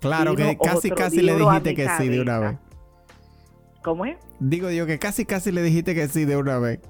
Claro 0.00 0.34
que 0.34 0.56
casi, 0.62 0.90
casi 0.90 1.20
le 1.22 1.34
dijiste 1.36 1.74
que 1.74 1.88
sí 1.98 2.08
de 2.08 2.20
una 2.20 2.38
vez. 2.38 2.58
¿Cómo 3.82 4.04
es? 4.04 4.16
Digo 4.38 4.70
yo 4.70 4.86
que 4.86 4.98
casi, 4.98 5.24
casi 5.24 5.52
le 5.52 5.62
dijiste 5.62 5.94
que 5.94 6.08
sí 6.08 6.24
de 6.24 6.36
una 6.36 6.58
vez. 6.58 6.80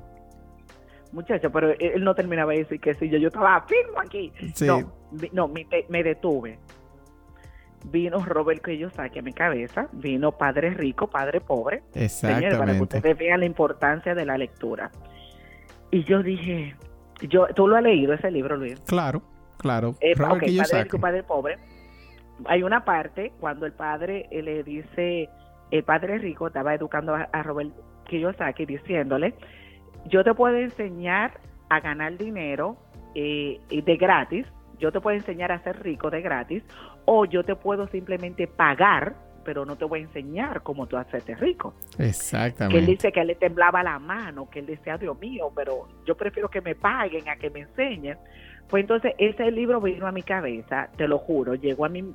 Muchacho, 1.13 1.51
pero 1.51 1.73
él, 1.79 2.05
no 2.05 2.15
terminaba 2.15 2.53
de 2.53 2.59
decir 2.59 2.81
que 2.81 2.95
sí. 2.95 3.09
Yo, 3.09 3.19
yo 3.19 3.29
estaba 3.29 3.65
firme 3.67 3.99
aquí. 4.05 4.33
Sí. 4.55 4.67
No, 4.67 4.93
no 5.33 5.49
me, 5.49 6.03
detuve. 6.03 6.59
Vino 7.85 8.25
Robert 8.25 8.63
Kiyosaki 8.63 9.21
a 9.21 9.23
mi 9.23 9.33
cabeza, 9.33 9.89
vino 9.93 10.33
Padre 10.33 10.71
Rico, 10.71 11.09
Padre 11.09 11.41
Pobre, 11.41 11.83
Señores, 11.93 12.21
para 12.21 12.39
que 12.39 12.47
Exactamente. 12.47 12.83
ustedes 12.83 13.19
vean 13.19 13.41
la 13.41 13.47
importancia 13.47 14.15
de 14.15 14.25
la 14.27 14.37
lectura. 14.37 14.91
Y 15.91 16.05
yo 16.05 16.23
dije, 16.23 16.77
yo, 17.29 17.47
tú 17.55 17.67
lo 17.67 17.77
has 17.77 17.83
leído 17.83 18.13
ese 18.13 18.31
libro, 18.31 18.57
Luis. 18.57 18.79
Claro, 18.87 19.23
claro. 19.57 19.95
Eh, 20.01 20.15
Robert 20.15 20.43
ok, 20.43 20.57
Padre. 20.59 20.85
Rico, 20.85 21.01
Padre 21.01 21.23
Pobre. 21.23 21.59
Hay 22.47 22.63
una 22.63 22.85
parte 22.85 23.33
cuando 23.41 23.67
el 23.67 23.73
padre 23.73 24.27
eh, 24.31 24.43
le 24.43 24.63
dice, 24.63 25.29
el 25.71 25.85
padre 25.85 26.19
rico 26.19 26.49
estaba 26.49 26.75
educando 26.75 27.15
a, 27.15 27.29
a 27.33 27.43
Robert 27.43 27.71
Kiyosaki 28.05 28.67
diciéndole, 28.67 29.35
yo 30.07 30.25
te 30.25 30.35
puedo 30.35 30.57
enseñar 30.57 31.41
a 31.69 31.81
ganar 31.81 32.17
dinero 32.17 32.77
eh, 33.15 33.61
de 33.71 33.97
gratis, 33.97 34.47
yo 34.79 34.93
te 34.93 35.01
puedo 35.01 35.17
enseñar 35.17 35.53
a 35.53 35.63
ser 35.63 35.83
rico 35.83 36.11
de 36.11 36.21
gratis, 36.21 36.63
o 37.05 37.25
yo 37.25 37.45
te 37.45 37.55
puedo 37.55 37.87
simplemente 37.89 38.47
pagar, 38.47 39.15
pero 39.45 39.65
no 39.65 39.77
te 39.77 39.85
voy 39.85 40.01
a 40.01 40.03
enseñar 40.03 40.63
cómo 40.63 40.87
tú 40.87 40.97
hacerte 40.97 41.35
rico 41.35 41.75
que 41.97 42.03
él 42.03 42.09
Exactamente. 42.09 42.87
dice 42.87 43.13
que 43.13 43.21
él 43.21 43.29
le 43.29 43.35
temblaba 43.35 43.83
la 43.83 43.99
mano, 43.99 44.49
que 44.51 44.61
él 44.61 44.67
decía, 44.67 44.97
Dios 44.99 45.19
mío, 45.19 45.51
pero 45.55 45.89
yo 46.07 46.17
prefiero 46.17 46.49
que 46.49 46.61
me 46.61 46.75
paguen 46.75 47.29
a 47.29 47.37
que 47.37 47.51
me 47.51 47.61
enseñen. 47.61 48.19
Pues 48.71 48.83
entonces 48.83 49.15
ese 49.19 49.51
libro 49.51 49.81
vino 49.81 50.07
a 50.07 50.13
mi 50.13 50.23
cabeza, 50.23 50.89
te 50.97 51.09
lo 51.09 51.19
juro, 51.19 51.57
llegó 51.57 51.85
a 51.85 51.89
mi 51.89 52.15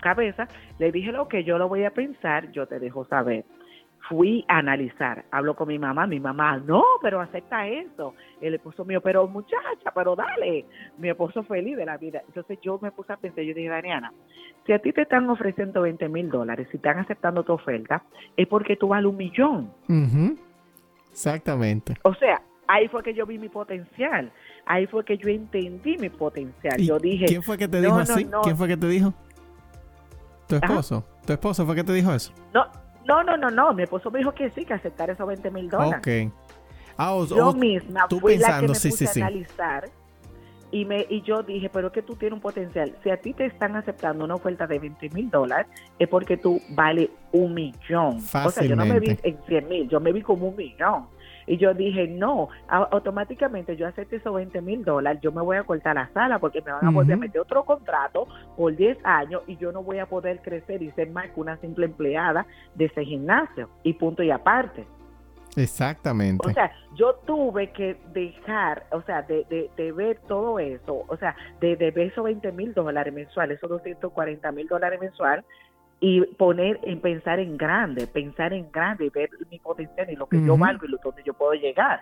cabeza, 0.00 0.48
le 0.78 0.90
dije 0.90 1.12
lo 1.12 1.28
que 1.28 1.44
yo 1.44 1.58
lo 1.58 1.68
voy 1.68 1.84
a 1.84 1.90
pensar, 1.90 2.50
yo 2.52 2.66
te 2.66 2.78
dejo 2.78 3.04
saber. 3.04 3.44
Fui 4.08 4.44
a 4.48 4.58
analizar, 4.58 5.26
hablo 5.30 5.54
con 5.54 5.68
mi 5.68 5.78
mamá, 5.78 6.06
mi 6.06 6.18
mamá, 6.18 6.56
no, 6.56 6.82
pero 7.02 7.20
acepta 7.20 7.68
eso. 7.68 8.14
El 8.40 8.54
esposo 8.54 8.84
mío, 8.84 9.02
pero 9.02 9.28
muchacha, 9.28 9.92
pero 9.94 10.16
dale. 10.16 10.64
Mi 10.96 11.10
esposo 11.10 11.42
feliz 11.44 11.76
de 11.76 11.84
la 11.84 11.98
vida. 11.98 12.22
Entonces 12.26 12.58
yo 12.62 12.78
me 12.80 12.90
puse 12.92 13.12
a 13.12 13.18
pensar, 13.18 13.44
yo 13.44 13.54
dije, 13.54 13.68
Daniana, 13.68 14.10
si 14.66 14.72
a 14.72 14.78
ti 14.78 14.92
te 14.92 15.02
están 15.02 15.28
ofreciendo 15.28 15.82
20 15.82 16.08
mil 16.08 16.30
dólares, 16.30 16.66
si 16.70 16.78
están 16.78 16.98
aceptando 16.98 17.44
tu 17.44 17.52
oferta, 17.52 18.02
es 18.36 18.48
porque 18.48 18.74
tú 18.76 18.88
vales 18.88 19.06
un 19.06 19.16
millón. 19.18 19.70
Exactamente. 21.12 21.94
O 22.02 22.14
sea, 22.14 22.40
ahí 22.66 22.88
fue 22.88 23.02
que 23.02 23.12
yo 23.12 23.26
vi 23.26 23.38
mi 23.38 23.50
potencial. 23.50 24.32
Ahí 24.72 24.86
fue 24.86 25.04
que 25.04 25.18
yo 25.18 25.28
entendí 25.28 25.98
mi 25.98 26.08
potencial. 26.08 26.80
¿Y 26.80 26.86
Yo 26.86 26.96
dije, 27.00 27.26
¿Quién 27.26 27.42
fue 27.42 27.58
que 27.58 27.66
te 27.66 27.80
no, 27.80 27.86
dijo 27.86 27.96
así? 27.98 28.24
no. 28.24 28.40
¿Quién 28.42 28.56
fue 28.56 28.68
que 28.68 28.76
te 28.76 28.86
dijo? 28.86 29.12
¿Tu 30.46 30.54
Ajá. 30.56 30.66
esposo? 30.66 31.04
¿Tu 31.26 31.32
esposo 31.32 31.66
fue 31.66 31.74
que 31.74 31.82
te 31.82 31.92
dijo 31.92 32.12
eso? 32.14 32.32
no, 32.54 32.66
no, 33.04 33.24
no, 33.24 33.36
no, 33.36 33.50
no. 33.50 33.72
Mi 33.74 33.82
esposo 33.82 34.12
me 34.12 34.18
dijo 34.20 34.30
que 34.32 34.48
sí, 34.50 34.64
que 34.64 34.74
aceptar 34.74 35.10
esos 35.10 35.26
20 35.26 35.50
mil 35.50 35.68
dólares. 35.68 35.98
Ok. 35.98 36.32
Ah, 36.96 37.14
o- 37.14 37.26
Yo 37.26 37.52
misma 37.52 38.06
tú 38.08 38.20
fui 38.20 38.34
la 38.38 38.38
que 38.38 38.44
pensando, 38.52 38.72
me 38.74 38.78
sí, 38.78 38.90
puse 38.90 39.06
sí, 39.08 39.20
a 39.20 39.26
analizar 39.26 39.88
y 40.70 40.84
me 40.84 41.04
y 41.10 41.22
yo 41.22 41.42
dije, 41.42 41.68
pero 41.68 41.88
es 41.88 41.92
que 41.92 42.02
tú 42.02 42.14
tienes 42.14 42.34
un 42.36 42.40
potencial. 42.40 42.94
Si 43.02 43.10
a 43.10 43.16
ti 43.16 43.32
te 43.34 43.46
están 43.46 43.74
aceptando 43.74 44.24
una 44.24 44.36
oferta 44.36 44.68
de 44.68 44.78
20 44.78 45.08
mil 45.10 45.28
dólares, 45.30 45.66
es 45.98 46.08
porque 46.08 46.36
tú 46.36 46.60
vales 46.70 47.08
un 47.32 47.54
millón. 47.54 48.18
O 48.18 48.50
sea, 48.50 48.62
yo 48.64 48.76
no 48.76 48.84
me 48.86 49.00
vi 49.00 49.08
Fácilmente. 49.16 49.28
en 49.28 49.38
100 49.48 49.68
mil, 49.68 49.88
yo 49.88 49.98
me 49.98 50.12
vi 50.12 50.22
como 50.22 50.46
un 50.48 50.54
millón. 50.56 51.06
Y 51.46 51.56
yo 51.56 51.74
dije, 51.74 52.06
no, 52.08 52.48
automáticamente 52.68 53.76
yo 53.76 53.86
acepté 53.86 54.16
esos 54.16 54.34
20 54.34 54.60
mil 54.60 54.84
dólares, 54.84 55.20
yo 55.22 55.32
me 55.32 55.42
voy 55.42 55.56
a 55.56 55.64
cortar 55.64 55.96
la 55.96 56.08
sala 56.12 56.38
porque 56.38 56.62
me 56.62 56.72
van 56.72 56.86
a 56.86 56.90
volver 56.90 57.14
a 57.14 57.18
meter 57.18 57.40
otro 57.40 57.64
contrato 57.64 58.26
por 58.56 58.74
10 58.74 58.98
años 59.04 59.42
y 59.46 59.56
yo 59.56 59.72
no 59.72 59.82
voy 59.82 59.98
a 59.98 60.06
poder 60.06 60.40
crecer 60.40 60.82
y 60.82 60.90
ser 60.92 61.10
más 61.10 61.30
que 61.30 61.40
una 61.40 61.56
simple 61.58 61.86
empleada 61.86 62.46
de 62.74 62.86
ese 62.86 63.04
gimnasio. 63.04 63.68
Y 63.82 63.94
punto 63.94 64.22
y 64.22 64.30
aparte. 64.30 64.86
Exactamente. 65.56 66.46
O 66.48 66.52
sea, 66.52 66.70
yo 66.94 67.14
tuve 67.26 67.72
que 67.72 67.96
dejar, 68.12 68.86
o 68.92 69.02
sea, 69.02 69.22
de, 69.22 69.44
de, 69.50 69.70
de 69.76 69.92
ver 69.92 70.20
todo 70.28 70.58
eso, 70.58 71.04
o 71.08 71.16
sea, 71.16 71.34
de, 71.60 71.76
de 71.76 71.90
ver 71.90 72.08
esos 72.08 72.24
20 72.24 72.52
mil 72.52 72.72
dólares 72.72 73.12
mensuales, 73.12 73.58
esos 73.58 73.70
240 73.70 74.52
mil 74.52 74.68
dólares 74.68 75.00
mensual, 75.00 75.44
y 76.00 76.22
poner 76.22 76.80
en 76.82 77.00
pensar 77.00 77.38
en 77.38 77.58
grande, 77.58 78.06
pensar 78.06 78.54
en 78.54 78.70
grande, 78.72 79.06
y 79.06 79.10
ver 79.10 79.28
mi 79.50 79.58
potencial 79.58 80.10
y 80.10 80.16
lo 80.16 80.26
que 80.26 80.42
yo 80.42 80.56
valgo 80.56 80.86
y 80.86 80.88
lo 80.88 80.98
donde 81.04 81.22
yo 81.22 81.34
puedo 81.34 81.52
llegar. 81.52 82.00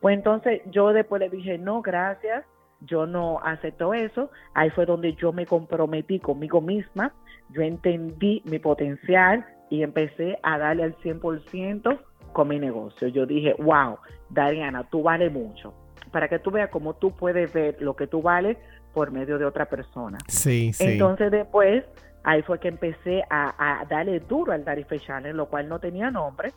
Pues 0.00 0.16
entonces 0.16 0.62
yo 0.66 0.92
después 0.92 1.20
le 1.20 1.28
dije, 1.28 1.58
no, 1.58 1.82
gracias, 1.82 2.44
yo 2.80 3.06
no 3.06 3.40
acepto 3.40 3.92
eso. 3.92 4.30
Ahí 4.54 4.70
fue 4.70 4.86
donde 4.86 5.14
yo 5.14 5.32
me 5.32 5.46
comprometí 5.46 6.20
conmigo 6.20 6.60
misma, 6.60 7.12
yo 7.50 7.62
entendí 7.62 8.42
mi 8.44 8.60
potencial 8.60 9.44
y 9.68 9.82
empecé 9.82 10.38
a 10.42 10.56
darle 10.58 10.84
al 10.84 10.96
100% 10.98 11.98
con 12.32 12.48
mi 12.48 12.58
negocio. 12.58 13.08
Yo 13.08 13.26
dije, 13.26 13.54
wow, 13.58 13.98
Dariana, 14.28 14.84
tú 14.84 15.02
vales 15.02 15.32
mucho. 15.32 15.74
Para 16.12 16.28
que 16.28 16.38
tú 16.38 16.50
veas 16.50 16.70
cómo 16.70 16.94
tú 16.94 17.12
puedes 17.12 17.52
ver 17.52 17.76
lo 17.80 17.94
que 17.94 18.06
tú 18.06 18.22
vales 18.22 18.56
por 18.94 19.10
medio 19.10 19.38
de 19.38 19.44
otra 19.44 19.66
persona. 19.66 20.18
sí, 20.28 20.72
sí. 20.72 20.84
Entonces 20.84 21.30
después, 21.30 21.84
ahí 22.24 22.42
fue 22.42 22.58
que 22.58 22.68
empecé 22.68 23.22
a, 23.30 23.80
a 23.80 23.84
darle 23.84 24.20
duro 24.20 24.52
al 24.52 24.64
Daddy 24.64 24.84
Fish 24.84 25.06
Channel, 25.06 25.36
lo 25.36 25.46
cual 25.46 25.68
no 25.68 25.78
tenía 25.78 26.10
nombre, 26.10 26.52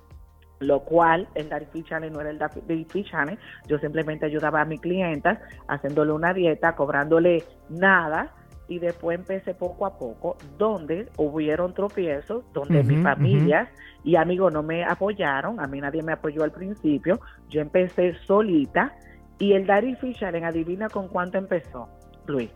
lo 0.59 0.81
cual 0.81 1.27
el 1.35 1.49
Daddy 1.49 1.65
Fish 1.65 1.85
Channel 1.85 2.11
no 2.11 2.21
era 2.21 2.29
el 2.29 2.37
Daddy 2.37 2.85
Fish 2.85 3.09
Channel, 3.09 3.37
yo 3.67 3.77
simplemente 3.79 4.25
ayudaba 4.25 4.61
a 4.61 4.65
mis 4.65 4.81
clientas 4.81 5.39
haciéndole 5.67 6.11
una 6.11 6.33
dieta, 6.33 6.75
cobrándole 6.75 7.43
nada, 7.69 8.31
y 8.67 8.79
después 8.79 9.19
empecé 9.19 9.53
poco 9.53 9.85
a 9.85 9.97
poco, 9.97 10.37
donde 10.57 11.09
hubieron 11.17 11.73
tropiezos, 11.73 12.45
donde 12.53 12.79
Ujú, 12.79 12.87
mis 12.87 12.99
ujú. 12.99 13.03
familias 13.03 13.69
y 14.03 14.15
amigos 14.15 14.53
no 14.53 14.63
me 14.63 14.85
apoyaron, 14.85 15.59
a 15.59 15.67
mí 15.67 15.81
nadie 15.81 16.01
me 16.01 16.13
apoyó 16.13 16.43
al 16.43 16.51
principio, 16.51 17.19
yo 17.49 17.61
empecé 17.61 18.15
solita, 18.25 18.93
y 19.37 19.53
el 19.53 19.65
Daddy 19.65 19.95
Fish 19.95 20.19
Channel, 20.19 20.43
adivina 20.45 20.87
con 20.89 21.09
cuánto 21.09 21.37
empezó, 21.37 21.89
Luis 22.25 22.51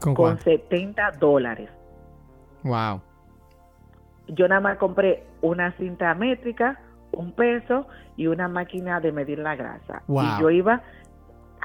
¿Con 0.00 0.14
con 0.14 0.14
cuál? 0.14 0.38
70 0.38 1.12
dólares. 1.18 1.70
Wow. 2.62 3.00
Yo 4.28 4.48
nada 4.48 4.60
más 4.60 4.78
compré 4.78 5.24
una 5.40 5.72
cinta 5.72 6.14
métrica, 6.14 6.78
un 7.12 7.32
peso 7.32 7.86
y 8.16 8.26
una 8.26 8.48
máquina 8.48 9.00
de 9.00 9.12
medir 9.12 9.38
la 9.38 9.56
grasa. 9.56 10.02
Wow. 10.06 10.22
Y 10.22 10.40
yo 10.40 10.50
iba, 10.50 10.82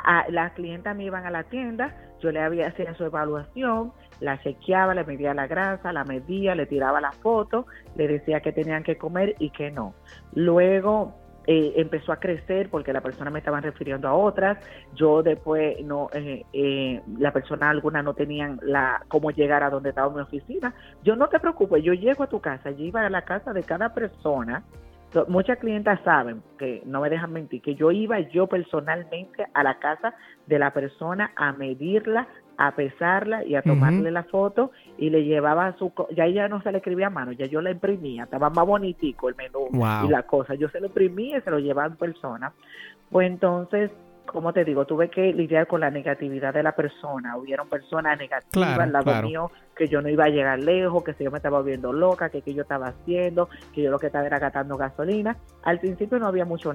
a, 0.03 0.25
las 0.29 0.53
clientas 0.53 0.95
me 0.95 1.03
iban 1.03 1.25
a 1.25 1.31
la 1.31 1.43
tienda, 1.43 1.95
yo 2.21 2.31
le 2.31 2.41
había 2.41 2.67
hacía 2.67 2.93
su 2.95 3.03
evaluación, 3.05 3.91
la 4.19 4.41
chequeaba, 4.41 4.93
le 4.93 5.03
medía 5.03 5.33
la 5.33 5.47
grasa, 5.47 5.91
la 5.91 6.03
medía, 6.03 6.55
le 6.55 6.65
tiraba 6.65 7.01
la 7.01 7.11
foto, 7.11 7.65
le 7.95 8.07
decía 8.07 8.39
que 8.39 8.51
tenían 8.51 8.83
que 8.83 8.97
comer 8.97 9.35
y 9.39 9.49
que 9.51 9.71
no. 9.71 9.93
Luego 10.33 11.13
eh, 11.47 11.73
empezó 11.75 12.11
a 12.11 12.19
crecer 12.19 12.69
porque 12.69 12.93
la 12.93 13.01
persona 13.01 13.29
me 13.29 13.39
estaban 13.39 13.63
refiriendo 13.63 14.07
a 14.07 14.13
otras. 14.13 14.57
Yo 14.95 15.21
después 15.23 15.83
no, 15.83 16.09
eh, 16.13 16.43
eh, 16.53 17.01
la 17.19 17.31
persona 17.31 17.69
alguna 17.69 18.01
no 18.01 18.13
tenían 18.13 18.59
la 18.63 19.03
cómo 19.07 19.31
llegar 19.31 19.63
a 19.63 19.69
donde 19.69 19.89
estaba 19.89 20.13
mi 20.13 20.21
oficina. 20.21 20.73
Yo 21.03 21.15
no 21.15 21.27
te 21.29 21.39
preocupes, 21.39 21.83
yo 21.83 21.93
llego 21.93 22.23
a 22.23 22.29
tu 22.29 22.39
casa, 22.39 22.71
yo 22.71 22.83
iba 22.83 23.05
a 23.05 23.09
la 23.09 23.23
casa 23.23 23.53
de 23.53 23.63
cada 23.63 23.93
persona. 23.93 24.63
So, 25.13 25.25
Muchas 25.27 25.59
clientas 25.59 25.99
saben 26.03 26.41
que 26.57 26.81
no 26.85 27.01
me 27.01 27.09
dejan 27.09 27.31
mentir 27.31 27.61
que 27.61 27.75
yo 27.75 27.91
iba 27.91 28.19
yo 28.19 28.47
personalmente 28.47 29.45
a 29.53 29.63
la 29.63 29.79
casa 29.79 30.15
de 30.47 30.59
la 30.59 30.71
persona 30.71 31.31
a 31.35 31.53
medirla, 31.53 32.27
a 32.57 32.71
pesarla 32.75 33.43
y 33.43 33.55
a 33.55 33.61
tomarle 33.61 34.11
la 34.11 34.23
foto 34.23 34.71
y 34.97 35.09
le 35.09 35.23
llevaba 35.25 35.75
su 35.77 35.91
ya 36.15 36.25
ella 36.25 36.47
no 36.47 36.61
se 36.61 36.71
le 36.71 36.77
escribía 36.77 37.07
a 37.07 37.09
mano, 37.09 37.31
ya 37.33 37.45
yo 37.47 37.61
la 37.61 37.71
imprimía, 37.71 38.23
estaba 38.23 38.49
más 38.49 38.65
bonitico 38.65 39.27
el 39.29 39.35
menú 39.35 39.67
Wow. 39.71 40.05
y 40.05 40.09
la 40.09 40.23
cosa. 40.23 40.55
Yo 40.55 40.69
se 40.69 40.79
lo 40.79 40.87
imprimía 40.87 41.37
y 41.37 41.41
se 41.41 41.51
lo 41.51 41.59
llevaba 41.59 41.87
en 41.87 41.97
persona. 41.97 42.53
Pues 43.09 43.27
entonces, 43.27 43.91
como 44.25 44.53
te 44.53 44.63
digo, 44.65 44.85
tuve 44.85 45.09
que 45.09 45.33
lidiar 45.33 45.67
con 45.67 45.81
la 45.81 45.91
negatividad 45.91 46.53
de 46.53 46.63
la 46.63 46.71
persona. 46.75 47.37
Hubieron 47.37 47.67
personas 47.69 48.17
negativas 48.17 48.49
Claro, 48.51 49.03
claro. 49.03 49.27
mío 49.27 49.51
que 49.75 49.87
yo 49.87 50.01
no 50.01 50.09
iba 50.09 50.25
a 50.25 50.29
llegar 50.29 50.59
lejos, 50.59 51.03
que 51.03 51.13
si 51.13 51.23
yo 51.23 51.31
me 51.31 51.37
estaba 51.37 51.59
volviendo 51.59 51.91
loca, 51.91 52.29
que, 52.29 52.41
que 52.41 52.53
yo 52.53 52.61
estaba 52.61 52.87
haciendo, 52.87 53.49
que 53.73 53.83
yo 53.83 53.91
lo 53.91 53.99
que 53.99 54.07
estaba 54.07 54.25
era 54.25 54.39
gastando 54.39 54.77
gasolina. 54.77 55.37
Al 55.63 55.79
principio 55.79 56.19
no 56.19 56.27
había 56.27 56.45
mucho, 56.45 56.73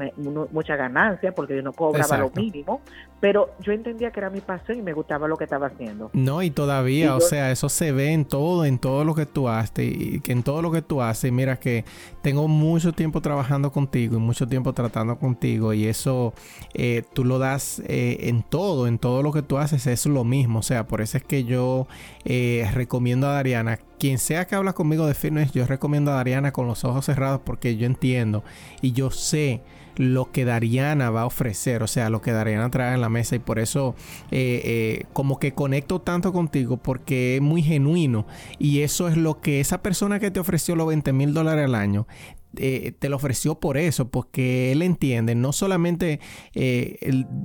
mucha 0.53 0.77
ganancia 0.77 1.33
porque 1.33 1.57
yo 1.57 1.63
no 1.63 1.73
cobraba 1.73 2.19
lo 2.19 2.31
mínimo, 2.31 2.81
pero 3.21 3.51
yo 3.61 3.73
entendía 3.73 4.11
que 4.11 4.21
era 4.21 4.31
mi 4.31 4.41
pasión 4.41 4.79
y 4.79 4.83
me 4.83 4.93
gustaba 4.93 5.29
lo 5.29 5.37
que 5.37 5.45
estaba 5.45 5.69
haciendo. 5.69 6.11
No, 6.13 6.43
y 6.43 6.51
todavía, 6.51 7.15
o 7.15 7.21
sea, 7.21 7.51
eso 7.51 7.69
se 7.69 7.93
ve 7.93 8.13
en 8.13 8.25
todo, 8.25 8.65
en 8.65 8.79
todo 8.79 9.05
lo 9.05 9.15
que 9.15 9.27
tú 9.27 9.49
haces, 9.49 9.79
y 9.79 10.21
que 10.21 10.33
en 10.33 10.43
todo 10.43 10.63
lo 10.63 10.71
que 10.71 10.83
tú 10.83 11.03
haces, 11.03 11.31
mira 11.33 11.57
que 11.57 11.85
tengo 12.23 12.49
mucho 12.49 12.93
tiempo 12.93 13.21
trabajando 13.21 13.71
contigo 13.73 14.17
y 14.17 14.19
mucho 14.19 14.47
tiempo 14.47 14.73
tratando 14.73 15.19
contigo 15.19 15.73
y 15.73 15.87
eso 15.87 16.35
eh, 16.75 17.03
tú 17.15 17.25
lo 17.25 17.39
das 17.39 17.83
eh, 17.87 18.29
en 18.29 18.43
todo, 18.43 18.87
en 18.87 18.99
todo 18.99 19.23
lo 19.23 19.33
que 19.33 19.43
tú 19.43 19.59
haces 19.59 19.87
es 19.87 20.07
lo 20.07 20.25
mismo, 20.25 20.61
o 20.61 20.63
sea, 20.63 20.87
por 20.87 21.01
eso 21.01 21.17
es 21.17 21.25
que 21.25 21.45
yo 21.45 21.87
eh, 22.25 22.67
recomiendo 22.91 23.29
a 23.29 23.35
Dariana, 23.35 23.79
quien 24.01 24.19
sea 24.19 24.49
que 24.49 24.57
habla 24.57 24.73
conmigo 24.73 25.07
de 25.07 25.15
fitness, 25.15 25.53
yo 25.53 25.65
recomiendo 25.65 26.11
a 26.11 26.15
Dariana 26.15 26.51
con 26.51 26.67
los 26.67 26.83
ojos 26.83 27.05
cerrados 27.05 27.41
porque 27.45 27.77
yo 27.77 27.87
entiendo 27.87 28.43
y 28.83 28.91
yo 28.91 29.13
sé 29.13 29.63
lo 29.95 30.33
que 30.33 30.45
Dariana 30.45 31.09
va 31.11 31.21
a 31.21 31.27
ofrecer, 31.27 31.85
o 31.85 31.87
sea, 31.87 32.11
lo 32.11 32.21
que 32.21 32.33
Dariana 32.33 32.69
trae 32.69 32.95
en 32.95 33.01
la 33.01 33.09
mesa 33.09 33.37
y 33.37 33.39
por 33.39 33.61
eso 33.61 33.95
eh, 34.33 34.61
eh, 34.65 35.05
como 35.13 35.39
que 35.39 35.53
conecto 35.53 36.01
tanto 36.01 36.33
contigo 36.33 36.79
porque 36.79 37.37
es 37.37 37.43
muy 37.43 37.63
genuino 37.63 38.27
y 38.59 38.81
eso 38.81 39.07
es 39.07 39.17
lo 39.17 39.41
que 39.41 39.61
esa 39.61 39.83
persona 39.83 40.19
que 40.19 40.33
te 40.33 40.41
ofreció 40.41 40.75
los 40.75 40.89
20 40.89 41.13
mil 41.13 41.33
dólares 41.33 41.67
al 41.67 41.77
año 41.77 42.09
eh, 42.57 42.93
te 42.99 43.09
lo 43.09 43.17
ofreció 43.17 43.61
por 43.61 43.77
eso, 43.77 44.11
porque 44.11 44.73
él 44.73 44.83
entiende, 44.83 45.35
no 45.35 45.53
solamente 45.53 46.21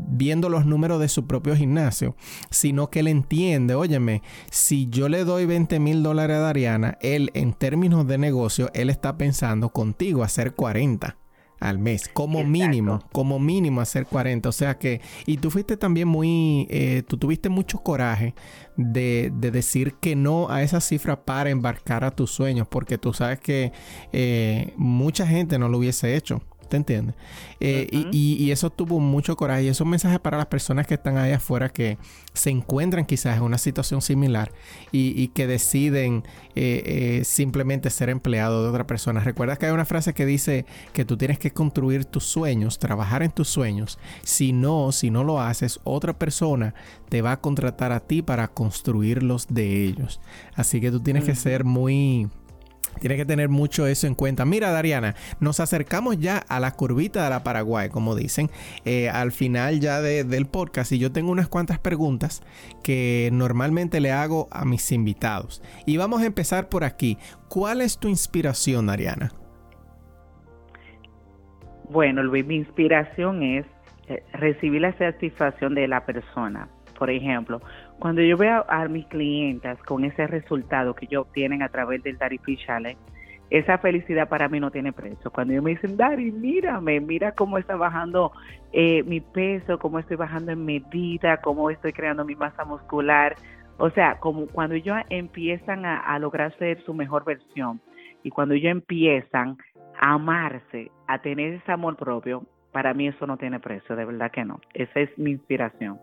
viendo 0.10 0.50
los 0.50 0.66
números 0.66 1.00
de 1.00 1.10
su 1.10 1.28
propio 1.28 1.56
gimnasio, 1.56 2.16
sino 2.50 2.90
que 2.90 3.00
él 3.00 3.08
entiende, 3.08 3.76
óyeme, 3.76 4.22
si 4.50 4.88
yo 4.90 5.10
le 5.10 5.24
doy 5.24 5.46
20 5.46 5.80
mil 5.80 6.04
dólares 6.04 6.38
a 6.38 6.40
Dariana, 6.40 6.98
él 7.02 7.32
en 7.34 7.54
términos 7.54 8.08
de 8.08 8.18
negocio, 8.18 8.70
él 8.74 8.90
está 8.90 9.18
pensando 9.18 9.70
contigo 9.70 10.24
hacer 10.24 10.54
40 10.54 11.18
al 11.60 11.80
mes, 11.80 12.08
como 12.08 12.44
mínimo, 12.44 13.00
como 13.12 13.40
mínimo 13.40 13.82
hacer 13.82 14.06
40. 14.06 14.50
O 14.50 14.52
sea 14.52 14.78
que, 14.78 15.02
y 15.26 15.38
tú 15.38 15.52
fuiste 15.52 15.78
también 15.78 16.08
muy, 16.08 16.68
eh, 16.70 17.04
tú 17.08 17.18
tuviste 17.18 17.50
mucho 17.50 17.80
coraje 17.80 18.36
de, 18.78 19.32
decir 19.36 19.94
que 19.96 20.16
no 20.16 20.50
a 20.50 20.64
esa 20.64 20.82
cifra 20.82 21.24
para 21.24 21.50
embarcar 21.50 22.04
a 22.04 22.12
tus 22.12 22.32
sueños, 22.32 22.68
porque 22.68 22.98
tú 22.98 23.14
sabes 23.14 23.40
que 23.40 23.72
eh, 24.12 24.74
mucha 24.76 25.26
gente 25.26 25.58
no 25.58 25.70
lo 25.70 25.78
hubiese 25.78 26.16
hecho. 26.16 26.42
¿Te 26.70 26.78
entiendes? 26.78 27.16
Eh, 27.60 27.88
y, 28.12 28.52
eso 28.52 28.70
tuvo 28.70 29.00
mucho 29.00 29.36
coraje. 29.36 29.64
Y 29.64 29.68
esos 29.68 29.86
mensajes 29.86 30.20
para 30.20 30.38
las 30.38 30.48
personas 30.48 30.88
que 30.88 30.96
están 30.96 31.18
ahí 31.18 31.32
afuera 31.32 31.70
que 31.70 31.98
se 32.34 32.50
encuentran 32.50 33.06
quizás 33.06 33.38
en 33.38 33.44
una 33.44 33.58
situación 33.58 34.02
similar 34.02 34.52
y, 34.92 35.28
que 35.30 35.48
deciden 35.48 36.24
eh, 36.56 36.84
eh, 37.20 37.24
simplemente 37.26 37.90
ser 37.90 38.10
empleado 38.10 38.64
de 38.64 38.70
otra 38.70 38.88
persona. 38.88 39.20
Recuerda 39.20 39.58
que 39.58 39.68
hay 39.68 39.72
una 39.72 39.86
frase 39.86 40.14
que 40.14 40.26
dice 40.26 40.66
que 40.94 41.06
tú 41.06 41.18
tienes 41.18 41.40
que 41.40 41.52
construir 41.52 42.06
tus 42.06 42.26
sueños, 42.26 42.80
trabajar 42.80 43.24
en 43.24 43.32
tus 43.32 43.48
sueños. 43.48 44.00
Si 44.24 44.54
no, 44.54 44.92
si 44.92 45.12
no 45.12 45.24
lo 45.24 45.42
haces, 45.42 45.80
otra 45.84 46.18
persona 46.18 46.74
te 47.10 47.22
va 47.22 47.34
a 47.34 47.42
contratar 47.42 47.92
a 47.92 48.00
ti 48.00 48.22
para 48.22 48.48
construirlos 48.48 49.48
de 49.50 49.84
ellos. 49.84 50.20
Así 50.56 50.82
que 50.82 50.92
tú 50.92 51.00
tienes 51.00 51.24
que 51.24 51.36
ser 51.36 51.64
muy 51.64 52.30
tiene 53.00 53.18
que 53.18 53.26
tener 53.26 53.50
mucho 53.50 53.88
eso 53.88 54.08
en 54.08 54.16
cuenta. 54.16 54.46
Mira, 54.46 54.72
Dariana, 54.72 55.16
nos 55.40 55.60
acercamos 55.60 56.20
ya 56.20 56.38
a 56.38 56.60
la 56.60 56.72
curvita 56.72 57.24
de 57.24 57.30
la 57.30 57.44
Paraguay, 57.44 57.90
como 57.90 58.16
dicen, 58.16 58.50
eh, 58.86 59.10
al 59.10 59.32
final 59.32 59.80
ya 59.80 60.02
del 60.02 60.46
podcast. 60.46 60.92
Y 60.92 61.00
yo 61.00 61.12
tengo 61.12 61.32
unas 61.32 61.48
cuantas 61.48 61.80
preguntas 61.80 62.44
que 62.84 63.30
normalmente 63.32 64.00
le 64.00 64.12
hago 64.12 64.48
a 64.52 64.66
mis 64.66 64.92
invitados. 64.92 65.62
Y 65.86 65.98
vamos 65.98 66.22
a 66.22 66.26
empezar 66.26 66.70
por 66.70 66.84
aquí. 66.84 67.18
¿Cuál 67.48 67.82
es 67.82 67.98
tu 67.98 68.08
inspiración, 68.08 68.88
Dariana? 68.88 69.32
Bueno, 71.90 72.24
Luis, 72.24 72.46
mi 72.46 72.56
inspiración 72.56 73.44
es 73.44 73.66
eh, 74.08 74.24
recibir 74.34 74.82
la 74.82 74.98
satisfacción 74.98 75.76
de 75.76 75.88
la 75.88 76.06
persona. 76.06 76.68
Por 76.98 77.10
ejemplo, 77.10 77.62
cuando 78.00 78.22
yo 78.22 78.38
veo 78.38 78.66
a 78.68 78.88
mis 78.88 79.06
clientas 79.08 79.82
con 79.84 80.04
ese 80.04 80.28
resultado 80.28 80.94
que 80.94 81.06
ellos 81.06 81.26
obtienen 81.28 81.62
a 81.62 81.70
través 81.70 82.04
del 82.04 82.18
Dari 82.18 82.40
Challenge, 82.66 83.00
esa 83.50 83.78
felicidad 83.78 84.28
para 84.28 84.50
mí 84.50 84.60
no 84.60 84.72
tiene 84.72 84.92
precio. 84.92 85.32
Cuando 85.32 85.54
ellos 85.54 85.64
me 85.64 85.72
dicen, 85.72 85.98
Dari, 85.98 86.32
mírame, 86.32 87.00
mira 87.00 87.34
cómo 87.34 87.58
está 87.58 87.76
bajando 87.76 88.32
eh, 88.74 89.04
mi 89.04 89.22
peso, 89.22 89.78
cómo 89.80 90.00
estoy 90.00 90.18
bajando 90.18 90.52
en 90.52 90.66
medida, 90.66 91.38
cómo 91.38 91.70
estoy 91.70 91.94
creando 91.94 92.26
mi 92.26 92.36
masa 92.36 92.66
muscular. 92.66 93.36
O 93.78 93.90
sea, 93.92 94.20
como 94.20 94.48
cuando 94.48 94.76
ellos 94.76 94.98
empiezan 95.10 95.86
a, 95.86 96.00
a 96.00 96.18
lograr 96.20 96.58
ser 96.58 96.82
su 96.86 96.94
mejor 96.94 97.24
versión 97.24 97.82
y 98.24 98.30
cuando 98.30 98.56
ellos 98.56 98.72
empiezan 98.72 99.58
a 100.00 100.14
amarse, 100.14 100.92
a 101.08 101.20
tener 101.20 101.54
ese 101.54 101.72
amor 101.72 101.96
propio, 101.96 102.44
para 102.72 102.94
mí 102.94 103.08
eso 103.08 103.28
no 103.28 103.38
tiene 103.38 103.60
precio, 103.60 103.96
de 103.96 104.06
verdad 104.06 104.32
que 104.32 104.44
no. 104.44 104.60
Esa 104.74 105.00
es 105.00 105.18
mi 105.18 105.32
inspiración. 105.32 106.00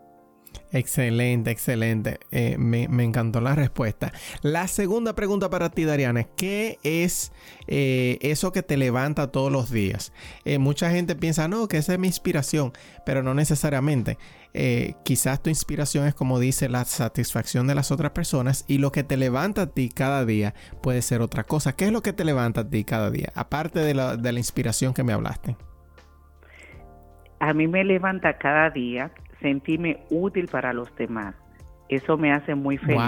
Excelente, 0.72 1.50
excelente. 1.50 2.18
Eh, 2.30 2.56
me, 2.58 2.84
encantó 3.04 3.42
la 3.42 3.54
respuesta. 3.54 4.10
La 4.40 4.66
segunda 4.68 5.14
pregunta 5.14 5.50
para 5.50 5.68
ti, 5.68 5.84
Dariana, 5.84 6.24
¿qué 6.24 6.78
es 6.82 7.32
eh, 7.66 8.18
eso 8.22 8.52
que 8.52 8.62
te 8.62 8.78
levanta 8.78 9.30
todos 9.30 9.52
los 9.52 9.70
días? 9.70 10.14
Eh, 10.46 10.56
mucha 10.58 10.90
gente 10.90 11.14
piensa, 11.14 11.46
no, 11.46 11.68
que 11.68 11.76
esa 11.76 11.92
es 11.92 11.98
mi 11.98 12.06
inspiración, 12.06 12.72
pero 13.04 13.22
no 13.22 13.34
necesariamente. 13.34 14.16
quizás 15.04 15.42
tu 15.42 15.50
inspiración 15.50 16.06
es, 16.06 16.14
como 16.14 16.38
dice, 16.38 16.68
la 16.68 16.84
satisfacción 16.84 17.66
de 17.66 17.74
las 17.74 17.90
otras 17.90 18.12
personas 18.12 18.64
y 18.68 18.78
lo 18.78 18.92
que 18.92 19.02
te 19.02 19.16
levanta 19.16 19.62
a 19.62 19.66
ti 19.66 19.90
cada 19.90 20.24
día 20.24 20.54
puede 20.82 21.02
ser 21.02 21.20
otra 21.20 21.44
cosa. 21.44 21.74
¿Qué 21.74 21.86
es 21.86 21.92
lo 21.92 22.02
que 22.02 22.12
te 22.12 22.24
levanta 22.24 22.62
a 22.62 22.68
ti 22.68 22.84
cada 22.84 23.10
día? 23.10 23.32
Aparte 23.34 23.80
de 23.80 23.94
la, 23.94 24.16
de 24.16 24.32
la 24.32 24.38
inspiración 24.38 24.94
que 24.94 25.04
me 25.04 25.12
hablaste. 25.12 25.56
A 27.40 27.52
mí 27.54 27.66
me 27.66 27.82
levanta 27.84 28.38
cada 28.38 28.70
día 28.70 29.10
sentirme 29.42 29.98
útil 30.10 30.48
para 30.48 30.72
los 30.72 30.94
demás. 30.96 31.34
Eso 31.88 32.16
me 32.16 32.32
hace 32.32 32.54
muy 32.54 32.78
feliz. 32.78 33.02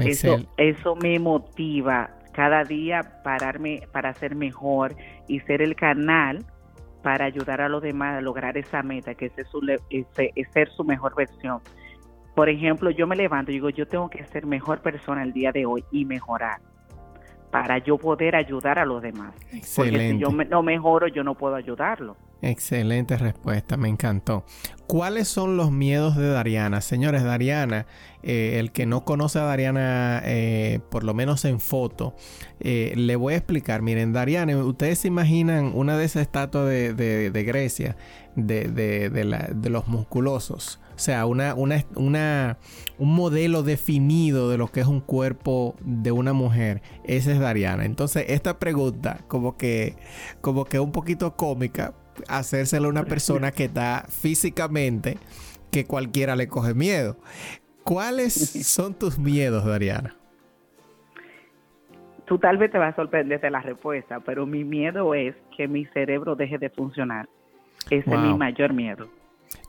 eso, 0.00 0.40
eso 0.56 0.96
me 0.96 1.18
motiva 1.18 2.10
cada 2.32 2.64
día 2.64 3.22
pararme 3.22 3.82
para 3.92 4.12
ser 4.14 4.34
mejor 4.34 4.96
y 5.28 5.40
ser 5.40 5.62
el 5.62 5.76
canal 5.76 6.44
para 7.02 7.24
ayudar 7.24 7.60
a 7.60 7.68
los 7.68 7.82
demás 7.82 8.18
a 8.18 8.20
lograr 8.20 8.56
esa 8.56 8.82
meta, 8.82 9.14
que 9.14 9.26
es, 9.26 9.48
su, 9.48 9.60
ser 10.52 10.68
su 10.70 10.84
mejor 10.84 11.14
versión. 11.14 11.60
Por 12.34 12.48
ejemplo, 12.48 12.90
yo 12.90 13.06
me 13.06 13.16
levanto 13.16 13.50
y 13.50 13.54
digo, 13.54 13.70
yo 13.70 13.86
tengo 13.86 14.08
que 14.08 14.24
ser 14.26 14.46
mejor 14.46 14.80
persona 14.80 15.22
el 15.22 15.32
día 15.32 15.52
de 15.52 15.66
hoy 15.66 15.84
y 15.90 16.04
mejorar 16.04 16.60
para 17.50 17.78
yo 17.78 17.98
poder 17.98 18.36
ayudar 18.36 18.78
a 18.78 18.84
los 18.84 19.02
demás. 19.02 19.34
Porque 19.74 20.12
si 20.12 20.18
yo 20.18 20.30
no 20.30 20.62
mejoro, 20.62 21.08
yo 21.08 21.24
no 21.24 21.34
puedo 21.34 21.56
ayudarlo. 21.56 22.16
Excelente 22.42 23.18
respuesta, 23.18 23.76
me 23.76 23.88
encantó. 23.88 24.44
¿Cuáles 24.86 25.28
son 25.28 25.56
los 25.56 25.70
miedos 25.70 26.16
de 26.16 26.28
Dariana? 26.28 26.80
Señores, 26.80 27.22
Dariana, 27.22 27.86
eh, 28.22 28.56
el 28.58 28.72
que 28.72 28.86
no 28.86 29.04
conoce 29.04 29.38
a 29.38 29.42
Dariana, 29.42 30.22
eh, 30.24 30.80
por 30.90 31.04
lo 31.04 31.12
menos 31.12 31.44
en 31.44 31.60
foto, 31.60 32.16
eh, 32.58 32.94
le 32.96 33.14
voy 33.16 33.34
a 33.34 33.36
explicar. 33.36 33.82
Miren, 33.82 34.12
Dariana, 34.12 34.56
ustedes 34.64 35.00
se 35.00 35.08
imaginan 35.08 35.72
una 35.74 35.98
de 35.98 36.06
esas 36.06 36.22
estatuas 36.22 36.66
de, 36.66 37.44
Grecia, 37.46 37.96
de, 38.36 38.68
de, 38.68 39.70
los 39.70 39.86
musculosos. 39.86 40.80
O 40.96 40.98
sea, 40.98 41.26
una, 41.26 41.54
una, 41.54 41.84
una, 41.94 42.58
un 42.98 43.14
modelo 43.14 43.62
definido 43.62 44.50
de 44.50 44.58
lo 44.58 44.68
que 44.68 44.80
es 44.80 44.86
un 44.86 45.00
cuerpo 45.00 45.76
de 45.82 46.10
una 46.10 46.32
mujer. 46.32 46.82
Esa 47.04 47.32
es 47.32 47.38
Dariana. 47.38 47.84
Entonces, 47.84 48.24
esta 48.28 48.58
pregunta, 48.58 49.20
como 49.28 49.56
que, 49.56 49.96
como 50.40 50.64
que 50.64 50.80
un 50.80 50.92
poquito 50.92 51.36
cómica, 51.36 51.94
hacérselo 52.28 52.86
a 52.86 52.90
una 52.90 53.04
persona 53.04 53.52
que 53.52 53.64
está 53.64 54.06
físicamente 54.08 55.18
que 55.70 55.84
cualquiera 55.84 56.36
le 56.36 56.48
coge 56.48 56.74
miedo. 56.74 57.16
¿Cuáles 57.84 58.34
son 58.66 58.94
tus 58.94 59.18
miedos, 59.18 59.64
Dariana? 59.64 60.14
Tú 62.24 62.38
tal 62.38 62.58
vez 62.58 62.70
te 62.70 62.78
vas 62.78 62.92
a 62.92 62.96
sorprender 62.96 63.40
de 63.40 63.50
la 63.50 63.60
respuesta, 63.60 64.20
pero 64.20 64.46
mi 64.46 64.62
miedo 64.62 65.14
es 65.14 65.34
que 65.56 65.66
mi 65.66 65.86
cerebro 65.86 66.36
deje 66.36 66.58
de 66.58 66.70
funcionar. 66.70 67.28
Ese 67.90 68.08
es 68.08 68.20
mi 68.20 68.34
mayor 68.34 68.72
miedo 68.72 69.08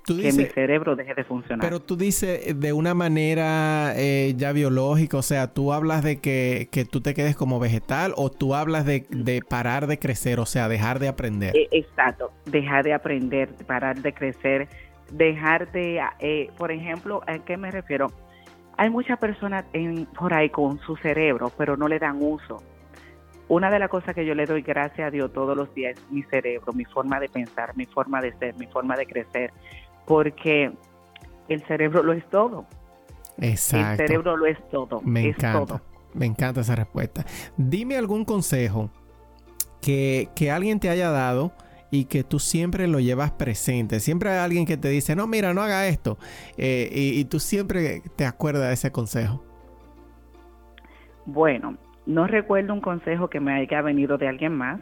que 0.06 0.34
mi 0.34 0.46
cerebro 0.46 0.96
deje 0.96 1.14
de 1.14 1.24
funcionar. 1.24 1.60
Pero 1.62 1.80
tú 1.80 1.96
dices 1.96 2.60
de 2.60 2.74
una 2.74 2.94
manera 2.94 3.94
eh, 3.96 4.34
ya 4.36 4.52
biológica, 4.52 5.18
o 5.18 5.22
sea, 5.22 5.54
tú 5.54 5.74
hablas 5.74 6.04
de 6.04 6.20
que, 6.20 6.68
tú 6.90 7.02
te 7.02 7.14
quedes 7.14 7.36
como 7.36 7.60
vegetal 7.60 8.14
o 8.18 8.30
tú 8.30 8.56
hablas 8.56 8.86
de, 8.86 9.06
parar 9.48 9.88
de 9.88 10.00
crecer, 10.00 10.40
o 10.40 10.46
sea, 10.46 10.68
dejar 10.68 11.00
de 11.00 11.08
aprender. 11.08 11.56
Eh, 11.56 11.68
exacto, 11.72 12.32
dejar 12.46 12.84
de 12.84 12.94
aprender, 12.94 13.50
parar 13.68 14.02
de 14.02 14.14
crecer, 14.14 14.68
dejar 15.12 15.72
de, 15.72 16.02
eh, 16.20 16.50
por 16.58 16.72
ejemplo, 16.72 17.22
¿a 17.28 17.40
qué 17.40 17.58
me 17.58 17.72
refiero? 17.72 18.12
Hay 18.78 18.90
muchas 18.90 19.20
personas 19.20 19.66
en, 19.74 20.06
por 20.06 20.34
ahí 20.34 20.50
con 20.50 20.80
su 20.80 20.96
cerebro, 20.98 21.52
pero 21.58 21.78
no 21.78 21.88
le 21.88 22.00
dan 22.00 22.18
uso. 22.20 22.64
Una 23.52 23.70
de 23.70 23.80
las 23.80 23.90
cosas 23.90 24.16
que 24.16 24.26
yo 24.26 24.34
le 24.34 24.46
doy 24.46 24.62
gracias 24.62 25.10
a 25.10 25.12
Dios 25.12 25.34
todos 25.34 25.58
los 25.58 25.76
días 25.76 25.98
es 25.98 26.10
mi 26.10 26.24
cerebro, 26.24 26.72
mi 26.72 26.86
forma 26.86 27.20
de 27.20 27.28
pensar, 27.28 27.76
mi 27.76 27.86
forma 27.86 28.22
de 28.22 28.32
ser, 28.38 28.56
mi 28.56 28.66
forma 28.66 28.96
de 28.96 29.06
crecer 29.06 29.52
porque 30.06 30.72
el 31.50 31.62
cerebro 31.66 32.02
lo 32.02 32.14
es 32.14 32.26
todo. 32.30 32.66
Exacto. 33.42 34.04
El 34.04 34.08
cerebro 34.08 34.38
lo 34.38 34.46
es 34.46 34.58
todo. 34.70 35.02
Me 35.02 35.28
encanta. 35.28 35.82
Me 36.14 36.28
encanta 36.28 36.62
esa 36.62 36.78
respuesta. 36.78 37.26
Dime 37.58 37.98
algún 37.98 38.24
consejo 38.24 38.90
que, 39.82 40.30
alguien 40.50 40.80
te 40.80 40.90
haya 40.90 41.10
dado 41.10 41.52
y 41.92 42.06
que 42.06 42.24
tú 42.24 42.40
siempre 42.40 42.88
lo 42.88 43.02
llevas 43.02 43.32
presente. 43.32 44.00
Siempre 44.00 44.30
hay 44.30 44.38
alguien 44.38 44.66
que 44.66 44.78
te 44.78 44.88
dice, 44.88 45.14
no, 45.14 45.28
mira, 45.28 45.54
no 45.54 45.62
haga 45.62 45.88
esto. 45.88 46.18
Eh, 46.56 46.90
y, 46.90 47.20
y, 47.20 47.26
tú 47.26 47.42
siempre 47.42 48.02
te 48.16 48.26
acuerdas 48.26 48.70
de 48.70 48.74
ese 48.76 48.94
consejo. 48.94 49.44
Bueno, 51.26 51.78
no 52.06 52.28
recuerdo 52.28 52.74
un 52.74 52.82
consejo 52.82 53.30
que 53.30 53.40
me 53.40 53.54
haya 53.54 53.82
venido 53.82 54.18
de 54.18 54.28
alguien 54.28 54.54
más. 54.54 54.82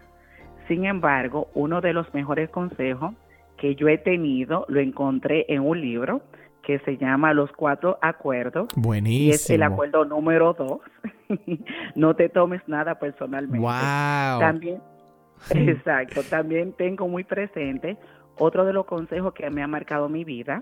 Sin 0.68 0.86
embargo, 0.86 1.50
uno 1.54 1.82
de 1.82 1.94
los 1.94 2.14
mejores 2.14 2.50
consejos 2.50 3.14
que 3.58 3.76
yo 3.76 3.88
he 3.88 3.98
tenido 3.98 4.66
lo 4.70 4.80
encontré 4.80 5.46
en 5.50 5.62
un 5.62 5.82
libro 5.82 6.22
que 6.64 6.80
se 6.80 6.98
llama 6.98 7.34
Los 7.34 7.52
Cuatro 7.52 7.98
Acuerdos. 8.02 8.68
Buenísimo. 8.76 9.28
Y 9.28 9.32
es 9.32 9.50
el 9.50 9.64
acuerdo 9.64 10.06
número 10.06 10.54
dos. 10.54 10.80
no 11.96 12.16
te 12.16 12.30
tomes 12.30 12.62
nada 12.68 13.00
personalmente. 13.00 13.60
Wow. 13.60 14.40
También, 14.40 14.82
exacto, 15.50 16.22
también 16.30 16.74
tengo 16.74 17.08
muy 17.08 17.24
presente 17.24 17.98
otro 18.38 18.66
de 18.66 18.74
los 18.74 18.86
consejos 18.86 19.34
que 19.34 19.50
me 19.50 19.62
ha 19.62 19.68
marcado 19.68 20.10
mi 20.10 20.24
vida, 20.24 20.62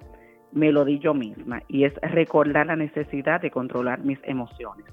me 0.52 0.72
lo 0.72 0.86
di 0.86 1.00
yo 1.00 1.14
misma, 1.14 1.62
y 1.68 1.84
es 1.84 1.94
recordar 2.02 2.68
la 2.68 2.76
necesidad 2.76 3.42
de 3.42 3.52
controlar 3.52 4.00
mis 4.00 4.20
emociones. 4.24 4.86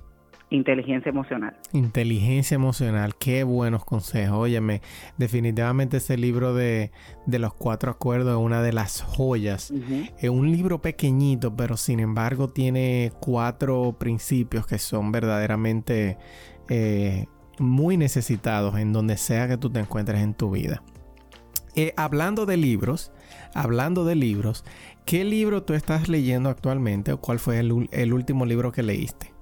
Inteligencia 0.55 1.09
emocional. 1.11 1.57
Inteligencia 1.73 2.55
emocional, 2.55 3.17
qué 3.17 3.43
buenos 3.43 3.85
consejos. 3.85 4.39
Óyeme, 4.39 4.83
definitivamente 5.19 5.97
ese 5.97 6.17
libro 6.17 6.55
de, 6.55 6.93
los 7.27 7.53
cuatro 7.55 7.91
acuerdos 7.91 8.39
es 8.39 8.45
una 8.45 8.63
de 8.63 8.73
las 8.73 9.03
joyas. 9.03 9.73
Es 10.21 10.31
un 10.31 10.53
libro 10.53 10.81
pequeñito, 10.81 11.57
pero 11.57 11.77
sin 11.77 11.99
embargo 11.99 12.51
tiene 12.51 13.13
cuatro 13.21 13.97
principios 13.99 14.65
que 14.65 14.79
son 14.79 15.11
verdaderamente 15.11 16.19
eh, 16.69 17.27
muy 17.59 17.97
necesitados 17.97 18.79
en 18.79 18.93
donde 18.93 19.17
sea 19.17 19.49
que 19.49 19.57
tú 19.57 19.71
te 19.71 19.81
encuentres 19.81 20.21
en 20.21 20.35
tu 20.35 20.53
vida. 20.53 20.85
Eh, 21.75 21.93
hablando 21.97 22.47
de 22.47 22.57
libros, 22.57 23.11
hablando 23.55 24.05
de 24.05 24.15
libros, 24.15 24.65
¿qué 25.05 25.25
libro 25.25 25.65
tú 25.65 25.75
estás 25.75 26.09
leyendo 26.09 26.49
actualmente 26.49 27.13
o 27.13 27.21
cuál 27.21 27.41
fue 27.41 27.59
el 27.59 28.13
último 28.13 28.47
libro 28.47 28.71
que 28.71 28.85
leíste? 28.85 29.34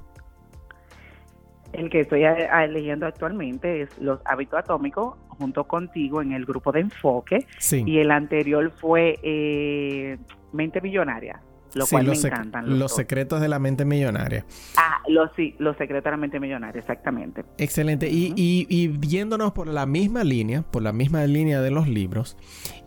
El 1.73 1.89
que 1.89 2.01
estoy 2.01 2.23
leyendo 2.69 3.07
actualmente 3.07 3.83
es 3.83 3.99
Los 3.99 4.21
hábitos 4.25 4.59
atómicos, 4.59 5.17
junto 5.29 5.65
contigo 5.65 6.23
en 6.23 6.33
el 6.33 6.45
grupo 6.45 6.73
de 6.73 6.81
enfoque. 6.81 7.47
Y 7.71 7.99
el 7.99 8.11
anterior 8.11 8.71
fue 8.71 9.19
eh, 9.23 10.19
Mente 10.53 10.81
Millonaria, 10.81 11.41
lo 11.75 11.87
cual 11.87 12.07
me 12.07 12.15
encantan. 12.15 12.79
Los, 12.79 12.95
secretos 12.95 13.41
de 13.41 13.49
la 13.49 13.59
mente 13.59 13.85
millonaria. 13.85 14.45
Ah, 14.77 15.01
los, 15.09 15.31
sí, 15.35 15.55
los 15.59 15.77
secretos 15.77 16.05
de 16.05 16.11
la 16.11 16.17
mente 16.17 16.39
millonaria, 16.39 16.79
exactamente. 16.79 17.45
Excelente. 17.59 18.09
y, 18.11 18.33
y, 18.37 18.67
y, 18.69 18.89
viéndonos 18.89 19.53
por 19.53 19.67
la 19.69 19.87
misma 19.87 20.25
línea, 20.25 20.63
por 20.63 20.83
la 20.83 20.93
misma 20.93 21.25
línea 21.27 21.61
de 21.61 21.71
los 21.71 21.89
libros, 21.89 22.37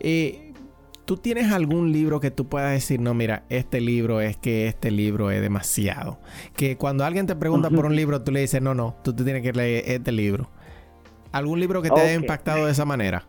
eh, 0.00 0.45
¿Tú 1.06 1.16
tienes 1.16 1.52
algún 1.52 1.92
libro 1.92 2.18
que 2.18 2.32
tú 2.32 2.48
puedas 2.48 2.72
decir, 2.72 3.00
no, 3.00 3.14
mira, 3.14 3.44
este 3.48 3.80
libro 3.80 4.20
es 4.20 4.36
que 4.36 4.66
este 4.66 4.90
libro 4.90 5.30
es 5.30 5.40
demasiado? 5.40 6.18
Que 6.56 6.76
cuando 6.76 7.04
alguien 7.04 7.28
te 7.28 7.36
pregunta 7.36 7.70
por 7.70 7.86
un 7.86 7.94
libro, 7.94 8.24
tú 8.24 8.32
le 8.32 8.40
dices, 8.40 8.60
no, 8.60 8.74
no, 8.74 8.96
tú 9.04 9.14
te 9.14 9.22
tienes 9.22 9.42
que 9.42 9.52
leer 9.52 9.84
este 9.86 10.10
libro. 10.10 10.50
¿Algún 11.30 11.60
libro 11.60 11.80
que 11.80 11.90
te 11.90 12.00
haya 12.00 12.14
impactado 12.14 12.66
de 12.66 12.72
esa 12.72 12.84
manera? 12.84 13.22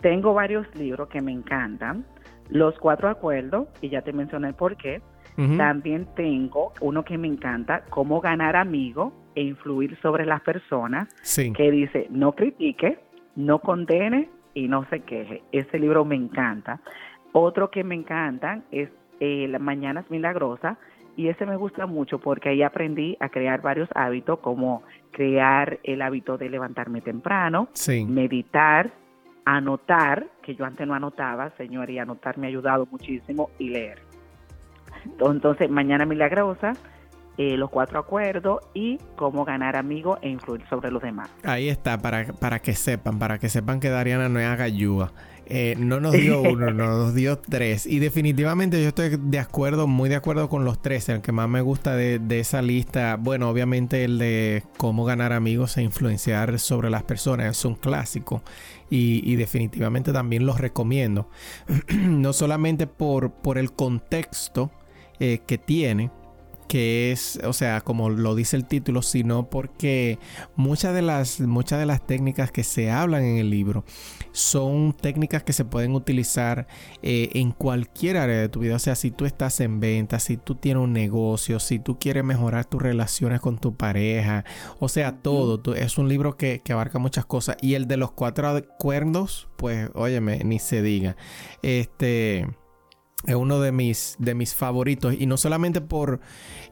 Tengo 0.00 0.34
varios 0.34 0.66
libros 0.74 1.08
que 1.08 1.20
me 1.20 1.30
encantan. 1.30 2.04
Los 2.48 2.76
Cuatro 2.80 3.08
Acuerdos, 3.08 3.68
y 3.80 3.90
ya 3.90 4.02
te 4.02 4.12
mencioné 4.12 4.52
por 4.52 4.76
qué. 4.76 5.00
También 5.36 6.08
tengo 6.16 6.72
uno 6.80 7.04
que 7.04 7.18
me 7.18 7.28
encanta, 7.28 7.84
Cómo 7.90 8.20
ganar 8.20 8.56
amigos 8.56 9.12
e 9.36 9.42
influir 9.42 9.96
sobre 10.00 10.26
las 10.26 10.40
personas, 10.40 11.08
que 11.36 11.70
dice, 11.70 12.08
no 12.10 12.32
critique, 12.32 12.98
no 13.36 13.60
condene 13.60 14.30
y 14.56 14.68
no 14.68 14.86
se 14.88 15.00
queje. 15.00 15.42
Ese 15.52 15.78
libro 15.78 16.04
me 16.04 16.16
encanta. 16.16 16.80
Otro 17.32 17.70
que 17.70 17.84
me 17.84 17.94
encanta 17.94 18.62
es 18.72 18.88
eh, 19.20 19.46
Las 19.48 19.60
Mañanas 19.60 20.10
Milagrosas 20.10 20.78
y 21.14 21.28
ese 21.28 21.44
me 21.44 21.56
gusta 21.56 21.86
mucho 21.86 22.18
porque 22.18 22.48
ahí 22.48 22.62
aprendí 22.62 23.18
a 23.20 23.28
crear 23.28 23.60
varios 23.60 23.88
hábitos 23.94 24.38
como 24.38 24.82
crear 25.12 25.78
el 25.84 26.00
hábito 26.00 26.38
de 26.38 26.48
levantarme 26.48 27.02
temprano, 27.02 27.68
meditar, 28.08 28.90
anotar, 29.44 30.26
que 30.42 30.54
yo 30.54 30.64
antes 30.64 30.86
no 30.86 30.94
anotaba, 30.94 31.50
señor, 31.58 31.90
y 31.90 31.98
anotar 31.98 32.38
me 32.38 32.46
ha 32.46 32.48
ayudado 32.48 32.86
muchísimo 32.90 33.50
y 33.58 33.68
leer. 33.68 33.98
Entonces, 35.20 35.70
Mañana 35.70 36.06
Milagrosa, 36.06 36.72
eh, 37.38 37.56
los 37.56 37.70
cuatro 37.70 37.98
acuerdos 37.98 38.60
y 38.72 38.98
cómo 39.16 39.44
ganar 39.44 39.76
amigos 39.76 40.18
e 40.22 40.28
influir 40.30 40.62
sobre 40.70 40.90
los 40.90 41.02
demás. 41.02 41.28
Ahí 41.44 41.68
está, 41.68 41.98
para, 41.98 42.32
para 42.32 42.60
que 42.60 42.74
sepan, 42.74 43.18
para 43.18 43.38
que 43.38 43.48
sepan 43.48 43.78
que 43.80 43.90
Dariana 43.90 44.28
no 44.28 44.40
es 44.40 44.46
agayúa. 44.46 45.12
Eh, 45.48 45.76
no 45.78 46.00
nos 46.00 46.12
dio 46.12 46.40
uno, 46.52 46.72
nos 46.72 47.14
dio 47.14 47.38
tres. 47.38 47.86
Y 47.86 47.98
definitivamente 47.98 48.82
yo 48.82 48.88
estoy 48.88 49.16
de 49.16 49.38
acuerdo, 49.38 49.86
muy 49.86 50.08
de 50.08 50.16
acuerdo 50.16 50.48
con 50.48 50.64
los 50.64 50.82
tres. 50.82 51.08
El 51.08 51.20
que 51.20 51.32
más 51.32 51.48
me 51.48 51.60
gusta 51.60 51.94
de, 51.94 52.40
esa 52.40 52.62
lista, 52.62 53.16
bueno, 53.16 53.48
obviamente 53.48 54.04
el 54.04 54.18
de 54.18 54.64
cómo 54.76 55.04
ganar 55.04 55.32
amigos 55.32 55.76
e 55.76 55.82
influenciar 55.82 56.58
sobre 56.58 56.90
las 56.90 57.04
personas 57.04 57.58
es 57.58 57.64
un 57.64 57.76
clásico. 57.76 58.42
Y, 58.88 59.34
definitivamente 59.36 60.12
también 60.12 60.46
los 60.46 60.60
recomiendo. 60.60 61.28
no 61.94 62.32
solamente 62.32 62.86
por, 62.86 63.32
por 63.32 63.58
el 63.58 63.72
contexto 63.72 64.70
eh, 65.18 65.40
que 65.46 65.58
tiene, 65.58 66.10
que 66.68 67.12
es, 67.12 67.40
o 67.44 67.52
sea, 67.52 67.80
como 67.80 68.10
lo 68.10 68.34
dice 68.34 68.56
el 68.56 68.66
título, 68.66 69.02
sino 69.02 69.48
porque 69.48 70.18
muchas 70.56 70.94
de 70.94 71.02
las, 71.02 71.40
muchas 71.40 71.78
de 71.78 71.86
las 71.86 72.06
técnicas 72.06 72.50
que 72.50 72.64
se 72.64 72.90
hablan 72.90 73.24
en 73.24 73.38
el 73.38 73.50
libro 73.50 73.84
son 74.32 74.92
técnicas 74.92 75.42
que 75.42 75.52
se 75.52 75.64
pueden 75.64 75.94
utilizar 75.94 76.66
eh, 77.02 77.30
en 77.34 77.52
cualquier 77.52 78.18
área 78.18 78.36
de 78.38 78.48
tu 78.48 78.60
vida. 78.60 78.76
O 78.76 78.78
sea, 78.78 78.94
si 78.94 79.10
tú 79.10 79.24
estás 79.24 79.60
en 79.60 79.80
venta, 79.80 80.18
si 80.18 80.36
tú 80.36 80.54
tienes 80.54 80.82
un 80.82 80.92
negocio, 80.92 81.58
si 81.58 81.78
tú 81.78 81.98
quieres 81.98 82.24
mejorar 82.24 82.66
tus 82.66 82.82
relaciones 82.82 83.40
con 83.40 83.58
tu 83.58 83.76
pareja, 83.76 84.44
o 84.78 84.88
sea, 84.88 85.12
todo. 85.12 85.74
Es 85.74 85.98
un 85.98 86.08
libro 86.08 86.36
que, 86.36 86.60
que 86.62 86.72
abarca 86.72 86.98
muchas 86.98 87.24
cosas. 87.24 87.56
Y 87.62 87.74
el 87.74 87.88
de 87.88 87.96
los 87.96 88.12
cuatro 88.12 88.48
acuerdos, 88.48 89.48
pues, 89.56 89.88
óyeme, 89.94 90.42
ni 90.44 90.58
se 90.58 90.82
diga. 90.82 91.16
Este 91.62 92.46
es 93.24 93.34
uno 93.34 93.60
de 93.60 93.72
mis, 93.72 94.16
de 94.18 94.34
mis 94.34 94.54
favoritos. 94.54 95.14
Y 95.18 95.26
no 95.26 95.36
solamente 95.36 95.80
por, 95.80 96.20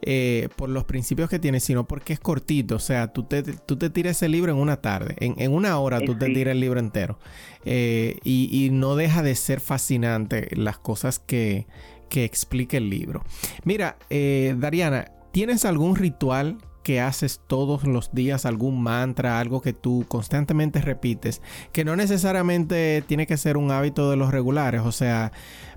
eh, 0.02 0.48
por 0.56 0.68
los 0.68 0.84
principios 0.84 1.30
que 1.30 1.38
tiene, 1.38 1.60
sino 1.60 1.86
porque 1.86 2.12
es 2.12 2.20
cortito. 2.20 2.76
O 2.76 2.80
sea, 2.80 3.08
tú 3.12 3.24
te, 3.24 3.42
tú 3.42 3.76
te 3.76 3.90
tiras 3.90 4.16
ese 4.16 4.28
libro 4.28 4.52
en 4.52 4.58
una 4.58 4.80
tarde. 4.80 5.16
En, 5.18 5.52
una 5.52 5.78
hora 5.78 6.00
tú 6.00 6.16
te 6.16 6.26
tiras 6.26 6.52
el 6.52 6.60
libro 6.60 6.80
entero. 6.80 7.18
Eh, 7.64 8.18
y, 8.24 8.68
no 8.72 8.96
deja 8.96 9.22
de 9.22 9.34
ser 9.34 9.60
fascinante 9.60 10.48
las 10.54 10.78
cosas 10.78 11.18
que, 11.18 11.66
que 12.08 12.24
explica 12.24 12.76
el 12.76 12.90
libro. 12.90 13.24
Mira, 13.64 13.96
eh, 14.10 14.54
Dariana, 14.58 15.12
¿tienes 15.32 15.64
algún 15.64 15.96
ritual 15.96 16.58
que 16.84 17.00
haces 17.00 17.40
todos 17.48 17.84
los 17.84 18.12
días, 18.12 18.46
algún 18.46 18.80
mantra, 18.82 19.40
algo 19.40 19.62
que 19.62 19.72
tú 19.72 20.04
constantemente 20.06 20.80
repites, 20.80 21.42
que 21.72 21.84
no 21.84 21.96
necesariamente 21.96 23.02
tiene 23.08 23.26
que 23.26 23.38
ser 23.38 23.56
un 23.56 23.72
hábito 23.72 24.10
de 24.10 24.16
los 24.16 24.30
regulares. 24.30 24.82
O 24.82 24.92
sea, 24.92 25.32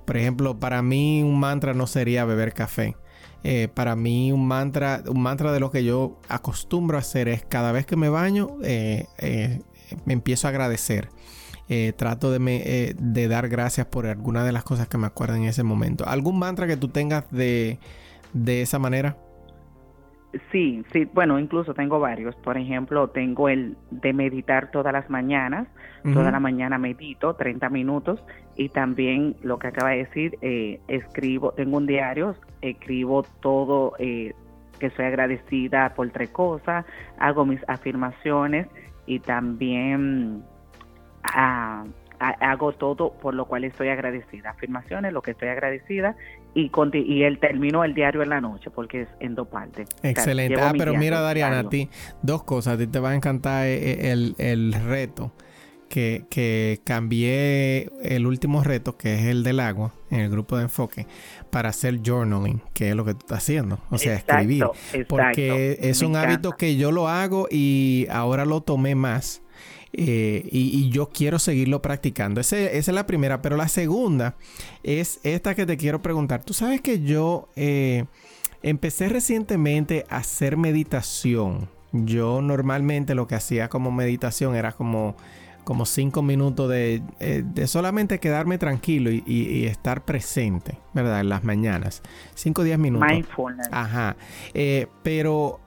por 0.06 0.18
ejemplo, 0.18 0.60
para 0.60 0.84
mí 0.84 1.24
un 1.24 1.40
mantra 1.40 1.74
no 1.74 1.88
sería 1.88 2.26
beber 2.26 2.54
café. 2.54 2.96
Eh, 3.44 3.70
para 3.74 3.96
mí 3.96 4.32
un 4.34 4.46
mantra, 4.48 5.02
un 5.08 5.22
mantra 5.22 5.54
de 5.54 5.62
lo 5.62 5.72
que 5.72 5.86
yo 5.86 6.20
acostumbro 6.28 6.98
a 6.98 7.00
hacer 7.00 7.30
es 7.30 7.44
cada 7.46 7.72
vez 7.72 7.86
que 7.86 7.96
me 7.96 8.10
baño, 8.10 8.58
eh, 8.64 9.06
eh, 9.20 9.62
me 10.06 10.14
empiezo 10.14 10.48
a 10.48 10.50
agradecer. 10.50 11.10
trato 11.96 12.32
de, 12.32 12.96
de, 12.98 13.28
dar 13.28 13.50
gracias 13.50 13.88
por 13.88 14.08
alguna 14.08 14.44
de 14.44 14.52
las 14.52 14.64
cosas 14.64 14.88
que 14.88 14.98
me 14.98 15.08
acuerdan 15.08 15.44
en 15.44 15.50
ese 15.50 15.64
momento. 15.64 16.06
¿Algún 16.08 16.40
mantra 16.40 16.68
que 16.68 16.78
tú 16.78 16.90
tengas 16.90 17.26
de, 17.32 17.80
de 18.34 18.62
esa 18.62 18.80
manera? 18.80 19.18
Sí, 20.52 20.84
sí, 20.92 21.06
bueno, 21.14 21.40
incluso 21.40 21.74
tengo 21.74 22.00
varios. 22.00 22.36
Por 22.36 22.58
ejemplo, 22.58 23.10
tengo 23.10 23.48
el 23.50 23.78
de 23.92 24.14
meditar 24.14 24.72
todas 24.72 24.94
las 24.94 25.10
mañanas. 25.10 25.68
Toda 26.14 26.32
la 26.32 26.40
mañana 26.40 26.78
medito 26.78 27.34
30 27.34 27.70
minutos 27.70 28.24
y 28.56 28.70
también 28.70 29.36
lo 29.44 29.60
que 29.60 29.68
acaba 29.68 29.90
de 29.90 30.06
decir, 30.06 30.38
eh, 30.42 30.80
escribo, 30.88 31.52
tengo 31.52 31.76
un 31.76 31.86
diario, 31.86 32.34
escribo 32.62 33.24
todo, 33.42 33.92
eh, 34.00 34.34
que 34.80 34.90
soy 34.92 35.04
agradecida 35.04 35.94
por 35.96 36.10
tres 36.12 36.30
cosas, 36.30 36.86
hago 37.20 37.46
mis 37.46 37.60
afirmaciones 37.68 38.68
y 39.06 39.20
también... 39.20 40.44
Ah, 41.24 41.84
hago 42.20 42.72
todo 42.74 43.14
por 43.14 43.34
lo 43.34 43.46
cual 43.46 43.64
estoy 43.64 43.90
agradecida. 43.90 44.52
Afirmaciones, 44.52 45.14
lo 45.14 45.22
que 45.22 45.32
estoy 45.32 45.50
agradecida 45.50 46.16
y, 46.54 46.72
y 46.94 47.24
el 47.24 47.40
termino 47.40 47.84
el 47.84 47.94
diario 47.94 48.24
en 48.24 48.30
la 48.30 48.42
noche 48.42 48.70
porque 48.70 49.02
es 49.02 49.10
en 49.20 49.36
dos 49.36 49.48
partes. 49.48 49.88
Excelente. 50.04 50.60
ah, 50.60 50.74
pero 50.78 50.94
mira, 50.96 51.22
Dariana, 51.22 51.60
a 51.60 51.70
ti 51.70 51.90
dos 52.22 52.44
cosas. 52.44 52.76
A 52.76 52.78
ti 52.78 52.88
te 52.88 53.00
va 53.00 53.12
a 53.12 53.16
encantar 53.16 53.66
eh, 53.66 53.78
eh, 53.78 54.12
el, 54.12 54.36
el 54.38 54.74
reto 54.74 55.32
que, 55.88 56.26
que, 56.30 56.82
cambié 56.84 57.90
el 58.02 58.28
último 58.28 58.64
reto, 58.64 58.98
que 58.98 59.16
es 59.16 59.26
el 59.26 59.44
del 59.44 59.60
agua, 59.60 59.94
en 60.10 60.20
el 60.20 60.30
grupo 60.30 60.58
de 60.58 60.64
enfoque, 60.64 61.08
para 61.50 61.70
hacer 61.70 62.02
journaling, 62.06 62.62
que 62.74 62.90
es 62.90 62.96
lo 62.96 63.06
que 63.06 63.14
tú 63.14 63.20
estás 63.22 63.40
haciendo, 63.40 63.80
o 63.90 63.98
sea, 63.98 64.16
escribir. 64.16 64.66
porque 65.08 65.78
es 65.82 66.02
un 66.02 66.16
hábito 66.16 66.52
que 66.52 66.76
yo 66.76 66.92
lo 66.92 67.08
hago 67.08 67.48
y 67.50 68.08
ahora 68.10 68.46
lo 68.46 68.62
tomé 68.62 68.96
más. 68.96 69.42
Eh, 69.94 70.48
y, 70.52 70.90
yo 70.90 71.10
quiero 71.10 71.40
seguirlo 71.40 71.82
practicando. 71.82 72.42
esa 72.42 72.58
es 72.58 72.88
la 72.88 73.06
primera, 73.08 73.42
pero 73.42 73.58
la 73.58 73.68
segunda 73.68 74.36
es 74.84 75.20
esta 75.24 75.56
que 75.56 75.66
te 75.66 75.78
quiero 75.78 76.02
preguntar. 76.02 76.44
Tú 76.44 76.54
sabes 76.54 76.82
que 76.82 77.02
yo 77.02 77.50
eh, 77.56 78.06
empecé 78.64 79.10
recientemente 79.10 80.06
a 80.10 80.18
hacer 80.18 80.58
meditación. 80.58 81.70
Yo 81.94 82.42
normalmente 82.42 83.16
lo 83.16 83.28
que 83.28 83.36
hacía 83.36 83.70
como 83.70 83.92
meditación 83.92 84.56
era 84.56 84.74
como 84.74 85.16
como 85.64 85.86
cinco 85.86 86.22
minutos 86.22 86.70
de, 86.70 87.04
eh, 87.20 87.44
solamente 87.68 88.22
quedarme 88.22 88.58
tranquilo 88.58 89.12
y, 89.12 89.66
estar 89.66 90.06
presente, 90.06 90.78
¿verdad? 90.94 91.20
En 91.20 91.28
las 91.28 91.44
mañanas. 91.44 92.04
Cinco 92.36 92.62
o 92.62 92.64
diez 92.64 92.80
minutos. 92.80 93.06
Mindfulness. 93.06 93.68
Ajá. 93.70 94.16
pero 95.04 95.60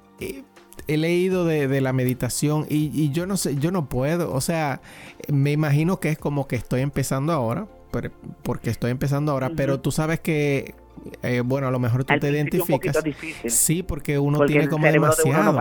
he 0.91 0.97
leído 0.97 1.45
de, 1.45 1.80
la 1.80 1.93
meditación 1.93 2.66
y, 2.68 3.11
yo 3.12 3.26
no 3.26 3.36
sé, 3.36 3.57
yo 3.57 3.70
no 3.70 3.88
puedo, 3.88 4.32
o 4.32 4.41
sea, 4.41 4.80
me 5.28 5.53
imagino 5.53 6.01
que 6.01 6.09
es 6.11 6.18
como 6.18 6.49
que 6.49 6.57
estoy 6.57 6.80
empezando 6.80 7.32
ahora, 7.32 7.66
porque 8.43 8.70
estoy 8.70 8.91
empezando 8.91 9.32
ahora, 9.32 9.51
pero 9.57 9.80
tú 9.80 9.93
sabes 9.93 10.18
que, 10.20 10.74
eh, 11.22 11.43
bueno, 11.45 11.68
a 11.68 11.70
lo 11.70 11.78
mejor 11.78 12.05
tú 12.05 12.18
te 12.18 12.30
identificas. 12.30 13.03
Sí, 13.47 13.82
porque 13.82 14.18
uno 14.18 14.45
tiene 14.47 14.68
como 14.68 14.86
demasiado. 14.86 15.57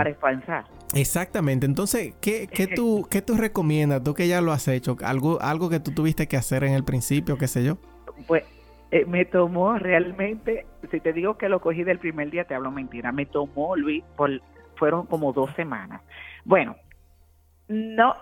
Exactamente, 0.96 1.68
entonces, 1.68 2.16
¿qué, 2.20 2.48
qué, 2.52 2.66
tú, 2.66 3.08
¿qué 3.10 3.22
tú 3.22 3.36
recomiendas? 3.36 4.04
Tú 4.04 4.16
que 4.16 4.28
ya 4.28 4.42
lo 4.42 4.52
has 4.52 4.68
hecho, 4.68 4.98
algo, 5.04 5.40
algo 5.42 5.70
que 5.70 5.80
tú 5.80 5.92
tuviste 5.92 6.28
que 6.28 6.38
hacer 6.38 6.64
en 6.64 6.74
el 6.74 6.84
principio, 6.84 7.38
qué 7.38 7.48
sé 7.48 7.64
yo. 7.64 7.78
Pues 8.26 8.44
eh, 8.90 9.06
me 9.06 9.26
tomó 9.26 9.78
realmente, 9.78 10.66
si 10.90 11.00
te 11.00 11.14
digo 11.14 11.38
que 11.38 11.50
lo 11.50 11.62
cogí 11.62 11.84
del 11.84 12.00
primer 12.00 12.32
día, 12.32 12.46
te 12.46 12.56
hablo 12.56 12.72
mentira, 12.72 13.12
me 13.12 13.28
tomó, 13.28 13.76
Luis, 13.76 14.04
por 14.18 14.42
fueron 14.80 15.06
como 15.06 15.34
dos 15.34 15.52
semanas. 15.56 16.02
Bueno, 16.46 16.76
no, 17.68 18.16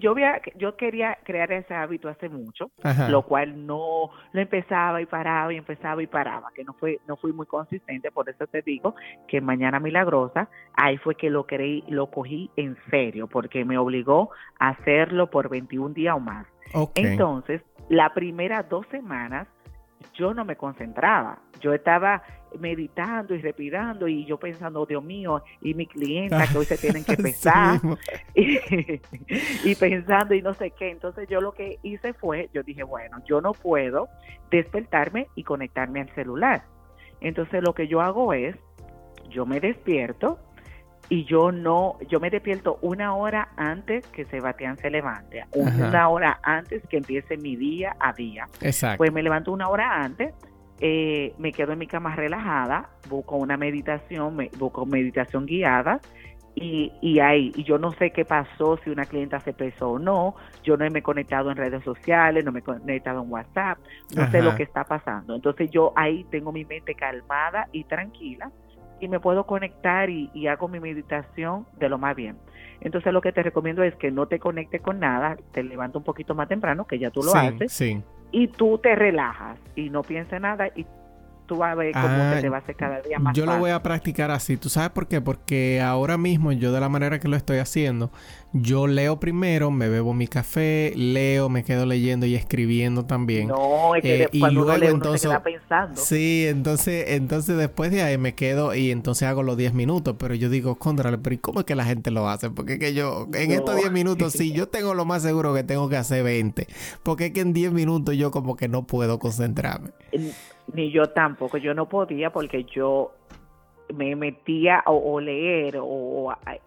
yo, 0.00 0.10
había, 0.10 0.40
yo 0.56 0.76
quería 0.76 1.18
crear 1.22 1.52
ese 1.52 1.74
hábito 1.74 2.08
hace 2.08 2.28
mucho, 2.28 2.70
lo 3.08 3.22
cual 3.22 3.66
no 3.66 4.10
lo 4.32 4.40
empezaba 4.40 5.00
y 5.00 5.06
paraba 5.06 5.52
y 5.52 5.56
empezaba 5.56 6.02
y 6.02 6.06
paraba, 6.06 6.50
que 6.54 6.64
no 6.64 6.72
fue 6.74 6.98
no 7.06 7.16
fui 7.16 7.32
muy 7.32 7.46
consistente, 7.46 8.10
por 8.10 8.28
eso 8.28 8.46
te 8.46 8.62
digo 8.62 8.94
que 9.28 9.40
mañana 9.40 9.78
milagrosa, 9.78 10.48
ahí 10.74 10.96
fue 10.98 11.14
que 11.14 11.30
lo 11.30 11.46
creí, 11.46 11.84
lo 11.88 12.10
cogí 12.10 12.50
en 12.56 12.76
serio, 12.90 13.28
porque 13.28 13.64
me 13.64 13.78
obligó 13.78 14.30
a 14.58 14.70
hacerlo 14.70 15.30
por 15.30 15.48
21 15.48 15.94
días 15.94 16.16
o 16.16 16.20
más. 16.20 16.46
Entonces, 16.94 17.62
la 17.88 18.14
primera 18.14 18.62
dos 18.62 18.86
semanas 18.90 19.46
yo 20.14 20.34
no 20.34 20.44
me 20.44 20.56
concentraba. 20.56 21.38
Yo 21.60 21.72
estaba 21.72 22.22
meditando 22.58 23.34
y 23.34 23.40
respirando 23.40 24.08
y 24.08 24.24
yo 24.24 24.38
pensando, 24.38 24.84
Dios 24.86 25.02
mío, 25.02 25.42
y 25.60 25.74
mi 25.74 25.86
clienta 25.86 26.46
que 26.46 26.58
hoy 26.58 26.64
se 26.64 26.76
tienen 26.76 27.04
que 27.04 27.16
pesar 27.22 27.80
y, 28.34 29.74
pensando 29.74 30.34
y 30.34 30.42
no 30.42 30.54
sé 30.54 30.70
qué. 30.70 30.90
Entonces 30.90 31.28
yo 31.28 31.40
lo 31.40 31.52
que 31.52 31.78
hice 31.82 32.12
fue, 32.12 32.50
yo 32.52 32.62
dije, 32.62 32.82
bueno, 32.82 33.18
yo 33.26 33.40
no 33.40 33.52
puedo 33.52 34.08
despertarme 34.50 35.28
y 35.34 35.44
conectarme 35.44 36.00
al 36.00 36.14
celular. 36.14 36.64
Entonces 37.20 37.62
lo 37.62 37.74
que 37.74 37.86
yo 37.88 38.00
hago 38.00 38.32
es, 38.32 38.56
yo 39.30 39.46
me 39.46 39.60
despierto, 39.60 40.38
y 41.08 41.24
yo 41.24 41.52
no, 41.52 41.98
yo 42.08 42.20
me 42.20 42.30
despierto 42.30 42.78
una 42.80 43.14
hora 43.14 43.48
antes 43.56 44.06
que 44.08 44.24
Sebastián 44.24 44.78
se 44.78 44.90
levante, 44.90 45.44
una 45.52 46.08
hora 46.08 46.40
antes 46.42 46.82
que 46.88 46.98
empiece 46.98 47.36
mi 47.36 47.56
día 47.56 47.96
a 48.00 48.12
día. 48.12 48.46
Exacto. 48.60 48.98
Pues 48.98 49.12
me 49.12 49.22
levanto 49.22 49.52
una 49.52 49.68
hora 49.68 50.02
antes, 50.02 50.34
eh, 50.80 51.34
me 51.38 51.52
quedo 51.52 51.72
en 51.72 51.78
mi 51.78 51.86
cama 51.86 52.16
relajada, 52.16 52.88
busco 53.08 53.36
una 53.36 53.56
meditación, 53.56 54.36
me, 54.36 54.50
busco 54.58 54.86
meditación 54.86 55.46
guiada 55.46 56.00
y, 56.54 56.92
y 57.00 57.18
ahí, 57.20 57.52
y 57.54 57.64
yo 57.64 57.78
no 57.78 57.92
sé 57.92 58.10
qué 58.10 58.24
pasó, 58.24 58.78
si 58.78 58.90
una 58.90 59.04
clienta 59.04 59.38
se 59.40 59.52
pesó 59.52 59.92
o 59.92 59.98
no, 59.98 60.34
yo 60.62 60.76
no 60.76 60.88
me 60.90 60.98
he 61.00 61.02
conectado 61.02 61.50
en 61.50 61.56
redes 61.56 61.82
sociales, 61.84 62.44
no 62.44 62.52
me 62.52 62.60
he 62.60 62.62
conectado 62.62 63.22
en 63.22 63.30
WhatsApp, 63.30 63.78
no 64.14 64.30
sé 64.30 64.42
lo 64.42 64.54
que 64.54 64.62
está 64.62 64.84
pasando. 64.84 65.34
Entonces 65.34 65.70
yo 65.70 65.92
ahí 65.96 66.24
tengo 66.30 66.52
mi 66.52 66.64
mente 66.64 66.94
calmada 66.94 67.68
y 67.72 67.84
tranquila 67.84 68.50
y 69.02 69.08
me 69.08 69.18
puedo 69.18 69.44
conectar 69.46 70.08
y, 70.10 70.46
hago 70.46 70.68
mi 70.68 70.78
meditación 70.78 71.66
de 71.76 71.88
lo 71.88 71.98
más 71.98 72.14
bien. 72.14 72.36
Entonces 72.80 73.12
lo 73.12 73.20
que 73.20 73.32
te 73.32 73.42
recomiendo 73.42 73.82
es 73.82 73.96
que 73.96 74.12
no 74.12 74.26
te 74.26 74.38
conectes 74.38 74.80
con 74.80 75.00
nada, 75.00 75.36
te 75.50 75.64
levanto 75.64 75.98
un 75.98 76.04
poquito 76.04 76.36
más 76.36 76.48
temprano, 76.48 76.86
que 76.86 77.00
ya 77.00 77.10
tú 77.10 77.20
lo 77.20 77.34
haces, 77.34 77.80
y 78.30 78.48
tú 78.48 78.78
te 78.78 78.94
relajas 78.94 79.58
y 79.74 79.90
no 79.90 80.02
pienses 80.02 80.40
nada 80.40 80.68
y 80.68 80.86
tú 81.52 81.58
vas 81.58 81.72
a 81.72 81.74
ver 81.74 81.92
cómo 81.92 82.06
ah, 82.08 82.38
te 82.40 82.48
va 82.48 82.56
a 82.56 82.60
hacer 82.60 82.76
cada 82.76 83.02
día 83.02 83.18
más. 83.18 83.36
Yo 83.36 83.44
lo 83.44 83.58
voy 83.58 83.70
a 83.70 83.82
practicar 83.82 84.30
así. 84.30 84.56
¿Tú 84.56 84.70
sabes 84.70 84.90
por 84.90 85.06
qué? 85.06 85.20
Porque 85.20 85.82
ahora 85.82 86.16
mismo 86.16 86.50
yo 86.52 86.72
de 86.72 86.80
la 86.80 86.88
manera 86.88 87.20
que 87.20 87.28
lo 87.28 87.36
estoy 87.36 87.58
haciendo, 87.58 88.10
yo 88.54 88.86
leo 88.86 89.20
primero, 89.20 89.70
me 89.70 89.88
bebo 89.88 90.14
mi 90.14 90.28
café, 90.28 90.92
leo, 90.96 91.50
me 91.50 91.62
quedo 91.62 91.84
leyendo 91.84 92.24
y 92.24 92.34
escribiendo 92.34 93.04
también. 93.04 93.48
No, 93.48 93.94
es 93.94 94.02
que 94.02 94.22
eh, 94.24 94.28
y 94.32 94.40
luego 94.50 94.72
entonces, 94.72 95.22
se 95.22 95.28
queda 95.28 95.42
pensando. 95.42 96.00
Sí, 96.00 96.46
entonces, 96.48 97.04
entonces 97.08 97.58
después 97.58 97.90
de 97.90 98.02
ahí 98.02 98.16
me 98.16 98.34
quedo 98.34 98.74
y 98.74 98.90
entonces 98.90 99.28
hago 99.28 99.42
los 99.42 99.58
10 99.58 99.74
minutos, 99.74 100.16
pero 100.18 100.34
yo 100.34 100.48
digo, 100.48 100.76
contra, 100.76 101.14
pero 101.18 101.34
¿y 101.34 101.38
cómo 101.38 101.60
es 101.60 101.66
que 101.66 101.74
la 101.74 101.84
gente 101.84 102.10
lo 102.10 102.28
hace? 102.30 102.48
Porque 102.48 102.74
es 102.74 102.78
que 102.78 102.94
yo, 102.94 103.28
en 103.34 103.52
estos 103.52 103.76
10 103.76 103.92
minutos, 103.92 104.32
sí, 104.32 104.52
yo 104.54 104.68
tengo 104.68 104.94
lo 104.94 105.04
más 105.04 105.22
seguro 105.22 105.52
que 105.52 105.64
tengo 105.64 105.90
que 105.90 105.98
hacer 105.98 106.24
20, 106.24 106.66
porque 107.02 107.26
es 107.26 107.32
que 107.32 107.40
en 107.40 107.52
10 107.52 107.72
minutos 107.72 108.16
yo 108.16 108.30
como 108.30 108.56
que 108.56 108.68
no 108.68 108.86
puedo 108.86 109.18
concentrarme. 109.18 109.90
Ni 110.72 110.90
yo 110.90 111.06
tampoco, 111.06 111.58
yo 111.58 111.74
no 111.74 111.88
podía 111.88 112.30
porque 112.30 112.64
yo 112.64 113.12
me 113.94 114.16
metía 114.16 114.82
o, 114.86 115.20
leer 115.20 115.78
o 115.80 116.30
a, 116.30 116.58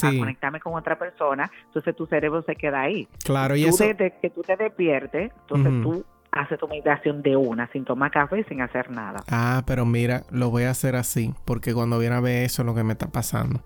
conectarme 0.00 0.60
con 0.60 0.74
otra 0.74 0.98
persona, 0.98 1.50
entonces 1.66 1.96
tu 1.96 2.06
cerebro 2.06 2.42
se 2.42 2.56
queda 2.56 2.82
ahí. 2.82 3.08
Claro, 3.24 3.56
y 3.56 3.62
tú 3.62 3.70
eso... 3.70 3.84
Desde 3.84 4.14
que 4.20 4.30
tú 4.30 4.42
te 4.42 4.56
despiertes, 4.56 5.32
entonces 5.42 5.82
tú 5.82 6.04
haces 6.30 6.58
tu 6.58 6.68
meditación 6.68 7.22
de 7.22 7.36
una, 7.36 7.70
sin 7.72 7.84
tomar 7.84 8.10
café, 8.10 8.44
sin 8.48 8.60
hacer 8.60 8.90
nada. 8.90 9.22
Ah, 9.28 9.62
pero 9.66 9.86
mira, 9.86 10.24
lo 10.30 10.50
voy 10.50 10.64
a 10.64 10.70
hacer 10.70 10.96
así, 10.96 11.34
porque 11.44 11.74
cuando 11.74 11.98
viene 11.98 12.16
a 12.16 12.20
ver 12.20 12.44
eso 12.44 12.62
es 12.62 12.66
lo 12.66 12.74
que 12.74 12.84
me 12.84 12.92
está 12.92 13.08
pasando. 13.08 13.62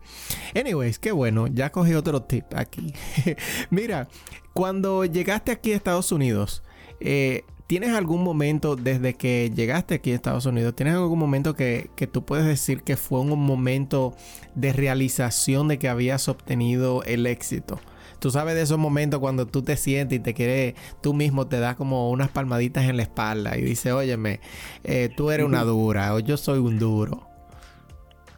Anyways, 0.55 0.99
qué 0.99 1.13
bueno, 1.13 1.47
ya 1.49 1.71
cogí 1.71 1.95
otro 1.95 2.23
tip 2.23 2.45
aquí. 2.55 2.95
mira, 3.71 4.09
cuando 4.53 5.05
llegaste 5.05 5.53
aquí 5.53 5.73
a 5.73 5.77
Estados 5.77 6.13
Unidos, 6.13 6.63
eh, 7.01 7.45
¿Tienes 7.67 7.91
algún 7.91 8.23
momento 8.23 8.77
desde 8.77 9.15
que 9.15 9.51
llegaste 9.55 9.95
aquí 9.95 10.13
a 10.13 10.15
Estados 10.15 10.47
Unidos, 10.47 10.75
tienes 10.75 10.95
algún 10.95 11.19
momento 11.19 11.55
que, 11.55 11.89
tú 12.13 12.25
puedes 12.25 12.45
decir 12.45 12.83
que 12.83 12.97
fue 12.97 13.21
un 13.21 13.39
momento 13.39 14.15
de 14.55 14.73
realización 14.73 15.69
de 15.69 15.79
que 15.79 15.89
habías 15.89 16.29
obtenido 16.29 17.03
el 17.05 17.27
éxito? 17.27 17.81
Tú 18.19 18.31
sabes 18.31 18.55
de 18.55 18.63
esos 18.63 18.79
momentos 18.79 19.21
cuando 19.21 19.47
tú 19.47 19.63
te 19.63 19.77
sientes 19.77 20.19
y 20.19 20.23
te 20.23 20.35
quieres, 20.35 20.75
tú 21.01 21.13
mismo 21.15 21.49
te 21.49 21.59
das 21.59 21.75
como 21.77 22.11
unas 22.11 22.29
palmaditas 22.29 22.85
en 22.85 22.97
la 22.97 23.03
espalda 23.03 23.57
y 23.57 23.63
dices, 23.63 23.93
óyeme, 23.93 24.41
eh, 24.85 25.09
tú 25.17 25.31
eres 25.31 25.47
una 25.47 25.65
dura 25.65 26.15
o 26.15 26.21
yo 26.21 26.37
soy 26.37 26.59
un 26.59 26.79
duro. 26.79 27.27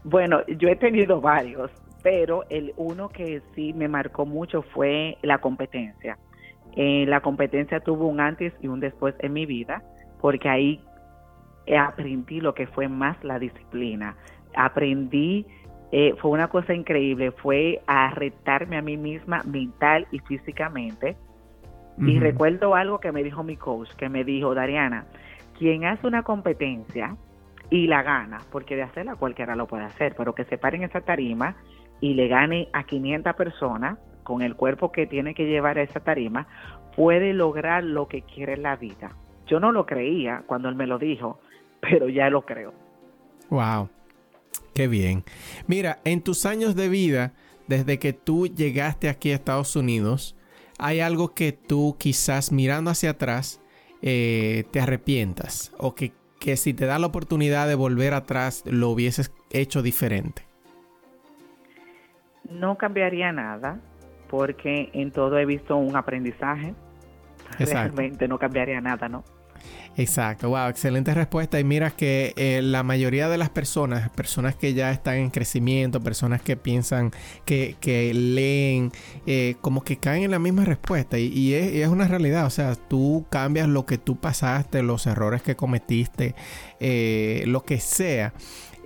Bueno, 0.04 0.40
yo 0.46 0.68
he 0.68 0.76
tenido 0.76 1.20
varios, 1.20 1.70
pero 2.02 2.44
el 2.50 2.72
uno 2.76 3.08
que 3.08 3.42
sí 3.54 3.72
me 3.72 3.88
marcó 3.88 4.26
mucho 4.26 4.62
fue 4.62 5.18
la 5.22 5.38
competencia. 5.38 6.18
Eh, 6.76 7.04
la 7.06 7.20
competencia 7.20 7.80
tuvo 7.80 8.06
un 8.08 8.20
antes 8.20 8.52
y 8.60 8.68
un 8.68 8.80
después 8.80 9.14
en 9.20 9.32
mi 9.32 9.46
vida, 9.46 9.82
porque 10.20 10.48
ahí 10.48 10.80
aprendí 11.78 12.40
lo 12.40 12.54
que 12.54 12.66
fue 12.66 12.88
más 12.88 13.22
la 13.22 13.38
disciplina. 13.38 14.16
Aprendí, 14.56 15.46
eh, 15.92 16.14
fue 16.20 16.30
una 16.30 16.48
cosa 16.48 16.74
increíble, 16.74 17.30
fue 17.30 17.80
a 17.86 18.10
retarme 18.10 18.76
a 18.76 18.82
mí 18.82 18.96
misma 18.96 19.42
mental 19.44 20.06
y 20.10 20.18
físicamente. 20.20 21.16
Y 21.96 22.18
recuerdo 22.18 22.74
algo 22.74 22.98
que 22.98 23.12
me 23.12 23.22
dijo 23.22 23.44
mi 23.44 23.56
coach, 23.56 23.88
que 23.94 24.08
me 24.08 24.24
dijo, 24.24 24.52
Dariana, 24.52 25.06
quien 25.56 25.84
hace 25.84 26.08
una 26.08 26.24
competencia 26.24 27.16
y 27.70 27.86
la 27.86 28.02
gana, 28.02 28.40
porque 28.50 28.74
de 28.74 28.82
hacerla 28.82 29.14
cualquiera 29.14 29.54
lo 29.54 29.68
puede 29.68 29.84
hacer, 29.84 30.14
pero 30.16 30.34
que 30.34 30.44
se 30.44 30.58
pare 30.58 30.76
en 30.76 30.82
esa 30.82 31.02
tarima 31.02 31.54
y 32.00 32.14
le 32.14 32.26
gane 32.26 32.68
a 32.72 32.82
500 32.82 33.34
personas, 33.34 33.98
con 34.24 34.42
el 34.42 34.56
cuerpo 34.56 34.90
que 34.90 35.06
tiene 35.06 35.34
que 35.34 35.44
llevar 35.44 35.78
a 35.78 35.82
esa 35.82 36.00
tarima, 36.00 36.48
puede 36.96 37.32
lograr 37.32 37.84
lo 37.84 38.08
que 38.08 38.22
quiere 38.22 38.54
en 38.54 38.62
la 38.62 38.76
vida. 38.76 39.14
Yo 39.46 39.60
no 39.60 39.70
lo 39.70 39.86
creía 39.86 40.42
cuando 40.46 40.68
él 40.68 40.74
me 40.74 40.86
lo 40.86 40.98
dijo, 40.98 41.38
pero 41.80 42.08
ya 42.08 42.30
lo 42.30 42.42
creo. 42.42 42.72
Wow, 43.50 43.88
qué 44.74 44.88
bien. 44.88 45.22
Mira, 45.66 46.00
en 46.04 46.22
tus 46.22 46.46
años 46.46 46.74
de 46.74 46.88
vida, 46.88 47.32
desde 47.68 47.98
que 47.98 48.12
tú 48.12 48.46
llegaste 48.46 49.08
aquí 49.08 49.30
a 49.30 49.34
Estados 49.34 49.76
Unidos, 49.76 50.36
¿hay 50.78 51.00
algo 51.00 51.34
que 51.34 51.52
tú 51.52 51.96
quizás 51.98 52.52
mirando 52.52 52.90
hacia 52.90 53.10
atrás 53.10 53.60
eh, 54.02 54.64
te 54.70 54.80
arrepientas? 54.80 55.72
O 55.78 55.94
que, 55.94 56.12
que 56.40 56.56
si 56.56 56.74
te 56.74 56.86
da 56.86 56.98
la 56.98 57.06
oportunidad 57.06 57.68
de 57.68 57.74
volver 57.74 58.14
atrás 58.14 58.64
lo 58.66 58.90
hubieses 58.90 59.32
hecho 59.50 59.82
diferente? 59.82 60.42
No 62.50 62.76
cambiaría 62.76 63.32
nada 63.32 63.80
porque 64.28 64.90
en 64.92 65.10
todo 65.10 65.38
he 65.38 65.46
visto 65.46 65.76
un 65.76 65.96
aprendizaje. 65.96 66.74
Realmente 67.58 68.26
no 68.28 68.38
cambiaría 68.38 68.80
nada, 68.80 69.08
¿no? 69.08 69.24
Exacto, 69.96 70.48
wow, 70.48 70.68
excelente 70.68 71.14
respuesta. 71.14 71.60
Y 71.60 71.64
mira 71.64 71.90
que 71.90 72.32
eh, 72.36 72.60
la 72.62 72.82
mayoría 72.82 73.28
de 73.28 73.38
las 73.38 73.50
personas, 73.50 74.10
personas 74.10 74.56
que 74.56 74.74
ya 74.74 74.90
están 74.90 75.16
en 75.16 75.30
crecimiento, 75.30 76.00
personas 76.00 76.42
que 76.42 76.56
piensan, 76.56 77.12
que, 77.44 77.76
que 77.80 78.12
leen, 78.12 78.90
eh, 79.26 79.54
como 79.60 79.84
que 79.84 79.96
caen 79.98 80.24
en 80.24 80.32
la 80.32 80.40
misma 80.40 80.64
respuesta. 80.64 81.18
Y, 81.18 81.54
es, 81.54 81.88
una 81.88 82.08
realidad, 82.08 82.46
o 82.46 82.50
sea, 82.50 82.74
tú 82.74 83.26
cambias 83.30 83.68
lo 83.68 83.86
que 83.86 83.98
tú 83.98 84.16
pasaste, 84.16 84.82
los 84.82 85.06
errores 85.06 85.42
que 85.42 85.54
cometiste, 85.54 86.34
eh, 86.80 87.44
lo 87.46 87.64
que 87.64 87.78
sea. 87.78 88.34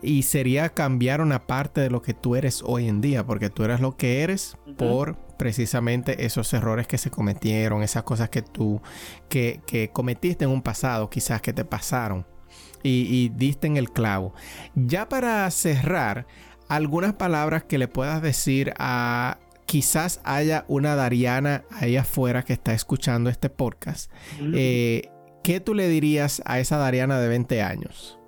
Y 0.03 0.23
sería 0.25 0.69
cambiar 0.69 1.23
una 1.23 1.47
parte 1.47 1.81
de 1.81 1.91
lo 1.91 2.03
que 2.03 2.15
tú 2.15 2.37
eres 2.37 2.63
hoy 2.65 2.87
en 2.87 3.01
día, 3.01 3.25
porque 3.25 3.49
tú 3.49 3.65
eres 3.65 3.81
lo 3.81 3.97
que 3.97 4.23
eres 4.23 4.57
por 4.77 5.17
precisamente 5.39 6.27
esos 6.27 6.53
errores 6.53 6.87
que 6.87 6.99
se 6.99 7.11
cometieron, 7.11 7.83
esas 7.83 8.03
cosas 8.03 8.29
que 8.29 8.43
tú 8.43 8.83
que, 9.29 9.91
cometiste 9.93 10.45
en 10.45 10.51
un 10.51 10.61
pasado, 10.61 11.09
quizás 11.09 11.41
que 11.41 11.55
te 11.55 11.65
pasaron 11.65 12.27
y, 12.83 13.31
diste 13.31 13.67
en 13.67 13.77
el 13.77 13.91
clavo. 13.91 14.35
Ya 14.75 15.09
para 15.09 15.51
cerrar, 15.51 16.27
algunas 16.69 17.15
palabras 17.15 17.65
que 17.65 17.79
le 17.79 17.89
puedas 17.89 18.21
decir 18.21 18.75
a 18.79 19.39
quizás 19.65 20.21
haya 20.25 20.65
una 20.69 20.95
Dariana 20.95 21.65
ahí 21.71 21.97
afuera 21.97 22.43
que 22.43 22.53
está 22.53 22.73
escuchando 22.75 23.31
este 23.31 23.49
podcast. 23.51 24.11
Eh, 24.55 25.11
¿Qué 25.43 25.61
tú 25.61 25.75
le 25.75 25.89
dirías 25.89 26.43
a 26.45 26.59
esa 26.59 26.77
Dariana 26.79 27.21
de 27.21 27.29
20 27.29 27.63
años? 27.63 28.19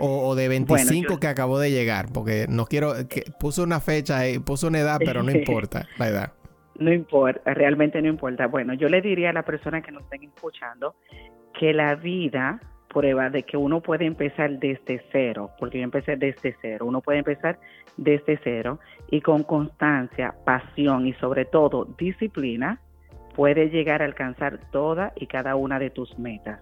O, 0.00 0.36
de 0.36 0.46
25 0.46 1.18
que 1.18 1.26
acabó 1.26 1.58
de 1.58 1.72
llegar, 1.72 2.12
porque 2.12 2.46
no 2.48 2.66
quiero, 2.66 3.08
que 3.08 3.24
puso 3.40 3.64
una 3.64 3.80
fecha, 3.80 4.20
puso 4.44 4.68
una 4.68 4.78
edad, 4.78 5.00
pero 5.04 5.24
no 5.24 5.30
importa 5.32 5.88
la 5.98 6.08
edad. 6.08 6.32
No 6.78 6.92
importa, 6.92 7.54
realmente 7.54 8.00
no 8.00 8.08
importa. 8.08 8.46
Bueno, 8.46 8.74
yo 8.74 8.88
le 8.88 9.00
diría 9.00 9.30
a 9.30 9.32
la 9.32 9.42
persona 9.42 9.82
que 9.82 9.90
nos 9.90 10.04
estén 10.04 10.24
escuchando 10.24 10.94
que 11.58 11.72
la 11.72 11.96
vida 11.96 12.60
prueba 12.88 13.30
de 13.30 13.42
que 13.42 13.56
uno 13.56 13.80
puede 13.80 14.06
empezar 14.06 14.58
desde 14.58 15.02
cero, 15.12 15.50
porque 15.58 15.78
yo 15.78 15.84
empecé 15.84 16.16
desde 16.16 16.56
cero, 16.60 16.86
uno 16.86 17.00
puede 17.00 17.18
empezar 17.18 17.58
desde 17.96 18.38
cero 18.42 18.78
y 19.10 19.20
con 19.20 19.42
constancia, 19.42 20.34
pasión 20.44 21.06
y 21.06 21.12
sobre 21.14 21.44
todo 21.44 21.84
disciplina, 21.98 22.80
puede 23.34 23.70
llegar 23.70 24.02
a 24.02 24.06
alcanzar 24.06 24.58
toda 24.70 25.12
y 25.16 25.26
cada 25.26 25.54
una 25.54 25.78
de 25.78 25.90
tus 25.90 26.18
metas. 26.18 26.60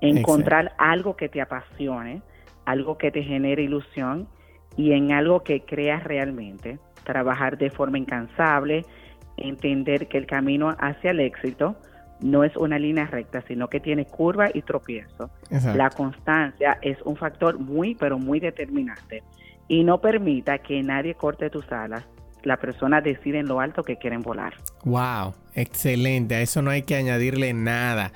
Encontrar 0.00 0.72
algo 0.78 1.16
que 1.16 1.28
te 1.28 1.40
apasione, 1.40 2.22
algo 2.66 2.98
que 2.98 3.10
te 3.10 3.22
genere 3.22 3.62
ilusión 3.62 4.28
y 4.76 4.92
en 4.92 5.12
algo 5.12 5.42
que 5.42 5.64
creas 5.64 6.04
realmente. 6.04 6.78
Trabajar 7.04 7.58
de 7.58 7.70
forma 7.70 7.98
incansable, 7.98 8.84
entender 9.40 10.08
que 10.08 10.18
el 10.18 10.26
camino 10.26 10.74
hacia 10.78 11.10
el 11.10 11.20
éxito 11.20 11.76
no 12.20 12.44
es 12.44 12.56
una 12.56 12.78
línea 12.78 13.06
recta, 13.06 13.42
sino 13.46 13.68
que 13.68 13.80
tiene 13.80 14.04
curva 14.04 14.48
y 14.52 14.62
tropiezo. 14.62 15.30
La 15.74 15.90
constancia 15.90 16.78
es 16.82 16.98
un 17.02 17.16
factor 17.16 17.58
muy, 17.58 17.94
pero 17.94 18.18
muy 18.18 18.40
determinante. 18.40 19.22
Y 19.68 19.84
no 19.84 20.00
permita 20.00 20.58
que 20.58 20.82
nadie 20.82 21.14
corte 21.14 21.50
tus 21.50 21.70
alas. 21.70 22.04
La 22.42 22.56
persona 22.56 23.00
decide 23.00 23.40
en 23.40 23.46
lo 23.46 23.60
alto 23.60 23.82
que 23.82 23.96
quieren 23.96 24.22
volar. 24.22 24.54
Wow, 24.84 25.34
excelente. 25.54 26.36
A 26.36 26.40
eso 26.40 26.62
no 26.62 26.70
hay 26.70 26.82
que 26.82 26.96
añadirle 26.96 27.52
nada. 27.52 28.12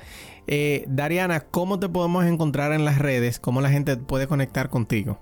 Eh, 0.46 0.84
Dariana, 0.88 1.40
¿cómo 1.40 1.78
te 1.78 1.88
podemos 1.88 2.24
encontrar 2.24 2.72
en 2.72 2.84
las 2.84 2.98
redes? 2.98 3.38
¿Cómo 3.38 3.60
la 3.60 3.68
gente 3.68 3.96
puede 3.96 4.26
conectar 4.26 4.68
contigo? 4.70 5.20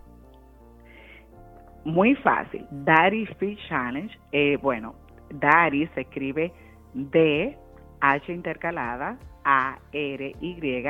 Muy 1.84 2.14
fácil. 2.16 2.66
Daddy 2.70 3.26
Fit 3.38 3.58
Challenge. 3.68 4.14
Eh, 4.32 4.58
bueno, 4.62 4.94
Daddy 5.30 5.86
se 5.94 6.02
escribe 6.02 6.52
D, 6.94 7.56
H 8.00 8.32
intercalada, 8.32 9.18
A, 9.44 9.78
R, 9.92 10.36
Y, 10.40 10.84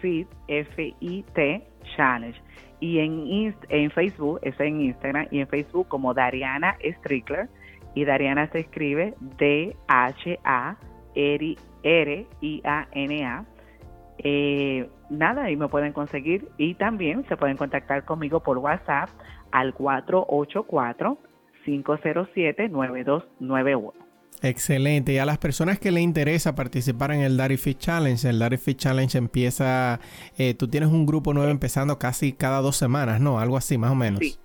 Fit, 0.00 0.28
F, 0.48 0.94
I, 1.00 1.24
T, 1.34 1.66
Challenge. 1.96 2.40
Y 2.80 2.98
en, 3.00 3.54
en 3.68 3.90
Facebook, 3.90 4.38
es 4.42 4.58
en 4.60 4.80
Instagram 4.80 5.26
y 5.30 5.40
en 5.40 5.48
Facebook 5.48 5.88
como 5.88 6.14
Dariana 6.14 6.76
Strickler. 6.98 7.48
Y 7.94 8.04
Dariana 8.04 8.48
se 8.50 8.60
escribe 8.60 9.14
D, 9.38 9.74
H, 9.88 10.38
A, 10.44 10.76
R, 11.14 11.56
R, 11.82 12.26
I, 12.40 12.62
A, 12.64 12.86
N, 12.92 13.24
A. 13.24 13.44
Eh, 14.18 14.88
nada, 15.10 15.44
ahí 15.44 15.56
me 15.56 15.68
pueden 15.68 15.92
conseguir 15.92 16.48
y 16.56 16.74
también 16.74 17.24
se 17.28 17.36
pueden 17.36 17.56
contactar 17.56 18.04
conmigo 18.04 18.40
por 18.40 18.58
WhatsApp 18.58 19.08
al 19.52 19.72
484-507-9291. 21.68 24.08
Excelente. 24.42 25.12
Y 25.12 25.18
a 25.18 25.26
las 25.26 25.38
personas 25.38 25.78
que 25.78 25.90
le 25.90 26.00
interesa 26.00 26.54
participar 26.54 27.12
en 27.12 27.22
el 27.22 27.36
Daddy 27.36 27.56
Fit 27.56 27.78
Challenge, 27.78 28.28
el 28.28 28.38
Daddy 28.38 28.56
Fit 28.56 28.78
Challenge 28.78 29.18
empieza, 29.18 29.98
eh, 30.36 30.54
tú 30.54 30.68
tienes 30.68 30.90
un 30.90 31.06
grupo 31.06 31.34
nuevo 31.34 31.50
empezando 31.50 31.98
casi 31.98 32.32
cada 32.32 32.60
dos 32.60 32.76
semanas, 32.76 33.20
¿no? 33.20 33.40
Algo 33.40 33.56
así, 33.56 33.78
más 33.78 33.90
o 33.90 33.96
menos. 33.96 34.20
Sí, 34.20 34.38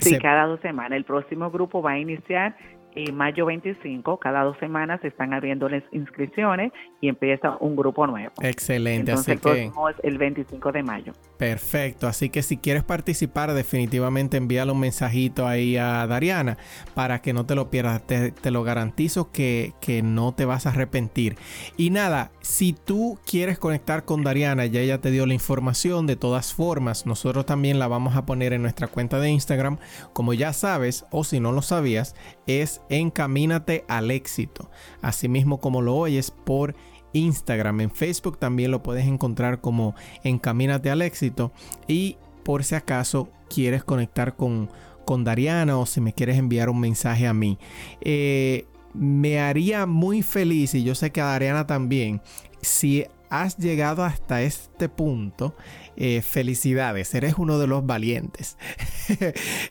sí 0.00 0.18
cada 0.18 0.46
dos 0.46 0.60
semanas. 0.60 0.96
El 0.96 1.04
próximo 1.04 1.50
grupo 1.50 1.82
va 1.82 1.92
a 1.92 1.98
iniciar 1.98 2.56
en 2.94 3.14
mayo 3.14 3.46
25, 3.46 4.18
cada 4.18 4.42
dos 4.42 4.56
semanas 4.58 5.00
se 5.00 5.08
están 5.08 5.32
abriendo 5.32 5.68
las 5.68 5.82
inscripciones 5.92 6.72
y 7.00 7.08
empieza 7.08 7.56
un 7.60 7.76
grupo 7.76 8.06
nuevo. 8.06 8.32
Excelente. 8.42 9.10
Entonces, 9.10 9.34
el 9.34 9.40
próximo 9.40 9.88
es 9.88 9.96
el 10.02 10.18
25 10.18 10.72
de 10.72 10.82
mayo. 10.82 11.12
Perfecto. 11.36 12.06
Así 12.06 12.30
que 12.30 12.42
si 12.42 12.56
quieres 12.56 12.82
participar, 12.82 13.52
definitivamente 13.52 14.36
envíale 14.36 14.72
un 14.72 14.80
mensajito 14.80 15.46
ahí 15.46 15.76
a 15.76 16.06
Dariana 16.06 16.56
para 16.94 17.20
que 17.20 17.32
no 17.32 17.46
te 17.46 17.54
lo 17.54 17.70
pierdas. 17.70 18.06
Te, 18.06 18.50
lo 18.50 18.62
garantizo 18.62 19.30
que, 19.30 19.72
que, 19.80 20.02
no 20.02 20.32
te 20.32 20.44
vas 20.44 20.66
a 20.66 20.70
arrepentir. 20.70 21.36
Y 21.76 21.90
nada, 21.90 22.30
si 22.48 22.72
tú 22.72 23.18
quieres 23.26 23.58
conectar 23.58 24.06
con 24.06 24.24
Dariana, 24.24 24.64
ya 24.64 24.80
ella 24.80 25.02
te 25.02 25.10
dio 25.10 25.26
la 25.26 25.34
información. 25.34 26.06
De 26.06 26.16
todas 26.16 26.54
formas, 26.54 27.04
nosotros 27.04 27.44
también 27.44 27.78
la 27.78 27.88
vamos 27.88 28.16
a 28.16 28.24
poner 28.24 28.54
en 28.54 28.62
nuestra 28.62 28.88
cuenta 28.88 29.20
de 29.20 29.28
Instagram. 29.28 29.76
Como 30.14 30.32
ya 30.32 30.54
sabes, 30.54 31.04
o 31.10 31.24
si 31.24 31.40
no 31.40 31.52
lo 31.52 31.60
sabías, 31.60 32.14
es 32.46 32.80
Encamínate 32.88 33.84
al 33.86 34.10
éxito. 34.10 34.70
Asimismo 35.02 35.60
como 35.60 35.82
lo 35.82 35.94
oyes 35.94 36.30
por 36.30 36.74
Instagram. 37.12 37.82
En 37.82 37.90
Facebook 37.90 38.38
también 38.38 38.70
lo 38.70 38.82
puedes 38.82 39.06
encontrar 39.06 39.60
como 39.60 39.94
Encamínate 40.24 40.88
al 40.88 41.02
éxito. 41.02 41.52
Y 41.86 42.16
por 42.44 42.64
si 42.64 42.76
acaso 42.76 43.28
quieres 43.50 43.84
conectar 43.84 44.36
con, 44.36 44.70
Dariana 45.18 45.78
o 45.78 45.84
si 45.84 46.00
me 46.00 46.14
quieres 46.14 46.38
enviar 46.38 46.70
un 46.70 46.80
mensaje 46.80 47.26
a 47.26 47.34
mí. 47.34 47.58
Eh, 48.00 48.66
me 48.98 49.40
haría 49.40 49.86
muy 49.86 50.22
feliz 50.22 50.74
y 50.74 50.82
yo 50.82 50.94
sé 50.94 51.12
que 51.12 51.20
a 51.20 51.26
Dariana 51.26 51.66
también 51.66 52.20
si 52.60 53.04
has 53.30 53.56
llegado 53.58 54.04
hasta 54.04 54.42
este 54.42 54.88
punto, 54.88 55.54
eh, 55.96 56.22
felicidades, 56.22 57.14
eres 57.14 57.34
uno 57.36 57.58
de 57.58 57.66
los 57.66 57.86
valientes. 57.86 58.56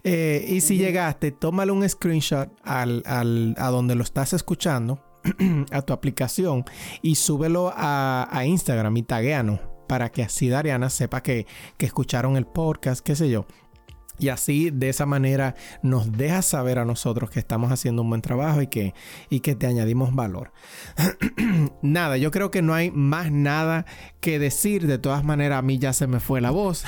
Eh, 0.04 0.46
y 0.50 0.62
si 0.62 0.78
llegaste, 0.78 1.32
tómale 1.32 1.72
un 1.72 1.88
screenshot 1.88 2.50
al, 2.64 3.04
a 3.06 3.68
donde 3.70 3.94
lo 3.94 4.02
estás 4.02 4.34
escuchando, 4.34 5.04
a 5.72 5.82
tu 5.84 5.94
aplicación, 5.94 6.66
y 7.04 7.16
súbelo 7.16 7.72
a, 7.76 8.28
a 8.32 8.46
Instagram 8.46 8.98
y 8.98 9.04
tagueanos 9.04 9.60
para 9.88 10.10
que 10.10 10.24
así 10.24 10.50
Dariana 10.50 10.90
sepa 10.90 11.22
que, 11.22 11.46
que 11.78 11.86
escucharon 11.86 12.36
el 12.36 12.48
podcast, 12.48 13.02
qué 13.02 13.16
sé 13.16 13.30
yo. 13.30 13.46
Y 14.20 14.30
así 14.30 14.72
de 14.72 14.90
esa 14.90 15.06
manera 15.06 15.56
nos 15.82 16.12
dejas 16.12 16.46
saber 16.46 16.80
a 16.80 16.86
nosotros 16.86 17.30
que 17.30 17.40
estamos 17.40 17.72
haciendo 17.72 18.02
un 18.02 18.10
buen 18.10 18.22
trabajo 18.22 18.62
y 18.62 18.68
que, 18.68 18.94
y 19.30 19.42
que 19.42 19.56
te 19.56 19.68
añadimos 19.68 20.16
valor. 20.16 20.52
nada, 21.82 22.18
yo 22.18 22.32
creo 22.32 22.50
que 22.50 22.62
no 22.62 22.74
hay 22.74 22.92
más 22.92 23.32
nada 23.32 23.86
que 24.20 24.40
decir. 24.40 24.88
De 24.88 24.98
todas 24.98 25.24
maneras, 25.24 25.60
a 25.60 25.62
mí 25.62 25.78
ya 25.78 25.94
se 25.94 26.08
me 26.08 26.20
fue 26.20 26.42
la 26.42 26.52
voz. 26.52 26.84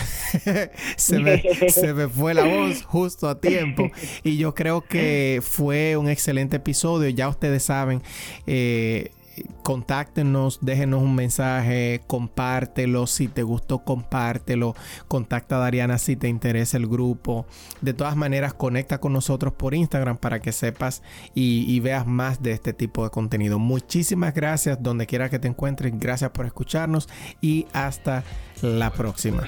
se, 0.97 1.19
me, 1.19 1.41
se, 1.69 1.93
me, 1.93 2.07
fue 2.07 2.33
la 2.33 2.45
voz 2.45 2.83
justo 2.83 3.29
a 3.29 3.39
tiempo. 3.39 3.89
Y 4.23 4.37
yo 4.37 4.55
creo 4.55 4.81
que 4.81 5.41
fue 5.43 5.97
un 5.97 6.09
excelente 6.09 6.57
episodio. 6.57 7.09
Ya 7.09 7.29
ustedes 7.29 7.63
saben. 7.63 8.01
Eh, 8.47 9.11
contáctenos, 9.63 10.59
déjenos 10.61 11.01
un 11.01 11.15
mensaje, 11.15 12.01
compártelo, 12.07 13.07
si 13.07 13.27
te 13.27 13.43
gustó, 13.43 13.79
compártelo, 13.79 14.75
contacta 15.07 15.57
a 15.57 15.59
Dariana 15.59 15.97
si 15.97 16.15
te 16.15 16.27
interesa 16.27 16.77
el 16.77 16.87
grupo. 16.87 17.45
De 17.81 17.93
todas 17.93 18.15
maneras, 18.15 18.53
conecta 18.53 18.99
con 18.99 19.13
nosotros 19.13 19.53
por 19.53 19.73
Instagram 19.73 20.17
para 20.17 20.39
que 20.39 20.51
sepas 20.51 21.01
y, 21.33 21.79
veas 21.79 22.05
más 22.05 22.41
de 22.41 22.51
este 22.51 22.73
tipo 22.73 23.03
de 23.03 23.09
contenido. 23.09 23.59
Muchísimas 23.59 24.33
gracias, 24.33 24.81
donde 24.81 25.07
quiera 25.07 25.29
que 25.29 25.39
te 25.39 25.47
encuentres, 25.47 25.97
gracias 25.97 26.31
por 26.31 26.45
escucharnos 26.45 27.07
y 27.41 27.67
hasta 27.73 28.23
la 28.61 28.91
próxima. 28.91 29.43